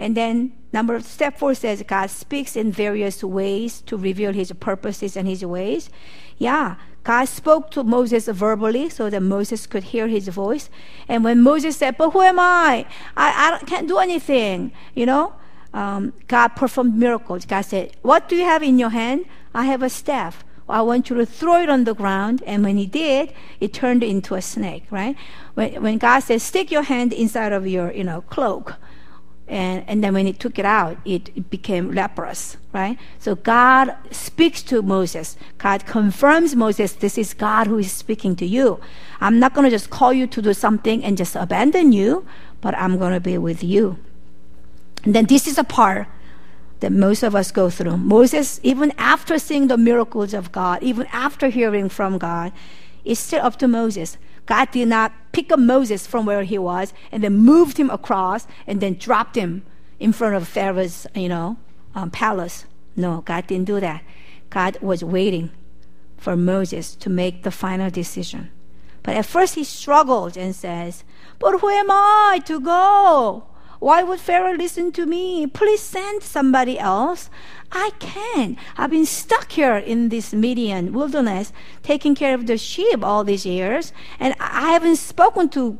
And 0.00 0.16
then 0.16 0.52
number 0.72 0.98
step 1.00 1.38
four 1.38 1.54
says 1.54 1.84
God 1.86 2.08
speaks 2.08 2.56
in 2.56 2.72
various 2.72 3.22
ways 3.22 3.82
to 3.82 3.98
reveal 3.98 4.32
his 4.32 4.50
purposes 4.52 5.14
and 5.14 5.28
his 5.28 5.44
ways. 5.44 5.90
Yeah, 6.38 6.76
God 7.04 7.26
spoke 7.26 7.70
to 7.72 7.84
Moses 7.84 8.26
verbally 8.26 8.88
so 8.88 9.10
that 9.10 9.20
Moses 9.20 9.66
could 9.66 9.84
hear 9.84 10.08
his 10.08 10.28
voice. 10.28 10.70
And 11.06 11.22
when 11.22 11.42
Moses 11.42 11.76
said, 11.76 11.98
But 11.98 12.10
who 12.10 12.22
am 12.22 12.40
I? 12.40 12.86
I, 13.14 13.60
I 13.60 13.64
can't 13.66 13.86
do 13.86 13.98
anything, 13.98 14.72
you 14.94 15.04
know, 15.04 15.34
um, 15.74 16.14
God 16.28 16.48
performed 16.48 16.96
miracles. 16.96 17.44
God 17.44 17.62
said, 17.62 17.92
What 18.00 18.26
do 18.26 18.36
you 18.36 18.44
have 18.44 18.62
in 18.62 18.78
your 18.78 18.90
hand? 18.90 19.26
I 19.54 19.66
have 19.66 19.82
a 19.82 19.90
staff. 19.90 20.44
I 20.66 20.80
want 20.82 21.10
you 21.10 21.16
to 21.16 21.26
throw 21.26 21.60
it 21.60 21.68
on 21.68 21.84
the 21.84 21.94
ground. 21.94 22.42
And 22.46 22.64
when 22.64 22.78
he 22.78 22.86
did, 22.86 23.34
it 23.60 23.74
turned 23.74 24.02
into 24.02 24.34
a 24.34 24.40
snake, 24.40 24.84
right? 24.90 25.16
When, 25.54 25.82
when 25.82 25.98
God 25.98 26.20
says, 26.20 26.42
Stick 26.42 26.70
your 26.70 26.84
hand 26.84 27.12
inside 27.12 27.52
of 27.52 27.66
your, 27.66 27.92
you 27.92 28.04
know, 28.04 28.22
cloak 28.22 28.76
and, 29.50 29.84
and 29.88 30.02
then 30.02 30.14
when 30.14 30.26
he 30.26 30.32
took 30.32 30.60
it 30.60 30.64
out, 30.64 30.96
it, 31.04 31.30
it, 31.34 31.50
became 31.50 31.92
leprous, 31.92 32.56
right? 32.72 32.96
So 33.18 33.34
God 33.34 33.96
speaks 34.12 34.62
to 34.62 34.80
Moses. 34.80 35.36
God 35.58 35.86
confirms 35.86 36.54
Moses, 36.54 36.92
this 36.92 37.18
is 37.18 37.34
God 37.34 37.66
who 37.66 37.78
is 37.78 37.90
speaking 37.90 38.36
to 38.36 38.46
you. 38.46 38.78
I'm 39.20 39.40
not 39.40 39.52
going 39.52 39.64
to 39.64 39.70
just 39.70 39.90
call 39.90 40.12
you 40.12 40.28
to 40.28 40.40
do 40.40 40.54
something 40.54 41.02
and 41.02 41.18
just 41.18 41.34
abandon 41.34 41.92
you, 41.92 42.24
but 42.60 42.76
I'm 42.76 42.96
going 42.96 43.12
to 43.12 43.20
be 43.20 43.38
with 43.38 43.64
you. 43.64 43.98
And 45.02 45.16
then 45.16 45.26
this 45.26 45.48
is 45.48 45.58
a 45.58 45.64
part 45.64 46.06
that 46.78 46.92
most 46.92 47.24
of 47.24 47.34
us 47.34 47.50
go 47.50 47.70
through. 47.70 47.96
Moses, 47.96 48.60
even 48.62 48.92
after 48.98 49.36
seeing 49.36 49.66
the 49.66 49.76
miracles 49.76 50.32
of 50.32 50.52
God, 50.52 50.80
even 50.80 51.06
after 51.12 51.48
hearing 51.48 51.88
from 51.88 52.18
God, 52.18 52.52
it's 53.04 53.20
still 53.20 53.44
up 53.44 53.56
to 53.58 53.66
Moses. 53.66 54.16
God 54.50 54.72
did 54.72 54.88
not 54.88 55.12
pick 55.30 55.52
up 55.52 55.60
Moses 55.60 56.08
from 56.08 56.26
where 56.26 56.42
he 56.42 56.58
was 56.58 56.92
and 57.12 57.22
then 57.22 57.34
moved 57.34 57.78
him 57.78 57.88
across 57.88 58.48
and 58.66 58.80
then 58.80 58.94
dropped 58.94 59.36
him 59.36 59.62
in 60.00 60.12
front 60.12 60.34
of 60.34 60.48
Pharaoh's, 60.48 61.06
you 61.14 61.28
know, 61.28 61.56
um, 61.94 62.10
palace. 62.10 62.64
No, 62.96 63.20
God 63.20 63.46
didn't 63.46 63.66
do 63.66 63.78
that. 63.78 64.02
God 64.50 64.76
was 64.80 65.04
waiting 65.04 65.52
for 66.16 66.34
Moses 66.34 66.96
to 66.96 67.08
make 67.08 67.44
the 67.44 67.52
final 67.52 67.90
decision. 67.90 68.50
But 69.04 69.14
at 69.14 69.26
first 69.26 69.54
he 69.54 69.62
struggled 69.62 70.36
and 70.36 70.52
says, 70.52 71.04
But 71.38 71.60
who 71.60 71.68
am 71.68 71.88
I 71.88 72.42
to 72.46 72.58
go? 72.58 73.44
Why 73.80 74.02
would 74.02 74.20
Pharaoh 74.20 74.54
listen 74.54 74.92
to 74.92 75.06
me? 75.06 75.46
Please 75.46 75.80
send 75.80 76.22
somebody 76.22 76.78
else. 76.78 77.30
I 77.72 77.92
can't. 77.98 78.58
I've 78.76 78.90
been 78.90 79.06
stuck 79.06 79.52
here 79.52 79.76
in 79.76 80.10
this 80.10 80.34
Midian 80.34 80.92
wilderness, 80.92 81.50
taking 81.82 82.14
care 82.14 82.34
of 82.34 82.46
the 82.46 82.58
sheep 82.58 83.02
all 83.02 83.24
these 83.24 83.46
years, 83.46 83.94
and 84.18 84.34
I 84.38 84.72
haven't 84.72 84.96
spoken 84.96 85.48
to 85.50 85.78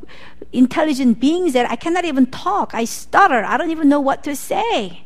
intelligent 0.51 1.21
beings 1.21 1.53
that 1.53 1.71
I 1.71 1.77
cannot 1.77 2.07
even 2.07 2.25
talk. 2.27 2.75
I 2.75 2.87
stutter. 2.87 3.45
I 3.45 3.59
don't 3.59 3.71
even 3.71 3.91
know 3.91 4.01
what 4.01 4.25
to 4.25 4.35
say. 4.35 5.05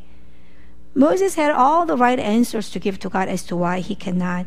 Moses 0.93 1.35
had 1.35 1.51
all 1.51 1.85
the 1.85 1.97
right 1.97 2.17
answers 2.17 2.69
to 2.69 2.79
give 2.79 2.97
to 2.99 3.09
God 3.09 3.27
as 3.27 3.43
to 3.47 3.57
why 3.57 3.81
he 3.81 3.95
cannot 3.95 4.45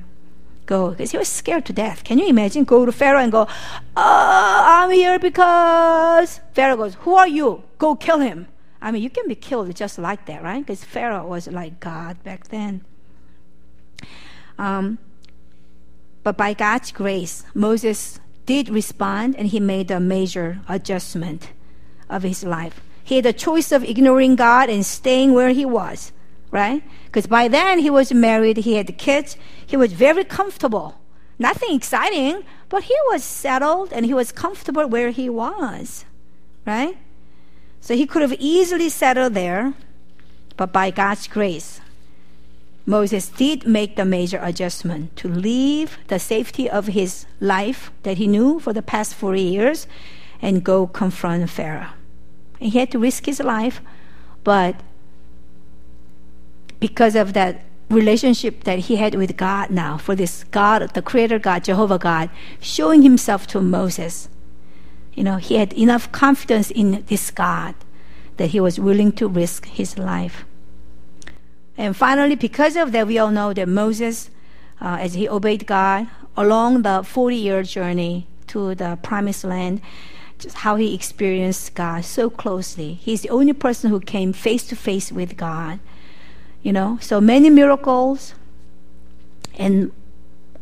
go 0.68 0.90
because 0.90 1.10
he 1.10 1.18
was 1.18 1.26
scared 1.26 1.64
to 1.66 1.72
death. 1.72 2.04
Can 2.04 2.18
you 2.18 2.28
imagine? 2.28 2.62
Go 2.62 2.86
to 2.86 2.92
Pharaoh 2.92 3.20
and 3.20 3.32
go, 3.32 3.48
oh, 3.96 4.62
I'm 4.66 4.90
here 4.90 5.18
because 5.18 6.40
Pharaoh 6.52 6.76
goes, 6.76 6.94
Who 7.00 7.14
are 7.14 7.26
you? 7.26 7.64
Go 7.78 7.96
kill 7.96 8.20
him. 8.20 8.46
I 8.80 8.92
mean, 8.92 9.02
you 9.02 9.10
can 9.10 9.26
be 9.26 9.34
killed 9.34 9.74
just 9.74 9.98
like 9.98 10.26
that, 10.26 10.44
right? 10.44 10.64
Because 10.64 10.84
Pharaoh 10.84 11.26
was 11.26 11.48
like 11.48 11.80
God 11.80 12.22
back 12.22 12.48
then. 12.48 12.84
Um, 14.56 14.98
but 16.22 16.36
by 16.36 16.54
God's 16.54 16.92
grace, 16.92 17.44
Moses 17.54 18.20
did 18.46 18.68
respond 18.68 19.34
and 19.36 19.48
he 19.48 19.58
made 19.58 19.90
a 19.90 19.98
major 19.98 20.60
adjustment 20.68 21.50
of 22.08 22.22
his 22.22 22.44
life. 22.44 22.80
He 23.02 23.16
had 23.16 23.26
a 23.26 23.32
choice 23.32 23.72
of 23.72 23.82
ignoring 23.82 24.36
God 24.36 24.68
and 24.68 24.84
staying 24.84 25.32
where 25.32 25.50
he 25.50 25.64
was, 25.64 26.12
right? 26.50 26.82
Because 27.06 27.26
by 27.26 27.48
then 27.48 27.78
he 27.78 27.90
was 27.90 28.12
married, 28.12 28.58
he 28.58 28.74
had 28.74 28.98
kids, 28.98 29.36
he 29.68 29.76
was 29.76 29.92
very 29.92 30.24
comfortable. 30.24 30.98
Nothing 31.38 31.76
exciting, 31.76 32.42
but 32.70 32.84
he 32.84 32.96
was 33.10 33.22
settled 33.22 33.92
and 33.92 34.06
he 34.06 34.14
was 34.14 34.32
comfortable 34.32 34.86
where 34.86 35.10
he 35.10 35.28
was, 35.28 36.06
right? 36.66 36.96
So 37.82 37.94
he 37.94 38.06
could 38.06 38.22
have 38.22 38.32
easily 38.38 38.88
settled 38.88 39.34
there, 39.34 39.74
but 40.56 40.72
by 40.72 40.90
God's 40.90 41.28
grace, 41.28 41.82
Moses 42.86 43.28
did 43.28 43.66
make 43.66 43.96
the 43.96 44.06
major 44.06 44.40
adjustment 44.42 45.14
to 45.16 45.28
leave 45.28 45.98
the 46.08 46.18
safety 46.18 46.70
of 46.70 46.86
his 46.86 47.26
life 47.38 47.92
that 48.04 48.16
he 48.16 48.26
knew 48.26 48.58
for 48.58 48.72
the 48.72 48.80
past 48.80 49.14
40 49.14 49.42
years 49.42 49.86
and 50.40 50.64
go 50.64 50.86
confront 50.86 51.50
Pharaoh. 51.50 51.92
And 52.58 52.72
he 52.72 52.78
had 52.78 52.90
to 52.92 52.98
risk 52.98 53.26
his 53.26 53.40
life, 53.40 53.82
but 54.44 54.76
because 56.80 57.14
of 57.14 57.34
that 57.34 57.67
relationship 57.90 58.64
that 58.64 58.80
he 58.80 58.96
had 58.96 59.14
with 59.14 59.36
God 59.36 59.70
now, 59.70 59.96
for 59.96 60.14
this 60.14 60.44
God, 60.44 60.88
the 60.94 61.02
Creator 61.02 61.38
God, 61.38 61.64
Jehovah 61.64 61.98
God, 61.98 62.30
showing 62.60 63.02
himself 63.02 63.46
to 63.48 63.60
Moses, 63.60 64.28
you 65.14 65.24
know, 65.24 65.36
he 65.36 65.56
had 65.56 65.72
enough 65.72 66.12
confidence 66.12 66.70
in 66.70 67.04
this 67.06 67.30
God 67.30 67.74
that 68.36 68.50
he 68.50 68.60
was 68.60 68.78
willing 68.78 69.12
to 69.12 69.28
risk 69.28 69.66
his 69.66 69.98
life. 69.98 70.44
And 71.76 71.96
finally, 71.96 72.34
because 72.34 72.76
of 72.76 72.92
that, 72.92 73.06
we 73.06 73.18
all 73.18 73.30
know 73.30 73.52
that 73.52 73.68
Moses, 73.68 74.30
uh, 74.80 74.98
as 75.00 75.14
he 75.14 75.28
obeyed 75.28 75.66
God 75.66 76.08
along 76.36 76.82
the 76.82 77.02
40 77.02 77.36
year 77.36 77.62
journey 77.62 78.26
to 78.48 78.74
the 78.74 78.98
promised 79.02 79.44
land, 79.44 79.80
just 80.38 80.58
how 80.58 80.76
he 80.76 80.94
experienced 80.94 81.74
God 81.74 82.04
so 82.04 82.30
closely. 82.30 82.94
He's 82.94 83.22
the 83.22 83.30
only 83.30 83.52
person 83.52 83.90
who 83.90 84.00
came 84.00 84.32
face 84.32 84.64
to 84.68 84.76
face 84.76 85.10
with 85.10 85.36
God. 85.36 85.80
You 86.68 86.74
know, 86.74 86.98
so 87.00 87.18
many 87.18 87.48
miracles 87.48 88.34
and 89.56 89.90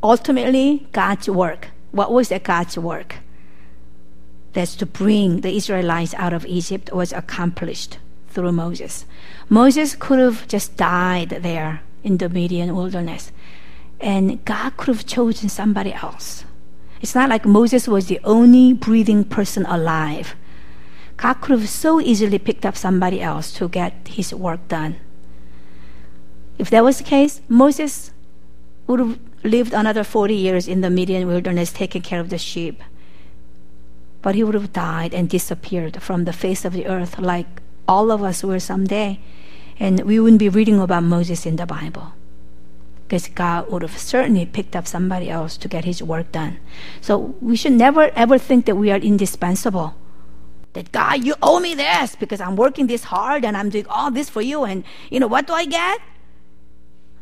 ultimately 0.05 0.87
God's 0.93 1.29
work. 1.29 1.71
What 1.91 2.13
was 2.13 2.29
that 2.29 2.45
God's 2.45 2.79
work? 2.79 3.17
that's 4.53 4.77
to 4.77 4.87
bring 4.87 5.41
the 5.41 5.55
Israelites 5.55 6.15
out 6.15 6.33
of 6.33 6.47
Egypt 6.47 6.93
was 6.93 7.13
accomplished 7.13 7.99
through 8.29 8.53
Moses. 8.53 9.05
Moses 9.49 9.97
could 9.97 10.21
have 10.21 10.47
just 10.47 10.77
died 10.77 11.31
there 11.43 11.83
in 12.05 12.19
the 12.19 12.29
Midian 12.29 12.77
wilderness, 12.77 13.33
and 14.01 14.43
God 14.45 14.77
could 14.77 14.95
have 14.95 15.07
chosen 15.07 15.49
somebody 15.49 15.93
else. 15.93 16.45
It's 17.03 17.17
not 17.17 17.29
like 17.29 17.45
Moses 17.45 17.89
was 17.89 18.07
the 18.07 18.21
only 18.23 18.73
breathing 18.73 19.25
person 19.25 19.67
alive. 19.67 20.37
God 21.17 21.35
could 21.43 21.59
have 21.59 21.69
so 21.69 22.01
easily 22.01 22.39
picked 22.39 22.65
up 22.65 22.77
somebody 22.77 23.21
else 23.21 23.53
to 23.55 23.69
get 23.69 23.93
his 24.07 24.33
work 24.33 24.69
done. 24.69 24.97
If 26.59 26.71
that 26.71 26.85
was 26.85 26.99
the 26.99 27.05
case, 27.05 27.41
Moses 27.49 28.13
would 28.87 29.01
have 29.01 29.19
lived 29.43 29.73
another 29.73 30.05
40 30.05 30.35
years 30.35 30.69
in 30.69 30.81
the 30.81 30.91
Midian 30.91 31.27
wilderness 31.27 31.73
taking 31.73 32.03
care 32.03 32.21
of 32.21 32.31
the 32.31 32.39
sheep 32.39 32.83
but 34.27 34.35
he 34.35 34.43
would 34.43 34.55
have 34.55 34.73
died 34.73 35.15
and 35.15 35.29
disappeared 35.29 36.03
from 36.03 36.25
the 36.25 36.33
face 36.33 36.65
of 36.65 36.73
the 36.73 36.89
earth 36.89 37.17
like 37.21 37.47
all 37.87 38.11
of 38.11 38.25
us 38.25 38.43
will 38.43 38.59
someday. 38.59 39.21
And 39.79 40.01
we 40.01 40.19
wouldn't 40.19 40.41
be 40.41 40.49
reading 40.49 40.81
about 40.81 41.05
Moses 41.05 41.47
in 41.47 41.55
the 41.55 41.65
Bible. 41.65 42.13
Because 43.07 43.29
God 43.29 43.71
would 43.71 43.83
have 43.83 43.97
certainly 43.97 44.45
picked 44.45 44.75
up 44.75 44.89
somebody 44.89 45.31
else 45.31 45.57
to 45.59 45.69
get 45.69 45.85
his 45.85 46.03
work 46.03 46.33
done. 46.33 46.59
So 47.01 47.37
we 47.41 47.55
should 47.55 47.75
never 47.75 48.11
ever 48.17 48.37
think 48.37 48.67
that 48.67 48.75
we 48.75 48.91
are 48.91 48.99
indispensable. 48.99 49.95
That 50.73 50.91
God, 50.91 51.23
you 51.23 51.37
owe 51.41 51.61
me 51.61 51.75
this 51.75 52.17
because 52.17 52.41
I'm 52.41 52.57
working 52.57 52.89
this 52.89 53.05
hard 53.05 53.45
and 53.45 53.57
I'm 53.57 53.71
doing 53.71 53.87
all 53.89 54.11
this 54.11 54.29
for 54.29 54.43
you. 54.43 54.65
And 54.65 54.83
you 55.09 55.21
know, 55.21 55.29
what 55.29 55.47
do 55.47 55.53
I 55.53 55.67
get? 55.67 56.01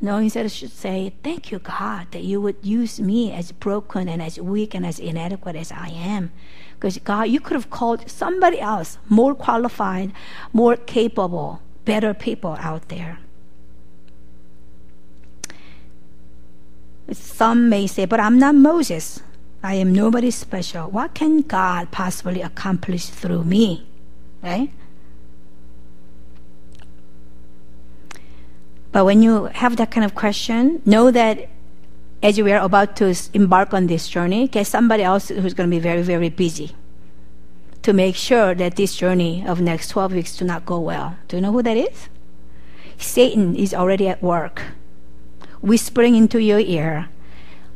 No, 0.04 0.18
instead, 0.18 0.44
I 0.44 0.48
should 0.48 0.70
say, 0.70 1.14
Thank 1.22 1.50
you, 1.50 1.58
God, 1.58 2.08
that 2.10 2.24
you 2.24 2.38
would 2.38 2.56
use 2.60 3.00
me 3.00 3.32
as 3.32 3.52
broken 3.52 4.06
and 4.06 4.20
as 4.20 4.38
weak 4.38 4.74
and 4.74 4.84
as 4.84 4.98
inadequate 4.98 5.56
as 5.56 5.72
I 5.72 5.88
am 5.88 6.30
because 6.84 6.98
God, 6.98 7.22
you 7.30 7.40
could 7.40 7.54
have 7.54 7.70
called 7.70 8.10
somebody 8.10 8.60
else 8.60 8.98
more 9.08 9.34
qualified, 9.34 10.12
more 10.52 10.76
capable, 10.76 11.62
better 11.86 12.12
people 12.12 12.58
out 12.60 12.90
there. 12.90 13.20
Some 17.10 17.70
may 17.70 17.86
say, 17.86 18.04
but 18.04 18.20
I'm 18.20 18.38
not 18.38 18.54
Moses. 18.54 19.22
I 19.62 19.76
am 19.76 19.94
nobody 19.94 20.30
special. 20.30 20.90
What 20.90 21.14
can 21.14 21.40
God 21.40 21.90
possibly 21.90 22.42
accomplish 22.42 23.06
through 23.06 23.44
me? 23.44 23.86
Right? 24.42 24.70
But 28.94 29.06
when 29.06 29.24
you 29.24 29.46
have 29.46 29.74
that 29.78 29.90
kind 29.90 30.04
of 30.04 30.14
question, 30.14 30.80
know 30.86 31.10
that 31.10 31.48
as 32.22 32.40
we 32.40 32.52
are 32.52 32.62
about 32.62 32.94
to 33.02 33.12
embark 33.34 33.74
on 33.74 33.88
this 33.88 34.06
journey, 34.06 34.46
get 34.46 34.68
somebody 34.68 35.02
else 35.02 35.30
who's 35.30 35.52
going 35.52 35.68
to 35.68 35.76
be 35.76 35.80
very, 35.80 36.02
very 36.02 36.28
busy 36.28 36.76
to 37.82 37.92
make 37.92 38.14
sure 38.14 38.54
that 38.54 38.76
this 38.76 38.94
journey 38.94 39.44
of 39.48 39.60
next 39.60 39.88
12 39.88 40.12
weeks 40.12 40.36
do 40.36 40.44
not 40.44 40.64
go 40.64 40.78
well. 40.78 41.16
Do 41.26 41.36
you 41.36 41.42
know 41.42 41.50
who 41.50 41.62
that 41.64 41.76
is? 41.76 42.08
Satan 42.96 43.56
is 43.56 43.74
already 43.74 44.06
at 44.06 44.22
work, 44.22 44.62
whispering 45.60 46.14
into 46.14 46.40
your 46.40 46.60
ear, 46.60 47.08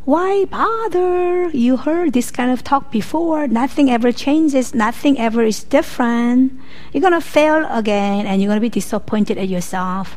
why 0.05 0.45
bother? 0.45 1.49
You 1.49 1.79
heard 1.79 2.13
this 2.13 2.31
kind 2.31 2.53
of 2.53 2.63
talk 2.63 2.93
before. 2.93 3.49
Nothing 3.49 3.91
ever 3.91 4.13
changes. 4.13 4.73
Nothing 4.73 5.19
ever 5.19 5.43
is 5.43 5.65
different. 5.65 6.53
You're 6.93 7.03
going 7.03 7.13
to 7.13 7.21
fail 7.21 7.67
again 7.69 8.25
and 8.25 8.41
you're 8.41 8.49
going 8.49 8.57
to 8.57 8.65
be 8.65 8.71
disappointed 8.71 9.37
at 9.37 9.49
yourself. 9.49 10.17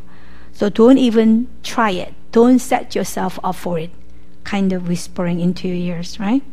So 0.53 0.69
don't 0.69 0.97
even 0.97 1.47
try 1.63 1.91
it. 1.91 2.13
Don't 2.31 2.59
set 2.59 2.95
yourself 2.95 3.39
up 3.43 3.55
for 3.55 3.79
it 3.79 3.91
kind 4.43 4.73
of 4.73 4.87
whispering 4.87 5.39
into 5.39 5.67
your 5.67 5.95
ears, 5.95 6.19
right? 6.19 6.43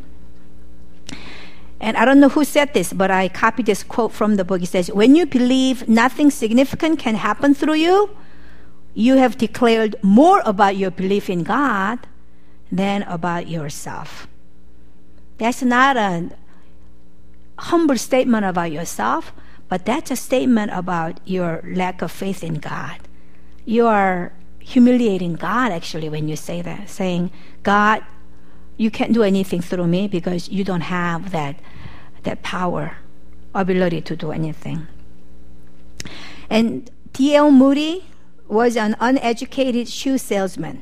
And 1.81 1.95
I 1.95 2.05
don't 2.05 2.19
know 2.19 2.29
who 2.29 2.43
said 2.43 2.73
this, 2.73 2.91
but 2.91 3.09
I 3.09 3.29
copied 3.29 3.65
this 3.65 3.83
quote 3.83 4.11
from 4.11 4.35
the 4.35 4.43
book. 4.43 4.61
It 4.61 4.67
says, 4.67 4.91
When 4.91 5.15
you 5.15 5.25
believe 5.25 5.87
nothing 5.87 6.29
significant 6.29 6.99
can 6.99 7.15
happen 7.15 7.53
through 7.53 7.75
you, 7.75 8.15
you 8.93 9.15
have 9.15 9.37
declared 9.37 9.95
more 10.03 10.41
about 10.45 10.75
your 10.75 10.91
belief 10.91 11.29
in 11.29 11.43
God 11.43 11.99
than 12.71 13.03
about 13.03 13.47
yourself. 13.47 14.27
That's 15.37 15.63
not 15.63 15.95
a 15.95 16.31
humble 17.57 17.97
statement 17.97 18.45
about 18.45 18.71
yourself, 18.71 19.31
but 19.69 19.85
that's 19.85 20.11
a 20.11 20.15
statement 20.15 20.71
about 20.73 21.21
your 21.25 21.63
lack 21.65 22.01
of 22.01 22.11
faith 22.11 22.43
in 22.43 22.55
God. 22.55 22.99
You 23.69 23.85
are 23.85 24.31
humiliating 24.57 25.33
God 25.35 25.71
actually 25.71 26.09
when 26.09 26.27
you 26.27 26.35
say 26.35 26.63
that, 26.63 26.89
saying, 26.89 27.29
God, 27.61 28.03
you 28.77 28.89
can't 28.89 29.13
do 29.13 29.21
anything 29.21 29.61
through 29.61 29.85
me 29.85 30.07
because 30.07 30.49
you 30.49 30.63
don't 30.63 30.81
have 30.81 31.29
that, 31.29 31.59
that 32.23 32.41
power, 32.41 32.97
ability 33.53 34.01
to 34.01 34.15
do 34.15 34.31
anything. 34.31 34.87
And 36.49 36.89
D.L. 37.13 37.51
Moody 37.51 38.05
was 38.47 38.75
an 38.75 38.95
uneducated 38.99 39.87
shoe 39.87 40.17
salesman, 40.17 40.81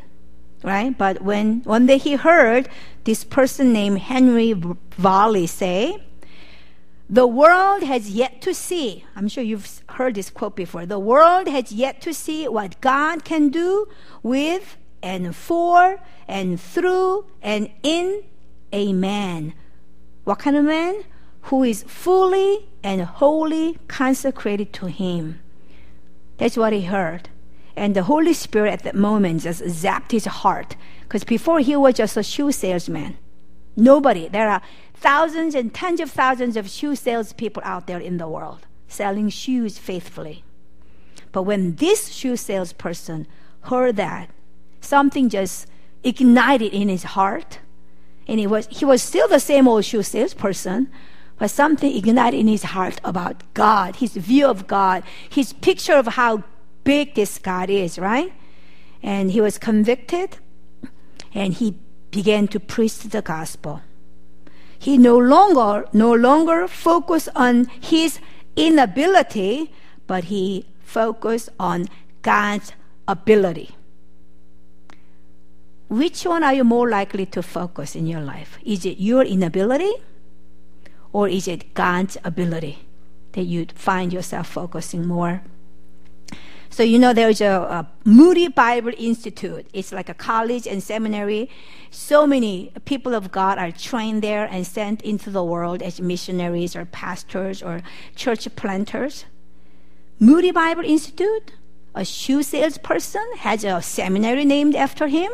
right? 0.64 0.98
But 0.98 1.22
when 1.22 1.64
one 1.64 1.88
day 1.88 1.98
he 1.98 2.16
heard 2.16 2.70
this 3.04 3.26
person 3.26 3.74
named 3.74 4.00
Henry 4.00 4.54
Varley 4.98 5.46
say, 5.46 6.02
the 7.10 7.28
world 7.28 7.84
has 7.84 8.10
yet 8.10 8.41
to 8.41 8.53
see, 8.53 9.05
I'm 9.16 9.28
sure 9.28 9.43
you've 9.43 9.82
heard 9.91 10.16
this 10.16 10.30
quote 10.30 10.55
before, 10.55 10.86
the 10.86 10.99
world 10.99 11.47
has 11.47 11.72
yet 11.72 12.01
to 12.01 12.14
see 12.14 12.47
what 12.47 12.80
God 12.82 13.24
can 13.24 13.49
do 13.49 13.88
with 14.24 14.78
and 15.01 15.36
for 15.36 15.99
and 16.28 16.60
through 16.60 17.26
and 17.41 17.70
in 17.84 18.24
a 18.72 18.93
man. 18.93 19.53
What 20.24 20.39
kind 20.39 20.58
of 20.58 20.66
man? 20.66 21.03
Who 21.43 21.64
is 21.64 21.84
fully 21.84 22.68
and 22.84 23.01
wholly 23.01 23.78
consecrated 23.88 24.74
to 24.74 24.88
Him. 24.88 25.39
That's 26.38 26.58
what 26.58 26.74
he 26.74 26.84
heard. 26.84 27.30
And 27.76 27.95
the 27.95 28.03
Holy 28.03 28.34
Spirit 28.34 28.74
at 28.74 28.84
that 28.84 28.95
moment 28.95 29.41
just 29.43 29.62
zapped 29.62 30.12
his 30.12 30.26
heart. 30.26 30.76
Because 31.01 31.24
before 31.24 31.60
he 31.60 31.76
was 31.76 31.95
just 31.95 32.18
a 32.18 32.24
shoe 32.24 32.51
salesman. 32.51 33.18
Nobody. 33.76 34.28
There 34.28 34.49
are 34.49 34.62
thousands 35.00 35.56
and 35.56 35.74
tens 35.74 36.00
of 36.00 36.12
thousands 36.12 36.58
of 36.58 36.70
shoe 36.70 36.95
salespeople 36.95 37.62
out 37.66 37.88
there 37.88 38.00
in 38.00 38.18
the 38.18 38.28
world 38.28 38.66
selling 38.88 39.30
shoes 39.30 39.78
faithfully. 39.78 40.43
But 41.32 41.43
when 41.43 41.76
this 41.76 42.10
shoe 42.10 42.38
salesperson 42.38 43.28
heard 43.62 43.95
that, 43.98 44.30
something 44.82 45.30
just 45.30 45.68
ignited 46.04 46.74
in 46.74 46.89
his 46.89 47.04
heart. 47.04 47.60
And 48.28 48.39
he 48.39 48.48
was, 48.48 48.68
he 48.70 48.86
was 48.86 49.02
still 49.02 49.28
the 49.28 49.39
same 49.39 49.68
old 49.68 49.86
shoe 49.86 50.04
salesperson, 50.04 50.89
but 51.38 51.52
something 51.52 51.95
ignited 51.95 52.39
in 52.39 52.48
his 52.48 52.64
heart 52.64 53.00
about 53.04 53.43
God, 53.54 53.98
his 53.98 54.14
view 54.14 54.48
of 54.48 54.68
God, 54.68 55.04
his 55.30 55.54
picture 55.54 55.93
of 55.93 56.08
how 56.08 56.43
big 56.84 57.16
this 57.16 57.38
God 57.38 57.70
is, 57.70 58.00
right? 58.00 58.34
And 59.04 59.32
he 59.32 59.41
was 59.41 59.58
convicted 59.58 60.38
and 61.34 61.54
he 61.54 61.78
began 62.12 62.48
to 62.48 62.60
preach 62.60 63.00
the 63.00 63.22
gospel. 63.22 63.82
He 64.80 64.98
no 64.98 65.18
longer, 65.18 65.86
no 65.94 66.14
longer 66.14 66.68
focused 66.68 67.30
on 67.36 67.66
his 67.80 68.20
inability, 68.56 69.72
but 70.06 70.26
he 70.26 70.66
focused 70.84 71.50
on 71.60 71.88
God's 72.22 72.74
ability. 73.08 73.76
Which 75.90 76.26
one 76.26 76.44
are 76.44 76.54
you 76.54 76.64
more 76.64 76.90
likely 76.90 77.26
to 77.28 77.42
focus 77.42 77.96
in 77.96 78.08
your 78.08 78.22
life? 78.22 78.60
Is 78.66 78.86
it 78.86 79.00
your 79.00 79.24
inability 79.24 79.94
or 81.14 81.30
is 81.30 81.48
it 81.48 81.74
God's 81.74 82.18
ability 82.24 82.80
that 83.32 83.44
you 83.44 83.68
find 83.74 84.12
yourself 84.12 84.48
focusing 84.48 85.08
more? 85.08 85.44
So, 86.70 86.84
you 86.84 86.99
know, 86.99 87.13
there's 87.13 87.41
a, 87.41 87.51
a, 87.51 87.88
Moody 88.03 88.47
Bible 88.47 88.93
Institute. 88.97 89.68
It's 89.74 89.91
like 89.91 90.09
a 90.09 90.13
college 90.13 90.68
and 90.68 90.82
seminary. 90.84 91.49
So 91.91 92.28
many 92.28 92.72
people 92.86 93.15
of 93.15 93.32
God 93.32 93.57
are 93.57 93.72
trained 93.72 94.22
there 94.22 94.45
and 94.45 94.65
sent 94.65 95.01
into 95.01 95.30
the 95.30 95.43
world 95.43 95.82
as 95.82 96.01
missionaries 96.01 96.76
or 96.76 96.86
pastors 96.86 97.63
or 97.63 97.82
church 98.15 98.47
planters. 98.55 99.26
Moody 100.20 100.51
Bible 100.51 100.84
Institute, 100.84 101.53
a 101.95 102.03
shoe 102.03 102.43
salesperson, 102.43 103.26
has 103.38 103.63
a 103.63 103.82
seminary 103.82 104.45
named 104.45 104.76
after 104.76 105.07
him. 105.07 105.32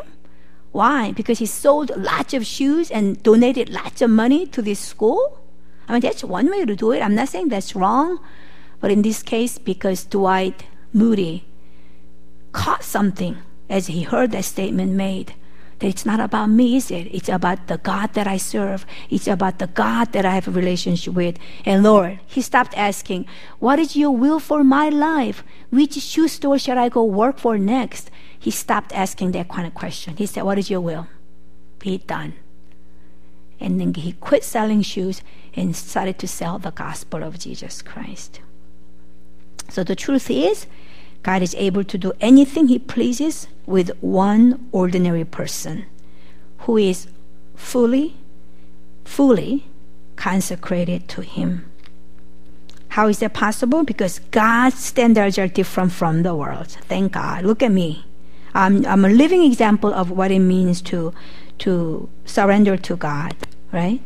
Why? 0.72 1.12
Because 1.12 1.38
he 1.38 1.46
sold 1.46 1.90
lots 1.96 2.34
of 2.34 2.44
shoes 2.44 2.90
and 2.90 3.22
donated 3.22 3.70
lots 3.70 4.02
of 4.02 4.10
money 4.10 4.46
to 4.46 4.60
this 4.60 4.80
school? 4.80 5.40
I 5.86 5.92
mean, 5.92 6.00
that's 6.00 6.24
one 6.24 6.50
way 6.50 6.64
to 6.64 6.74
do 6.74 6.92
it. 6.92 7.00
I'm 7.00 7.14
not 7.14 7.28
saying 7.28 7.48
that's 7.48 7.76
wrong. 7.76 8.18
But 8.80 8.90
in 8.90 9.02
this 9.02 9.22
case, 9.22 9.56
because 9.56 10.04
Dwight 10.04 10.64
Moody 10.94 11.44
caught 12.52 12.82
something 12.82 13.36
as 13.68 13.88
he 13.88 14.02
heard 14.02 14.30
that 14.30 14.44
statement 14.44 14.92
made, 14.92 15.34
that 15.80 15.88
it's 15.88 16.06
not 16.06 16.20
about 16.20 16.48
me, 16.48 16.76
is 16.76 16.90
it? 16.90 17.08
It's 17.12 17.28
about 17.28 17.66
the 17.66 17.78
God 17.78 18.14
that 18.14 18.26
I 18.26 18.38
serve. 18.38 18.86
It's 19.10 19.26
about 19.26 19.58
the 19.58 19.66
God 19.66 20.12
that 20.12 20.24
I 20.24 20.34
have 20.34 20.48
a 20.48 20.52
relationship 20.52 21.12
with. 21.12 21.36
And 21.66 21.82
Lord, 21.82 22.20
he 22.24 22.40
stopped 22.40 22.74
asking, 22.78 23.26
What 23.58 23.78
is 23.78 23.96
your 23.96 24.12
will 24.12 24.40
for 24.40 24.64
my 24.64 24.88
life? 24.88 25.44
Which 25.70 25.94
shoe 25.94 26.28
store 26.28 26.58
should 26.58 26.78
I 26.78 26.88
go 26.88 27.04
work 27.04 27.38
for 27.38 27.58
next? 27.58 28.10
he 28.44 28.50
stopped 28.50 28.92
asking 28.94 29.32
that 29.32 29.48
kind 29.48 29.66
of 29.66 29.72
question. 29.72 30.18
He 30.18 30.26
said, 30.26 30.42
What 30.42 30.58
is 30.58 30.68
your 30.68 30.82
will? 30.82 31.06
Be 31.78 31.94
it 31.94 32.06
done. 32.06 32.34
And 33.58 33.80
then 33.80 33.94
he 33.94 34.12
quit 34.12 34.44
selling 34.44 34.82
shoes 34.82 35.22
and 35.56 35.74
started 35.74 36.18
to 36.18 36.28
sell 36.28 36.58
the 36.58 36.70
gospel 36.70 37.22
of 37.22 37.38
Jesus 37.38 37.80
Christ. 37.80 38.40
So 39.70 39.82
the 39.82 39.96
truth 39.96 40.30
is, 40.30 40.66
God 41.24 41.42
is 41.42 41.54
able 41.56 41.82
to 41.84 41.98
do 41.98 42.12
anything 42.20 42.68
he 42.68 42.78
pleases 42.78 43.48
with 43.66 43.90
one 44.00 44.68
ordinary 44.72 45.24
person 45.24 45.86
who 46.58 46.76
is 46.76 47.08
fully, 47.56 48.14
fully 49.04 49.64
consecrated 50.16 51.08
to 51.08 51.22
him. 51.22 51.64
How 52.88 53.08
is 53.08 53.18
that 53.18 53.32
possible? 53.32 53.84
Because 53.84 54.20
God's 54.30 54.78
standards 54.78 55.38
are 55.38 55.48
different 55.48 55.92
from 55.92 56.22
the 56.22 56.34
world. 56.34 56.68
Thank 56.88 57.12
God. 57.12 57.44
Look 57.44 57.62
at 57.62 57.72
me. 57.72 58.04
I'm, 58.54 58.86
I'm 58.86 59.04
a 59.04 59.08
living 59.08 59.42
example 59.42 59.92
of 59.92 60.10
what 60.10 60.30
it 60.30 60.38
means 60.38 60.80
to, 60.82 61.12
to 61.60 62.08
surrender 62.26 62.76
to 62.76 62.96
God, 62.96 63.34
right? 63.72 64.00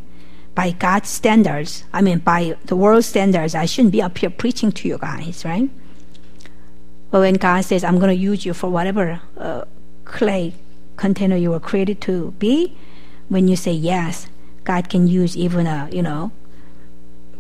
By 0.55 0.71
God's 0.71 1.09
standards, 1.09 1.85
I 1.93 2.01
mean, 2.01 2.21
by 2.21 2.57
the 2.65 2.77
world's 2.77 3.07
standards, 3.07 3.55
I 3.55 3.67
shouldn't 3.67 3.93
be 3.93 4.01
up 4.01 4.17
here 4.17 4.31
preaching 4.31 4.73
to 4.73 4.89
you 4.89 4.99
guys, 4.99 5.45
right? 5.45 5.69
But 7.11 7.21
when 7.21 7.35
God 7.35 7.65
says, 7.65 7.85
I'm 7.85 7.99
going 7.99 8.15
to 8.15 8.23
use 8.23 8.45
you 8.45 8.53
for 8.53 8.69
whatever 8.69 9.21
uh, 9.37 9.65
clay 10.05 10.55
container 10.97 11.37
you 11.37 11.51
were 11.51 11.61
created 11.61 12.01
to 12.03 12.33
be, 12.33 12.77
when 13.29 13.49
you 13.49 13.57
say 13.57 13.73
yes, 13.73 14.29
God 14.65 14.89
can 14.89 15.07
use 15.07 15.37
even 15.37 15.67
a, 15.67 15.89
you 15.91 16.03
know, 16.03 16.33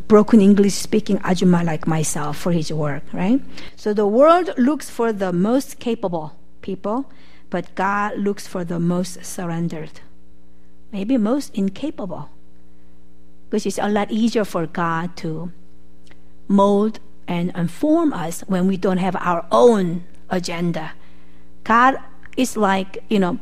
broken 0.07 0.41
English 0.41 0.75
speaking 0.75 1.19
ajuma 1.19 1.63
like 1.65 1.87
myself 1.87 2.39
for 2.39 2.53
his 2.53 2.73
work, 2.73 3.03
right? 3.13 3.41
So 3.77 3.93
the 3.93 4.07
world 4.07 4.51
looks 4.57 4.89
for 4.89 5.13
the 5.13 5.33
most 5.33 5.79
capable 5.79 6.35
people, 6.63 7.11
but 7.51 7.75
God 7.75 8.19
looks 8.19 8.47
for 8.47 8.65
the 8.65 8.81
most 8.81 9.25
surrendered, 9.25 10.01
maybe 10.93 11.19
most 11.19 11.55
incapable. 11.55 12.31
Because 13.49 13.67
it's 13.67 13.79
a 13.79 13.89
lot 13.89 14.11
easier 14.11 14.45
for 14.45 14.67
God 14.67 15.17
to 15.19 15.53
mold 16.49 17.01
and 17.29 17.53
inform 17.55 18.13
us 18.13 18.41
when 18.49 18.67
we 18.67 18.77
don't 18.77 18.99
have 18.99 19.15
our 19.17 19.47
own 19.53 20.03
agenda. 20.31 20.93
God 21.63 21.99
is 22.37 22.57
like, 22.57 23.05
you 23.09 23.19
know, 23.19 23.39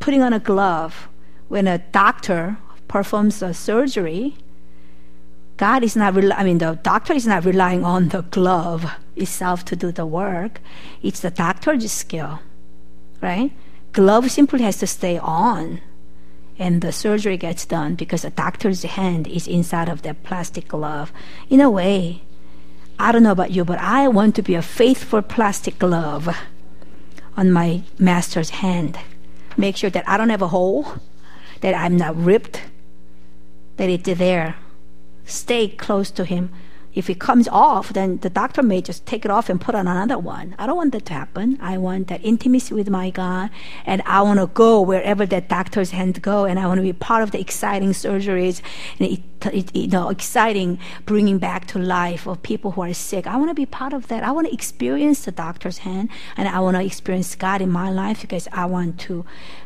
putting 0.00 0.22
on 0.22 0.32
a 0.32 0.40
glove 0.40 1.08
when 1.48 1.68
a 1.68 1.78
doctor 1.78 2.56
performs 2.88 3.42
a 3.42 3.52
surgery. 3.52 4.34
God 5.58 5.84
is 5.84 5.94
not, 5.94 6.16
I 6.32 6.42
mean, 6.42 6.58
the 6.58 6.78
doctor 6.82 7.12
is 7.12 7.26
not 7.26 7.44
relying 7.44 7.84
on 7.84 8.08
the 8.08 8.22
glove 8.22 8.90
itself 9.14 9.64
to 9.66 9.76
do 9.76 9.92
the 9.92 10.06
work. 10.06 10.62
It's 11.02 11.20
the 11.20 11.30
doctor's 11.30 11.92
skill, 11.92 12.40
right? 13.20 13.52
Glove 13.92 14.30
simply 14.30 14.62
has 14.62 14.78
to 14.78 14.86
stay 14.86 15.18
on, 15.18 15.80
and 16.58 16.80
the 16.80 16.92
surgery 16.92 17.36
gets 17.36 17.66
done 17.66 17.94
because 17.96 18.22
the 18.22 18.30
doctor's 18.30 18.82
hand 18.84 19.26
is 19.26 19.46
inside 19.46 19.90
of 19.90 20.00
that 20.02 20.22
plastic 20.22 20.68
glove. 20.68 21.12
In 21.50 21.60
a 21.60 21.68
way, 21.68 22.22
I 23.00 23.12
don't 23.12 23.22
know 23.22 23.32
about 23.32 23.50
you, 23.50 23.64
but 23.64 23.78
I 23.78 24.08
want 24.08 24.34
to 24.34 24.42
be 24.42 24.54
a 24.54 24.60
faithful 24.60 25.22
plastic 25.22 25.78
glove 25.78 26.36
on 27.34 27.50
my 27.50 27.82
master's 27.98 28.50
hand. 28.50 28.98
Make 29.56 29.78
sure 29.78 29.88
that 29.88 30.06
I 30.06 30.18
don't 30.18 30.28
have 30.28 30.42
a 30.42 30.48
hole, 30.48 30.86
that 31.62 31.74
I'm 31.74 31.96
not 31.96 32.14
ripped, 32.14 32.60
that 33.78 33.88
it's 33.88 34.18
there. 34.18 34.56
Stay 35.24 35.66
close 35.66 36.10
to 36.10 36.26
him 36.26 36.50
if 36.92 37.08
it 37.08 37.20
comes 37.20 37.46
off, 37.48 37.90
then 37.92 38.18
the 38.18 38.30
doctor 38.30 38.62
may 38.62 38.82
just 38.82 39.06
take 39.06 39.24
it 39.24 39.30
off 39.30 39.48
and 39.48 39.60
put 39.60 39.74
on 39.74 39.86
another 39.86 40.18
one. 40.18 40.54
I 40.58 40.66
don't 40.66 40.76
want 40.76 40.92
that 40.92 41.06
to 41.06 41.12
happen. 41.12 41.58
I 41.60 41.78
want 41.78 42.08
that 42.08 42.24
intimacy 42.24 42.74
with 42.74 42.90
my 42.90 43.10
God, 43.10 43.50
and 43.86 44.02
I 44.06 44.22
want 44.22 44.40
to 44.40 44.46
go 44.46 44.80
wherever 44.80 45.24
that 45.26 45.48
doctor's 45.48 45.92
hand 45.92 46.20
go, 46.22 46.44
and 46.44 46.58
I 46.58 46.66
want 46.66 46.78
to 46.78 46.82
be 46.82 46.92
part 46.92 47.22
of 47.22 47.30
the 47.30 47.40
exciting 47.40 47.90
surgeries 47.90 48.60
and 48.98 49.08
it, 49.12 49.20
it, 49.46 49.76
you 49.76 49.88
know 49.88 50.08
exciting 50.08 50.78
bringing 51.06 51.38
back 51.38 51.66
to 51.68 51.78
life 51.78 52.26
of 52.26 52.42
people 52.42 52.72
who 52.72 52.82
are 52.82 52.94
sick. 52.94 53.26
I 53.26 53.36
want 53.36 53.50
to 53.50 53.54
be 53.54 53.66
part 53.66 53.92
of 53.92 54.08
that. 54.08 54.22
I 54.22 54.32
want 54.32 54.48
to 54.48 54.52
experience 54.52 55.24
the 55.24 55.32
doctor's 55.32 55.78
hand, 55.78 56.10
and 56.36 56.48
I 56.48 56.60
want 56.60 56.76
to 56.76 56.84
experience 56.84 57.34
God 57.34 57.62
in 57.62 57.70
my 57.70 57.90
life 57.90 58.20
because 58.20 58.48
I 58.52 58.66
want 58.66 58.98
to 59.00 59.24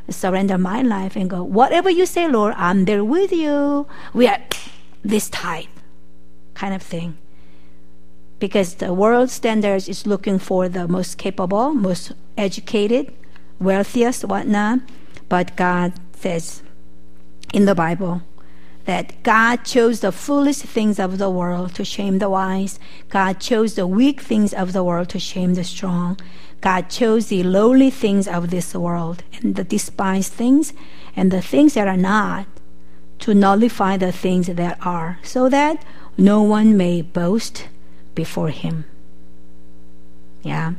surrender 0.09 0.59
my 0.59 0.83
life 0.83 1.17
and 1.17 1.29
go. 1.29 1.43
Whatever 1.43 1.91
you 1.91 2.07
say, 2.07 2.29
Lord, 2.29 2.55
I'm 2.57 2.85
there 2.85 3.05
with 3.05 3.33
you. 3.33 3.87
We 4.13 4.27
are 4.27 4.39
this 5.03 5.29
tight 5.29 5.69
kind 6.55 6.75
of 6.75 6.83
thing. 6.83 7.17
Because 8.39 8.77
the 8.77 8.93
world 8.93 9.31
standards 9.31 9.89
is 9.89 10.07
looking 10.07 10.39
for 10.39 10.69
the 10.69 10.89
most 10.89 11.19
capable, 11.19 11.73
most 11.73 12.13
educated, 12.37 13.13
wealthiest, 13.61 14.25
whatnot. 14.25 14.81
But 15.29 15.57
God 15.57 15.93
says 16.17 16.63
in 17.53 17.65
the 17.65 17.75
Bible 17.75 18.23
that 18.85 19.23
God 19.23 19.65
chose 19.65 20.01
the 20.01 20.13
foolish 20.13 20.59
things 20.59 20.99
of 20.99 21.19
the 21.19 21.31
world 21.31 21.75
to 21.77 21.85
shame 21.85 22.19
the 22.19 22.29
wise. 22.29 22.79
God 23.09 23.41
chose 23.41 23.75
the 23.75 23.87
weak 23.87 24.21
things 24.21 24.53
of 24.53 24.73
the 24.73 24.85
world 24.85 25.09
to 25.11 25.19
shame 25.19 25.55
the 25.55 25.65
strong. 25.65 26.19
God 26.61 26.91
chose 26.91 27.29
the 27.29 27.43
lowly 27.43 27.91
things 27.91 28.29
of 28.29 28.51
this 28.51 28.75
world 28.75 29.23
and 29.35 29.57
the 29.57 29.65
despised 29.65 30.33
things 30.33 30.73
and 31.17 31.31
the 31.31 31.43
things 31.43 31.75
that 31.75 31.89
are 31.89 31.97
not 31.97 32.47
to 33.25 33.33
nullify 33.33 33.97
the 33.97 34.13
things 34.13 34.49
that 34.49 34.79
are, 34.85 35.19
so 35.23 35.49
that 35.49 35.83
no 36.19 36.43
one 36.43 36.77
may 36.77 37.01
boast 37.01 37.69
before 38.15 38.51
him. 38.51 38.85
Yeah. 40.43 40.75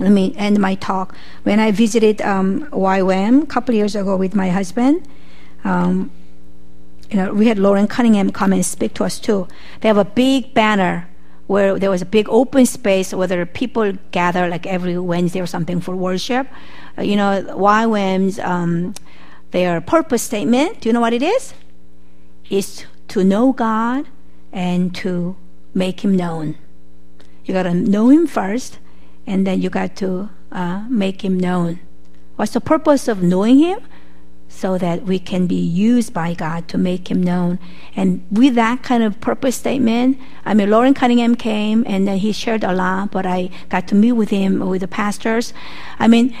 Let 0.00 0.10
me 0.10 0.34
end 0.36 0.58
my 0.58 0.74
talk. 0.74 1.14
When 1.44 1.60
I 1.60 1.70
visited 1.70 2.20
um, 2.22 2.66
YWAM 2.72 3.44
a 3.44 3.46
couple 3.46 3.72
years 3.72 3.94
ago 3.94 4.16
with 4.16 4.34
my 4.34 4.50
husband, 4.50 5.06
um, 5.62 6.10
you 7.08 7.18
know, 7.18 7.32
we 7.32 7.46
had 7.46 7.56
Loren 7.56 7.86
Cunningham 7.86 8.32
come 8.32 8.52
and 8.52 8.66
speak 8.66 8.94
to 8.94 9.04
us 9.04 9.20
too. 9.20 9.46
They 9.80 9.86
have 9.86 9.96
a 9.96 10.04
big 10.04 10.54
banner 10.54 11.08
where 11.46 11.78
there 11.78 11.90
was 11.90 12.02
a 12.02 12.06
big 12.06 12.28
open 12.28 12.66
space 12.66 13.14
where 13.14 13.46
people 13.46 13.92
gather 14.10 14.48
like 14.48 14.66
every 14.66 14.98
Wednesday 14.98 15.40
or 15.40 15.46
something 15.46 15.80
for 15.80 15.94
worship. 15.94 16.48
Uh, 16.98 17.02
you 17.02 17.14
know, 17.14 17.44
YWAM's 17.56 18.40
um, 18.40 18.92
their 19.50 19.80
purpose 19.80 20.22
statement. 20.22 20.80
Do 20.80 20.88
you 20.88 20.92
know 20.92 21.00
what 21.00 21.12
it 21.12 21.22
is? 21.22 21.54
It's 22.50 22.84
to 23.08 23.24
know 23.24 23.52
God 23.52 24.06
and 24.52 24.94
to 24.96 25.36
make 25.74 26.04
him 26.04 26.16
known. 26.16 26.56
You 27.48 27.54
got 27.54 27.62
to 27.62 27.72
know 27.72 28.10
Him 28.10 28.26
first, 28.26 28.78
and 29.26 29.46
then 29.46 29.62
you 29.62 29.70
got 29.70 29.96
to 29.96 30.28
uh, 30.52 30.84
make 30.90 31.24
Him 31.24 31.40
known. 31.40 31.80
What's 32.36 32.52
the 32.52 32.60
purpose 32.60 33.08
of 33.08 33.22
knowing 33.22 33.58
Him? 33.58 33.80
So 34.50 34.76
that 34.76 35.04
we 35.04 35.18
can 35.18 35.46
be 35.46 35.56
used 35.56 36.12
by 36.12 36.34
God 36.34 36.68
to 36.68 36.76
make 36.76 37.10
Him 37.10 37.22
known. 37.22 37.58
And 37.96 38.22
with 38.30 38.54
that 38.56 38.82
kind 38.82 39.02
of 39.02 39.18
purpose 39.20 39.56
statement, 39.56 40.18
I 40.44 40.52
mean, 40.52 40.68
Loren 40.68 40.92
Cunningham 40.92 41.36
came 41.36 41.84
and 41.86 42.06
then 42.06 42.18
he 42.18 42.32
shared 42.32 42.64
a 42.64 42.72
lot, 42.74 43.12
but 43.12 43.24
I 43.24 43.48
got 43.70 43.88
to 43.88 43.94
meet 43.94 44.12
with 44.12 44.28
him, 44.28 44.60
with 44.60 44.82
the 44.82 44.88
pastors. 44.88 45.54
I 45.98 46.06
mean, 46.06 46.36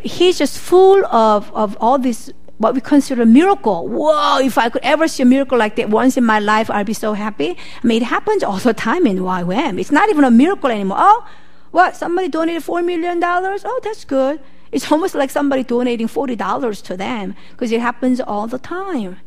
he's 0.00 0.38
just 0.38 0.58
full 0.58 1.04
of, 1.06 1.52
of 1.54 1.76
all 1.80 1.98
this 1.98 2.30
what 2.58 2.74
we 2.74 2.80
consider 2.80 3.22
a 3.22 3.26
miracle. 3.26 3.88
Whoa, 3.88 4.38
if 4.38 4.56
I 4.56 4.68
could 4.68 4.84
ever 4.84 5.08
see 5.08 5.24
a 5.24 5.26
miracle 5.26 5.58
like 5.58 5.74
that 5.76 5.90
once 5.90 6.16
in 6.16 6.24
my 6.24 6.38
life, 6.38 6.70
I'd 6.70 6.86
be 6.86 6.94
so 6.94 7.12
happy. 7.12 7.50
I 7.82 7.86
mean, 7.86 8.02
it 8.02 8.06
happens 8.06 8.44
all 8.44 8.58
the 8.58 8.72
time 8.72 9.04
in 9.04 9.18
YWAM. 9.18 9.80
It's 9.80 9.90
not 9.90 10.08
even 10.10 10.22
a 10.22 10.30
miracle 10.30 10.70
anymore. 10.70 10.98
Oh, 11.00 11.28
what? 11.72 11.96
Somebody 11.96 12.28
donated 12.28 12.62
$4 12.62 12.84
million? 12.84 13.20
Oh, 13.24 13.80
that's 13.82 14.04
good. 14.04 14.40
It's 14.70 14.90
almost 14.92 15.16
like 15.16 15.30
somebody 15.30 15.64
donating 15.64 16.06
$40 16.06 16.82
to 16.84 16.96
them 16.96 17.34
because 17.50 17.72
it 17.72 17.80
happens 17.80 18.20
all 18.20 18.46
the 18.46 18.58
time 18.58 19.18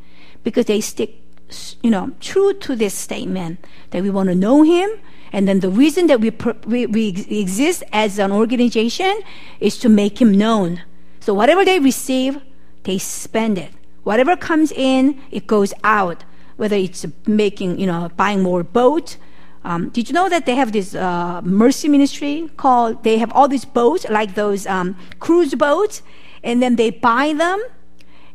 because 0.43 0.65
they 0.65 0.79
stick, 0.79 1.15
you 1.83 1.91
know, 1.91 2.11
true 2.21 2.53
to 2.53 2.75
this 2.75 2.93
statement 2.93 3.65
that 3.89 4.01
we 4.01 4.09
want 4.09 4.29
to 4.29 4.35
know 4.35 4.63
Him. 4.63 4.89
And 5.31 5.47
then 5.47 5.59
the 5.59 5.69
reason 5.69 6.07
that 6.07 6.21
we, 6.21 6.31
we, 6.65 6.85
we 6.85 7.07
exist 7.29 7.83
as 7.91 8.19
an 8.19 8.31
organization 8.31 9.21
is 9.59 9.77
to 9.79 9.89
make 9.89 10.21
Him 10.21 10.31
known. 10.31 10.81
So 11.19 11.33
whatever 11.33 11.65
they 11.65 11.79
receive, 11.79 12.39
they 12.83 12.97
spend 12.97 13.57
it. 13.57 13.71
Whatever 14.03 14.35
comes 14.37 14.71
in, 14.71 15.19
it 15.31 15.47
goes 15.47 15.73
out. 15.83 16.23
Whether 16.57 16.75
it's 16.75 17.05
making, 17.27 17.79
you 17.79 17.87
know, 17.87 18.09
buying 18.15 18.41
more 18.41 18.63
boats. 18.63 19.17
Um, 19.65 19.89
did 19.89 20.07
you 20.07 20.13
know 20.13 20.29
that 20.29 20.45
they 20.45 20.55
have 20.55 20.71
this 20.71 20.93
uh, 20.93 21.41
mercy 21.43 21.89
ministry 21.89 22.49
called? 22.55 23.03
They 23.03 23.17
have 23.17 23.31
all 23.33 23.47
these 23.47 23.65
boats, 23.65 24.05
like 24.09 24.35
those 24.35 24.67
um, 24.67 24.95
cruise 25.19 25.55
boats, 25.55 26.03
and 26.43 26.61
then 26.61 26.75
they 26.75 26.91
buy 26.91 27.33
them, 27.33 27.59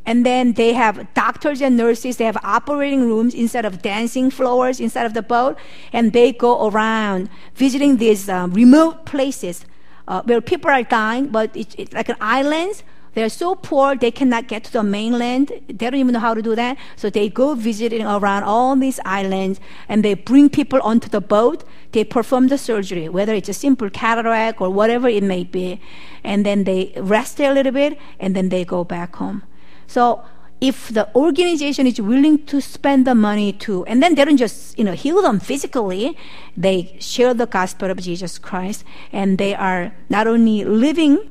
and 0.07 0.25
then 0.25 0.55
they 0.55 0.73
have 0.73 1.13
doctors 1.15 1.61
and 1.61 1.77
nurses. 1.77 2.17
They 2.17 2.25
have 2.25 2.39
operating 2.43 3.03
rooms 3.03 3.35
instead 3.35 3.65
of 3.65 3.83
dancing 3.83 4.31
floors 4.31 4.81
inside 4.81 5.07
of 5.07 5.15
the 5.15 5.23
boat, 5.23 5.59
and 5.93 6.13
they 6.13 6.33
go 6.33 6.69
around 6.69 7.29
visiting 7.55 7.99
these 7.99 8.29
uh, 8.29 8.49
remote 8.51 9.07
places 9.07 9.65
uh, 10.09 10.23
where 10.23 10.41
people 10.41 10.71
are 10.71 10.83
dying, 10.83 11.29
but 11.29 11.55
it's, 11.55 11.75
it's 11.77 11.93
like 11.93 12.09
an 12.09 12.17
islands 12.21 12.83
they're 13.15 13.29
so 13.29 13.57
poor 13.57 13.97
they 13.97 14.11
cannot 14.11 14.47
get 14.47 14.65
to 14.65 14.73
the 14.73 14.83
mainland. 14.83 15.53
They 15.67 15.73
don't 15.73 15.97
even 15.97 16.13
know 16.13 16.21
how 16.21 16.35
to 16.35 16.43
do 16.43 16.55
that. 16.55 16.79
So 16.97 17.11
they 17.11 17.29
go 17.29 17.55
visiting 17.55 18.07
around 18.07 18.45
all 18.45 18.77
these 18.77 19.01
islands 19.05 19.59
and 19.89 20.05
they 20.05 20.15
bring 20.15 20.49
people 20.49 20.81
onto 20.83 21.09
the 21.09 21.21
boat. 21.21 21.65
They 21.93 22.05
perform 22.05 22.49
the 22.49 22.59
surgery, 22.59 23.09
whether 23.09 23.35
it's 23.35 23.49
a 23.49 23.55
simple 23.55 23.91
cataract 23.91 24.61
or 24.61 24.71
whatever 24.71 25.09
it 25.09 25.25
may 25.25 25.45
be. 25.45 25.81
And 26.23 26.47
then 26.47 26.65
they 26.65 26.93
rest 26.97 27.41
a 27.41 27.53
little 27.53 27.73
bit 27.73 27.99
and 28.21 28.37
then 28.37 28.49
they 28.49 28.65
go 28.65 28.85
back 28.85 29.17
home. 29.17 29.43
So 29.91 30.23
if 30.61 30.91
the 30.91 31.13
organization 31.17 31.85
is 31.85 32.01
willing 32.01 32.47
to 32.47 32.61
spend 32.61 33.09
the 33.09 33.15
money 33.17 33.53
to, 33.65 33.85
and 33.87 34.01
then 34.01 34.15
they 34.15 34.25
don't 34.25 34.37
just, 34.37 34.79
you 34.79 34.85
know, 34.85 34.93
heal 34.93 35.21
them 35.21 35.41
physically, 35.41 36.17
they 36.57 36.97
share 37.01 37.35
the 37.35 37.47
gospel 37.47 37.91
of 37.91 37.99
Jesus 37.99 38.39
Christ 38.39 38.85
and 39.11 39.37
they 39.37 39.53
are 39.53 39.93
not 40.09 40.29
only 40.29 40.65
living 40.65 41.31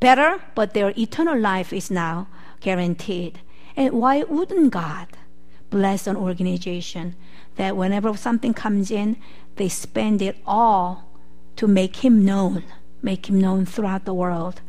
better, 0.00 0.38
but 0.54 0.74
their 0.74 0.92
eternal 0.98 1.38
life 1.38 1.72
is 1.72 1.90
now 1.90 2.28
guaranteed. 2.60 3.40
And 3.74 3.94
why 3.94 4.24
wouldn't 4.24 4.70
God 4.70 5.08
bless 5.70 6.06
an 6.06 6.16
organization 6.16 7.16
that 7.56 7.74
whenever 7.74 8.14
something 8.18 8.52
comes 8.52 8.90
in, 8.90 9.16
they 9.56 9.70
spend 9.70 10.20
it 10.20 10.36
all 10.46 11.08
to 11.56 11.66
make 11.66 12.04
Him 12.04 12.22
known, 12.22 12.64
make 13.00 13.30
Him 13.30 13.40
known 13.40 13.64
throughout 13.64 14.04
the 14.04 14.12
world? 14.12 14.60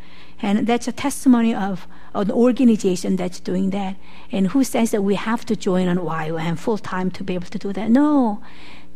And 0.42 0.68
that's 0.68 0.88
a 0.88 0.94
testimony 0.94 1.54
of 1.54 1.86
an 2.16 2.32
organization 2.32 3.16
that's 3.16 3.40
doing 3.40 3.70
that. 3.72 3.96
And 4.32 4.48
who 4.48 4.64
says 4.64 4.92
that 4.92 5.02
we 5.02 5.16
have 5.16 5.46
to 5.46 5.56
join 5.56 5.88
on 5.88 5.98
YWAM 5.98 6.58
full 6.58 6.78
time 6.78 7.12
to 7.12 7.24
be 7.24 7.36
able 7.36 7.48
to 7.48 7.60
do 7.60 7.74
that? 7.74 7.90
No. 7.90 8.42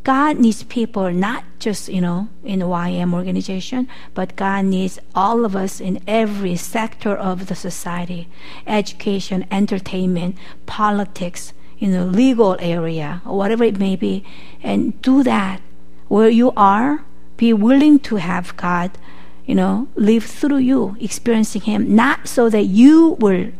God 0.04 0.40
needs 0.40 0.64
people 0.64 1.12
not 1.12 1.44
just, 1.60 1.90
you 1.90 2.00
know, 2.00 2.30
in 2.44 2.60
the 2.60 2.66
YM 2.66 3.14
organization, 3.14 3.88
but 4.14 4.36
God 4.36 4.66
needs 4.66 4.98
all 5.14 5.44
of 5.44 5.56
us 5.56 5.82
in 5.82 6.02
every 6.08 6.56
sector 6.56 7.16
of 7.16 7.48
the 7.48 7.56
society 7.56 8.30
education, 8.66 9.46
entertainment, 9.52 10.38
politics, 10.66 11.54
you 11.78 11.90
know, 11.90 12.06
legal 12.06 12.56
area, 12.60 13.22
whatever 13.26 13.64
it 13.66 13.78
may 13.78 13.96
be. 13.96 14.24
And 14.64 15.00
do 15.02 15.22
that 15.24 15.62
where 16.08 16.30
you 16.30 16.52
are. 16.56 17.04
Be 17.38 17.54
willing 17.54 18.00
to 18.00 18.18
have 18.18 18.56
God, 18.58 18.92
you 19.50 19.56
know, 19.56 19.88
live 19.96 20.26
through 20.40 20.64
you, 20.72 20.96
experiencing 21.00 21.62
Him, 21.62 21.96
not 21.96 22.28
so 22.28 22.50
that 22.50 22.66
you 22.82 23.18
will 23.20 23.52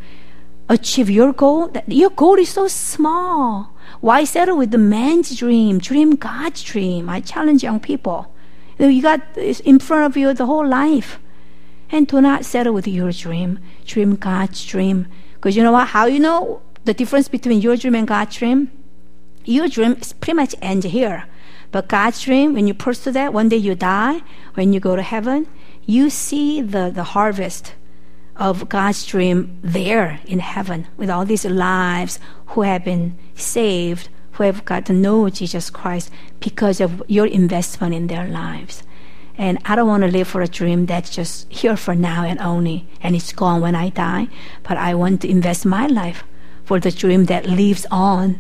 achieve 0.70 1.10
your 1.10 1.34
goal. 1.34 1.72
Your 1.88 2.12
goal 2.12 2.36
is 2.36 2.50
so 2.50 2.68
small 2.68 3.74
why 4.02 4.24
settle 4.24 4.58
with 4.58 4.72
the 4.72 4.78
man's 4.78 5.36
dream? 5.36 5.80
Dream 5.80 6.16
God's 6.16 6.64
dream. 6.64 7.10
I 7.10 7.20
challenge 7.20 7.64
young 7.64 7.80
people. 7.80 8.34
You 8.78 9.02
got 9.02 9.22
in 9.38 9.80
front 9.80 10.06
of 10.06 10.16
you 10.16 10.34
the 10.34 10.46
whole 10.46 10.66
life. 10.66 11.20
And 11.92 12.08
do 12.08 12.22
not 12.22 12.46
settle 12.46 12.74
with 12.74 12.88
your 12.88 13.12
dream. 13.12 13.60
Dream 13.86 14.16
God's 14.16 14.66
dream. 14.66 15.08
Because 15.34 15.58
you 15.58 15.64
know 15.64 15.72
what? 15.72 15.88
How 15.88 16.06
you 16.06 16.20
know 16.20 16.62
the 16.86 16.94
difference 16.94 17.28
between 17.28 17.62
your 17.62 17.76
dream 17.76 17.96
and 17.96 18.08
God's 18.08 18.38
dream? 18.38 18.72
Your 19.44 19.68
dream 19.68 19.94
is 20.00 20.14
pretty 20.14 20.36
much 20.36 20.56
end 20.62 20.84
here. 20.84 21.26
But 21.72 21.88
God's 21.88 22.22
dream, 22.22 22.54
when 22.54 22.68
you 22.68 22.74
pursue 22.74 23.12
that, 23.12 23.34
one 23.34 23.50
day 23.50 23.58
you 23.58 23.76
die, 23.76 24.22
when 24.54 24.72
you 24.74 24.80
go 24.80 24.96
to 24.96 25.02
heaven, 25.02 25.48
you 25.90 26.12
see 26.12 26.62
the, 26.62 26.92
the 26.94 27.04
harvest 27.04 27.74
of 28.36 28.70
God's 28.70 29.04
dream 29.08 29.58
there 29.64 30.20
in 30.28 30.38
heaven 30.38 30.86
with 30.98 31.10
all 31.10 31.26
these 31.26 31.46
lives 31.46 32.20
who 32.48 32.62
have 32.62 32.86
been 32.86 33.18
saved, 33.34 34.08
who 34.34 34.44
have 34.44 34.64
got 34.66 34.86
to 34.86 34.94
know 34.94 35.30
Jesus 35.30 35.72
Christ 35.72 36.12
because 36.40 36.80
of 36.80 37.02
your 37.08 37.26
investment 37.26 37.96
in 37.96 38.06
their 38.06 38.28
lives. 38.28 38.84
And 39.36 39.58
I 39.66 39.76
don't 39.76 39.88
want 39.88 40.04
to 40.04 40.12
live 40.12 40.28
for 40.28 40.44
a 40.44 40.48
dream 40.48 40.86
that's 40.86 41.10
just 41.10 41.52
here 41.52 41.76
for 41.76 41.96
now 41.96 42.24
and 42.24 42.40
only, 42.40 42.88
and 43.02 43.16
it's 43.16 43.34
gone 43.34 43.60
when 43.60 43.74
I 43.74 43.90
die. 43.90 44.28
But 44.62 44.78
I 44.78 44.94
want 44.94 45.22
to 45.22 45.30
invest 45.30 45.66
my 45.66 45.88
life 45.88 46.24
for 46.66 46.80
the 46.80 46.92
dream 46.92 47.26
that 47.26 47.48
lives 47.48 47.88
on 47.90 48.40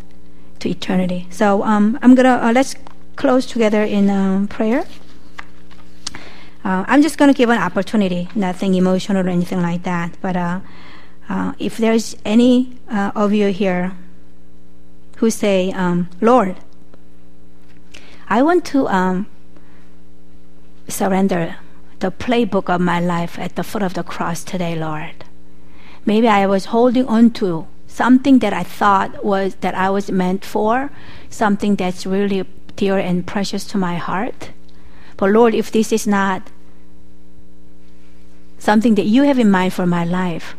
to 0.59 0.69
eternity. 0.69 1.25
So 1.31 1.63
um, 1.63 1.97
I'm 2.03 2.13
gonna 2.13 2.39
uh, 2.43 2.51
let's 2.53 2.75
close 3.15 3.47
together 3.47 3.81
in 3.81 4.07
um, 4.11 4.47
prayer. 4.47 4.85
Uh, 6.63 6.83
I'm 6.87 7.01
just 7.01 7.17
going 7.17 7.31
to 7.31 7.37
give 7.37 7.49
an 7.49 7.57
opportunity, 7.57 8.29
nothing 8.35 8.73
emotional 8.75 9.25
or 9.25 9.29
anything 9.29 9.61
like 9.61 9.83
that. 9.83 10.17
But 10.21 10.35
uh, 10.35 10.59
uh, 11.29 11.53
if 11.59 11.77
there's 11.77 12.15
any 12.25 12.77
uh, 12.89 13.11
of 13.15 13.33
you 13.33 13.47
here 13.47 13.93
who 15.17 15.29
say, 15.29 15.71
um, 15.71 16.09
Lord, 16.21 16.57
I 18.27 18.41
want 18.41 18.65
to 18.65 18.87
um, 18.87 19.27
surrender 20.87 21.55
the 21.99 22.11
playbook 22.11 22.69
of 22.69 22.81
my 22.81 22.99
life 22.99 23.37
at 23.39 23.55
the 23.55 23.63
foot 23.63 23.83
of 23.83 23.93
the 23.93 24.03
cross 24.03 24.43
today, 24.43 24.75
Lord. 24.75 25.25
Maybe 26.05 26.27
I 26.27 26.45
was 26.45 26.65
holding 26.65 27.05
on 27.07 27.31
to 27.31 27.67
something 27.87 28.39
that 28.39 28.53
I 28.53 28.63
thought 28.63 29.25
was 29.25 29.55
that 29.55 29.75
I 29.75 29.89
was 29.89 30.11
meant 30.11 30.45
for, 30.45 30.91
something 31.29 31.75
that's 31.75 32.05
really 32.05 32.45
dear 32.75 32.97
and 32.97 33.25
precious 33.25 33.65
to 33.65 33.77
my 33.77 33.95
heart. 33.97 34.51
But 35.19 35.31
Lord, 35.31 35.53
if 35.53 35.69
this 35.69 35.91
is 35.91 36.07
not 36.07 36.49
something 38.57 38.95
that 38.95 39.05
you 39.05 39.23
have 39.23 39.37
in 39.37 39.51
mind 39.51 39.73
for 39.73 39.85
my 39.85 40.05
life, 40.05 40.55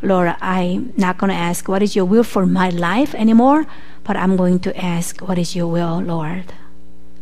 Lord, 0.00 0.34
I'm 0.40 0.94
not 0.96 1.18
going 1.18 1.28
to 1.28 1.36
ask 1.36 1.68
what 1.68 1.82
is 1.82 1.94
your 1.94 2.06
will 2.06 2.24
for 2.24 2.46
my 2.46 2.70
life 2.70 3.14
anymore, 3.14 3.66
but 4.02 4.16
I'm 4.16 4.38
going 4.38 4.58
to 4.60 4.74
ask 4.74 5.20
what 5.20 5.36
is 5.36 5.54
your 5.54 5.66
will, 5.66 6.00
Lord. 6.00 6.54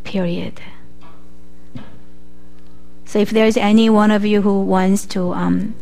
Period. 0.05 0.61
So 3.07 3.19
if 3.19 3.31
there's 3.31 3.57
any 3.57 3.91
one 3.91 4.13
of 4.13 4.25
you 4.25 4.43
who 4.43 4.63
wants 4.63 5.05
to 5.07 5.35
um, 5.35 5.75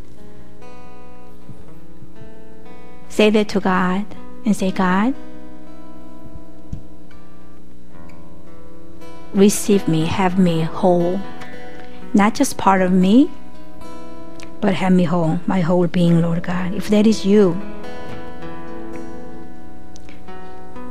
say 3.11 3.29
that 3.29 3.51
to 3.51 3.61
God 3.61 4.07
and 4.47 4.57
say, 4.57 4.71
God, 4.71 5.15
receive 9.35 9.87
me, 9.89 10.07
have 10.07 10.39
me 10.39 10.63
whole. 10.63 11.21
Not 12.15 12.35
just 12.35 12.57
part 12.57 12.83
of 12.83 12.93
me, 12.93 13.31
but 14.61 14.75
have 14.75 14.93
me 14.93 15.05
whole, 15.05 15.41
my 15.47 15.61
whole 15.61 15.87
being, 15.87 16.21
Lord 16.21 16.43
God. 16.43 16.75
If 16.75 16.89
that 16.89 17.07
is 17.07 17.25
you, 17.25 17.61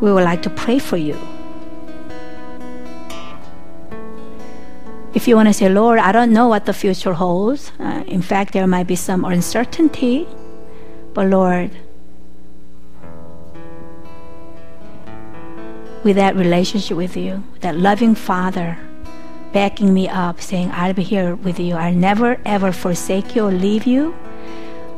we 0.02 0.12
would 0.12 0.24
like 0.24 0.42
to 0.44 0.50
pray 0.50 0.80
for 0.80 0.98
you. 0.98 1.18
If 5.14 5.28
you 5.28 5.36
want 5.36 5.48
to 5.50 5.54
say, 5.54 5.68
Lord, 5.70 6.00
I 6.00 6.12
don't 6.12 6.32
know 6.32 6.48
what 6.48 6.66
the 6.66 6.74
future 6.74 7.14
holds. 7.14 7.72
Uh, 7.80 8.04
in 8.08 8.22
fact, 8.22 8.54
there 8.54 8.68
might 8.68 8.88
be 8.88 8.96
some 8.96 9.26
uncertainty. 9.26 10.28
But 11.14 11.28
Lord, 11.28 11.72
with 16.04 16.16
that 16.16 16.36
relationship 16.36 16.98
with 16.98 17.18
you, 17.18 17.44
that 17.62 17.78
loving 17.78 18.16
Father 18.16 18.78
backing 19.52 19.94
me 19.94 20.08
up, 20.08 20.40
saying, 20.42 20.72
I'll 20.72 20.94
be 20.94 21.04
here 21.04 21.36
with 21.36 21.60
you. 21.60 21.76
I'll 21.76 21.94
never 21.94 22.40
ever 22.46 22.72
forsake 22.72 23.36
you 23.36 23.46
or 23.48 23.52
leave 23.52 23.86
you. 23.86 24.16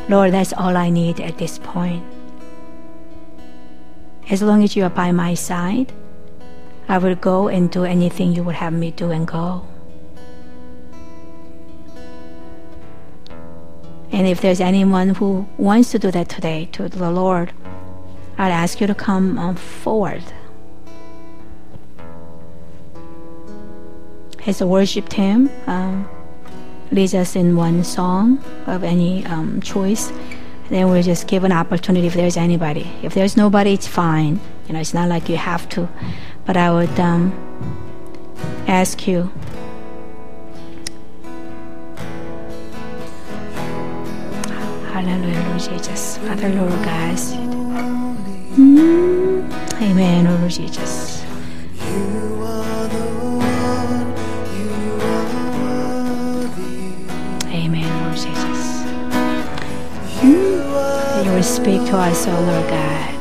Lord, 0.09 0.33
that's 0.33 0.53
all 0.53 0.75
I 0.75 0.89
need 0.89 1.19
at 1.19 1.37
this 1.37 1.57
point. 1.59 2.03
As 4.29 4.41
long 4.41 4.63
as 4.63 4.75
you 4.75 4.83
are 4.83 4.89
by 4.89 5.11
my 5.11 5.33
side, 5.33 5.91
I 6.87 6.97
will 6.97 7.15
go 7.15 7.47
and 7.47 7.71
do 7.71 7.85
anything 7.85 8.33
you 8.33 8.43
would 8.43 8.55
have 8.55 8.73
me 8.73 8.91
do 8.91 9.11
and 9.11 9.27
go. 9.27 9.65
And 14.11 14.27
if 14.27 14.41
there's 14.41 14.59
anyone 14.59 15.15
who 15.15 15.47
wants 15.57 15.91
to 15.91 15.99
do 15.99 16.11
that 16.11 16.27
today 16.27 16.67
to 16.73 16.89
the 16.89 17.09
Lord, 17.09 17.53
I'd 18.37 18.51
ask 18.51 18.81
you 18.81 18.87
to 18.87 18.95
come 18.95 19.55
forward. 19.55 20.23
As 24.47 24.57
the 24.57 24.67
worship 24.67 25.07
team 25.07 25.49
um, 25.67 26.09
leads 26.91 27.13
us 27.13 27.35
in 27.35 27.55
one 27.55 27.83
song 27.83 28.43
of 28.65 28.83
any 28.83 29.23
um, 29.27 29.61
choice, 29.61 30.11
then 30.69 30.89
we'll 30.89 31.03
just 31.03 31.27
give 31.27 31.43
an 31.43 31.51
opportunity 31.51 32.07
if 32.07 32.13
there's 32.15 32.37
anybody. 32.37 32.89
If 33.03 33.13
there's 33.13 33.37
nobody, 33.37 33.73
it's 33.73 33.87
fine. 33.87 34.39
You 34.67 34.73
know, 34.73 34.79
it's 34.79 34.93
not 34.93 35.09
like 35.09 35.29
you 35.29 35.37
have 35.37 35.69
to. 35.69 35.87
But 36.45 36.57
I 36.57 36.71
would 36.71 36.99
um, 36.99 37.31
ask 38.67 39.07
you 39.07 39.31
Hallelujah, 44.91 45.47
Lord 45.49 45.59
Jesus. 45.59 46.17
Father, 46.17 46.49
Lord 46.49 46.71
God. 46.83 47.17
Mm. 48.55 49.81
Amen, 49.81 50.25
Lord 50.25 50.51
Jesus. 50.51 51.21
Speak 61.61 61.85
to 61.85 61.95
us, 61.95 62.25
O 62.27 62.31
Lord 62.31 62.69
God. 62.69 63.11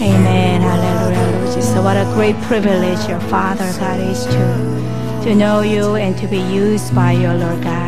Amen. 0.00 0.60
Hallelujah, 0.60 1.54
Jesus. 1.56 1.74
What 1.82 1.96
a 1.96 2.04
great 2.14 2.36
privilege 2.42 3.08
your 3.08 3.18
Father 3.22 3.72
God 3.80 3.98
is 3.98 4.24
to 4.26 4.76
to 5.24 5.34
know 5.34 5.62
you 5.62 5.96
and 5.96 6.16
to 6.18 6.28
be 6.28 6.38
used 6.38 6.94
by 6.94 7.10
your 7.10 7.34
Lord 7.34 7.60
God. 7.64 7.85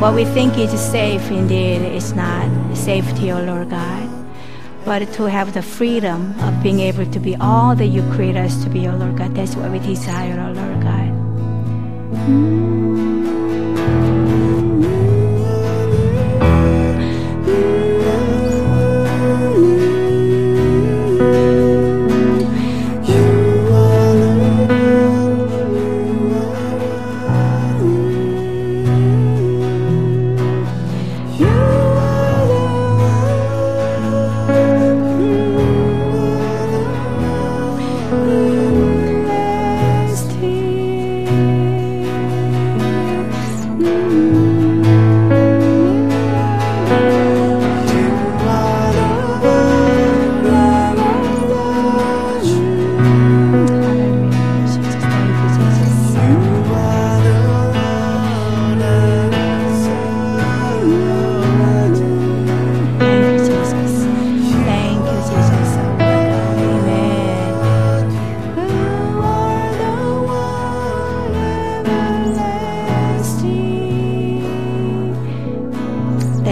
What 0.00 0.14
we 0.14 0.24
think 0.24 0.56
is 0.56 0.70
safe 0.78 1.28
indeed 1.28 1.82
is 1.82 2.12
not 2.12 2.48
safety, 2.76 3.32
O 3.32 3.42
Lord 3.42 3.70
God. 3.70 4.08
But 4.84 5.12
to 5.14 5.24
have 5.24 5.54
the 5.54 5.62
freedom 5.62 6.38
of 6.40 6.62
being 6.62 6.78
able 6.78 7.04
to 7.04 7.18
be 7.18 7.34
all 7.40 7.74
that 7.74 7.86
you 7.86 8.02
create 8.12 8.36
us 8.36 8.62
to 8.62 8.70
be, 8.70 8.86
O 8.86 8.94
Lord 8.94 9.18
God, 9.18 9.34
that's 9.34 9.56
what 9.56 9.72
we 9.72 9.80
desire, 9.80 10.38
O 10.40 10.52
Lord 10.52 10.82
God. 10.82 11.08
Thank 12.28 12.77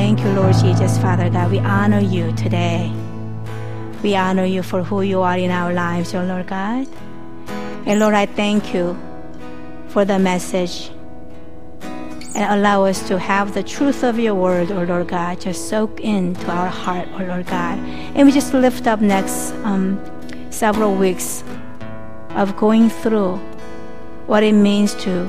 Thank 0.07 0.21
you, 0.21 0.31
Lord 0.35 0.55
Jesus, 0.55 0.99
Father 0.99 1.29
God. 1.29 1.51
We 1.51 1.59
honor 1.59 1.99
you 1.99 2.31
today. 2.37 2.93
We 4.05 4.15
honor 4.15 4.45
you 4.45 4.63
for 4.63 4.85
who 4.85 5.03
you 5.03 5.21
are 5.23 5.37
in 5.37 5.51
our 5.51 5.73
lives, 5.73 6.15
oh 6.15 6.23
Lord 6.23 6.47
God. 6.47 6.87
And 7.87 7.99
Lord, 7.99 8.15
I 8.15 8.27
thank 8.27 8.73
you 8.73 8.97
for 9.89 10.05
the 10.05 10.21
message 10.21 10.93
and 12.37 12.55
allow 12.57 12.85
us 12.85 13.09
to 13.09 13.19
have 13.19 13.53
the 13.53 13.65
truth 13.65 14.05
of 14.05 14.17
your 14.17 14.37
word, 14.37 14.71
oh 14.71 14.85
Lord 14.85 15.09
God, 15.09 15.41
just 15.41 15.69
soak 15.69 15.99
into 15.99 16.49
our 16.53 16.69
heart, 16.69 17.09
oh 17.15 17.25
Lord 17.25 17.49
God. 17.49 17.77
And 18.15 18.29
we 18.29 18.31
just 18.31 18.55
lift 18.55 18.87
up 18.87 19.01
next 19.01 19.55
um, 19.65 19.99
several 20.51 20.95
weeks 20.95 21.43
of 22.37 22.57
going 22.57 22.91
through 22.91 23.39
what 24.29 24.45
it 24.45 24.53
means 24.53 24.95
to 25.03 25.29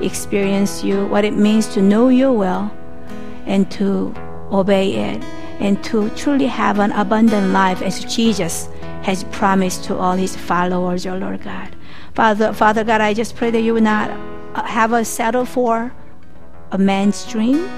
experience 0.00 0.82
you, 0.82 1.06
what 1.06 1.24
it 1.24 1.34
means 1.34 1.68
to 1.74 1.80
know 1.80 2.08
you 2.08 2.32
well, 2.32 2.76
and 3.50 3.68
to 3.72 4.14
obey 4.52 4.94
it, 4.94 5.22
and 5.58 5.82
to 5.84 6.08
truly 6.10 6.46
have 6.46 6.78
an 6.78 6.92
abundant 6.92 7.52
life 7.52 7.82
as 7.82 8.04
Jesus 8.04 8.68
has 9.02 9.24
promised 9.24 9.82
to 9.84 9.96
all 9.96 10.14
his 10.14 10.36
followers, 10.36 11.04
oh 11.04 11.16
Lord 11.16 11.42
God. 11.42 11.74
Father, 12.14 12.52
Father 12.52 12.84
God, 12.84 13.00
I 13.00 13.12
just 13.12 13.34
pray 13.34 13.50
that 13.50 13.62
you 13.62 13.74
would 13.74 13.82
not 13.82 14.10
uh, 14.54 14.62
have 14.64 14.92
us 14.92 15.08
settle 15.08 15.44
for 15.44 15.92
a 16.70 16.78
man's 16.78 17.26
dream, 17.26 17.68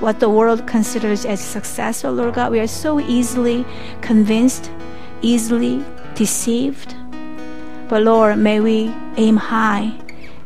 what 0.00 0.18
the 0.18 0.30
world 0.30 0.66
considers 0.66 1.26
as 1.26 1.40
success, 1.40 2.02
oh 2.02 2.10
Lord 2.10 2.34
God. 2.34 2.50
We 2.50 2.60
are 2.60 2.66
so 2.66 2.98
easily 2.98 3.66
convinced, 4.00 4.70
easily 5.20 5.84
deceived. 6.14 6.94
But 7.88 8.02
Lord, 8.02 8.38
may 8.38 8.60
we 8.60 8.94
aim 9.16 9.36
high. 9.36 9.92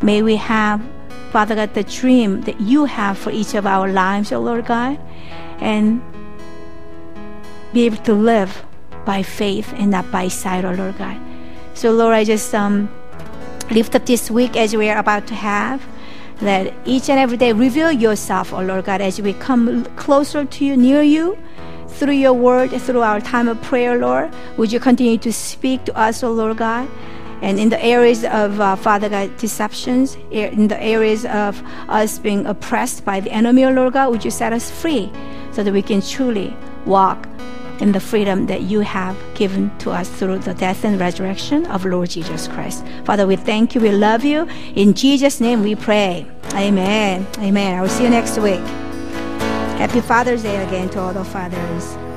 May 0.03 0.23
we 0.23 0.37
have, 0.37 0.83
Father 1.31 1.55
God, 1.55 1.75
the 1.75 1.85
dream 1.85 2.43
that 2.43 2.61
you 2.61 2.87
have 2.87 3.17
for 3.17 3.31
each 3.31 3.55
of 3.55 3.67
our 3.67 3.89
lives, 3.89 4.33
oh 4.33 4.41
Lord 4.41 4.67
God, 4.67 4.99
and 5.61 6.03
be 7.73 7.87
able 7.87 7.99
to 7.99 8.15
live 8.15 8.65
by 9.05 9.23
faith 9.23 9.73
and 9.77 9.91
not 9.91 10.11
by 10.11 10.29
sight, 10.29 10.65
oh 10.65 10.73
Lord 10.73 10.99
God. 10.99 11.17
So, 11.75 11.93
Lord, 11.93 12.15
I 12.15 12.25
just 12.25 12.53
um, 12.55 12.91
lift 13.71 13.95
up 13.95 14.07
this 14.07 14.31
week 14.31 14.57
as 14.57 14.75
we 14.75 14.91
are 14.91 14.99
about 14.99 15.27
to 15.29 15.35
have. 15.35 15.87
Let 16.43 16.75
each 16.85 17.09
and 17.09 17.19
every 17.19 17.37
day 17.37 17.53
reveal 17.53 17.93
yourself, 17.93 18.53
oh 18.53 18.61
Lord 18.61 18.87
God, 18.87 19.01
as 19.01 19.21
we 19.21 19.33
come 19.33 19.85
closer 19.97 20.45
to 20.45 20.65
you, 20.65 20.77
near 20.77 21.03
you, 21.03 21.39
through 21.87 22.15
your 22.15 22.33
word, 22.33 22.71
through 22.73 23.03
our 23.03 23.21
time 23.21 23.47
of 23.47 23.61
prayer, 23.63 23.99
Lord. 23.99 24.33
Would 24.57 24.73
you 24.73 24.81
continue 24.81 25.19
to 25.19 25.33
speak 25.33 25.85
to 25.85 25.97
us, 25.97 26.25
oh 26.25 26.33
Lord 26.33 26.57
God? 26.57 26.89
And 27.43 27.59
in 27.59 27.69
the 27.71 27.83
areas 27.83 28.25
of, 28.25 28.61
uh, 28.61 28.77
Father 28.77 29.09
God, 29.09 29.37
deceptions, 29.39 30.17
in 30.31 30.69
the 30.69 30.83
areas 30.83 31.25
of 31.25 31.63
us 31.89 32.19
being 32.19 32.47
oppressed 32.47 33.05
by 33.05 33.21
the 33.21 33.31
enemy, 33.31 33.65
oh 33.65 33.71
Lord 33.71 33.95
God, 33.95 34.11
would 34.11 34.25
you 34.25 34.31
set 34.31 34.53
us 34.53 34.71
free 34.71 35.11
so 35.53 35.63
that 35.63 35.73
we 35.73 35.83
can 35.83 36.03
truly 36.03 36.55
walk 36.87 37.27
in 37.81 37.93
the 37.93 38.01
freedom 38.01 38.47
that 38.47 38.63
you 38.63 38.81
have 38.81 39.17
given 39.35 39.77
to 39.79 39.91
us 39.91 40.09
through 40.09 40.39
the 40.39 40.55
death 40.55 40.85
and 40.85 41.01
resurrection 41.01 41.67
of 41.67 41.85
Lord 41.85 42.11
Jesus 42.11 42.47
Christ. 42.49 42.85
Father, 43.05 43.27
we 43.27 43.37
thank 43.37 43.75
you. 43.75 43.81
We 43.81 43.91
love 43.91 44.25
you. 44.25 44.47
In 44.75 44.95
Jesus' 44.95 45.41
name 45.41 45.63
we 45.63 45.75
pray. 45.75 46.27
Amen. 46.55 47.27
Amen. 47.39 47.79
I 47.79 47.81
will 47.81 47.89
see 47.89 48.05
you 48.05 48.11
next 48.11 48.39
week. 48.39 48.61
Happy 49.81 50.01
Father's 50.01 50.43
Day 50.43 50.63
again 50.63 50.91
to 50.91 51.01
all 51.01 51.15
the 51.15 51.25
fathers. 51.25 52.10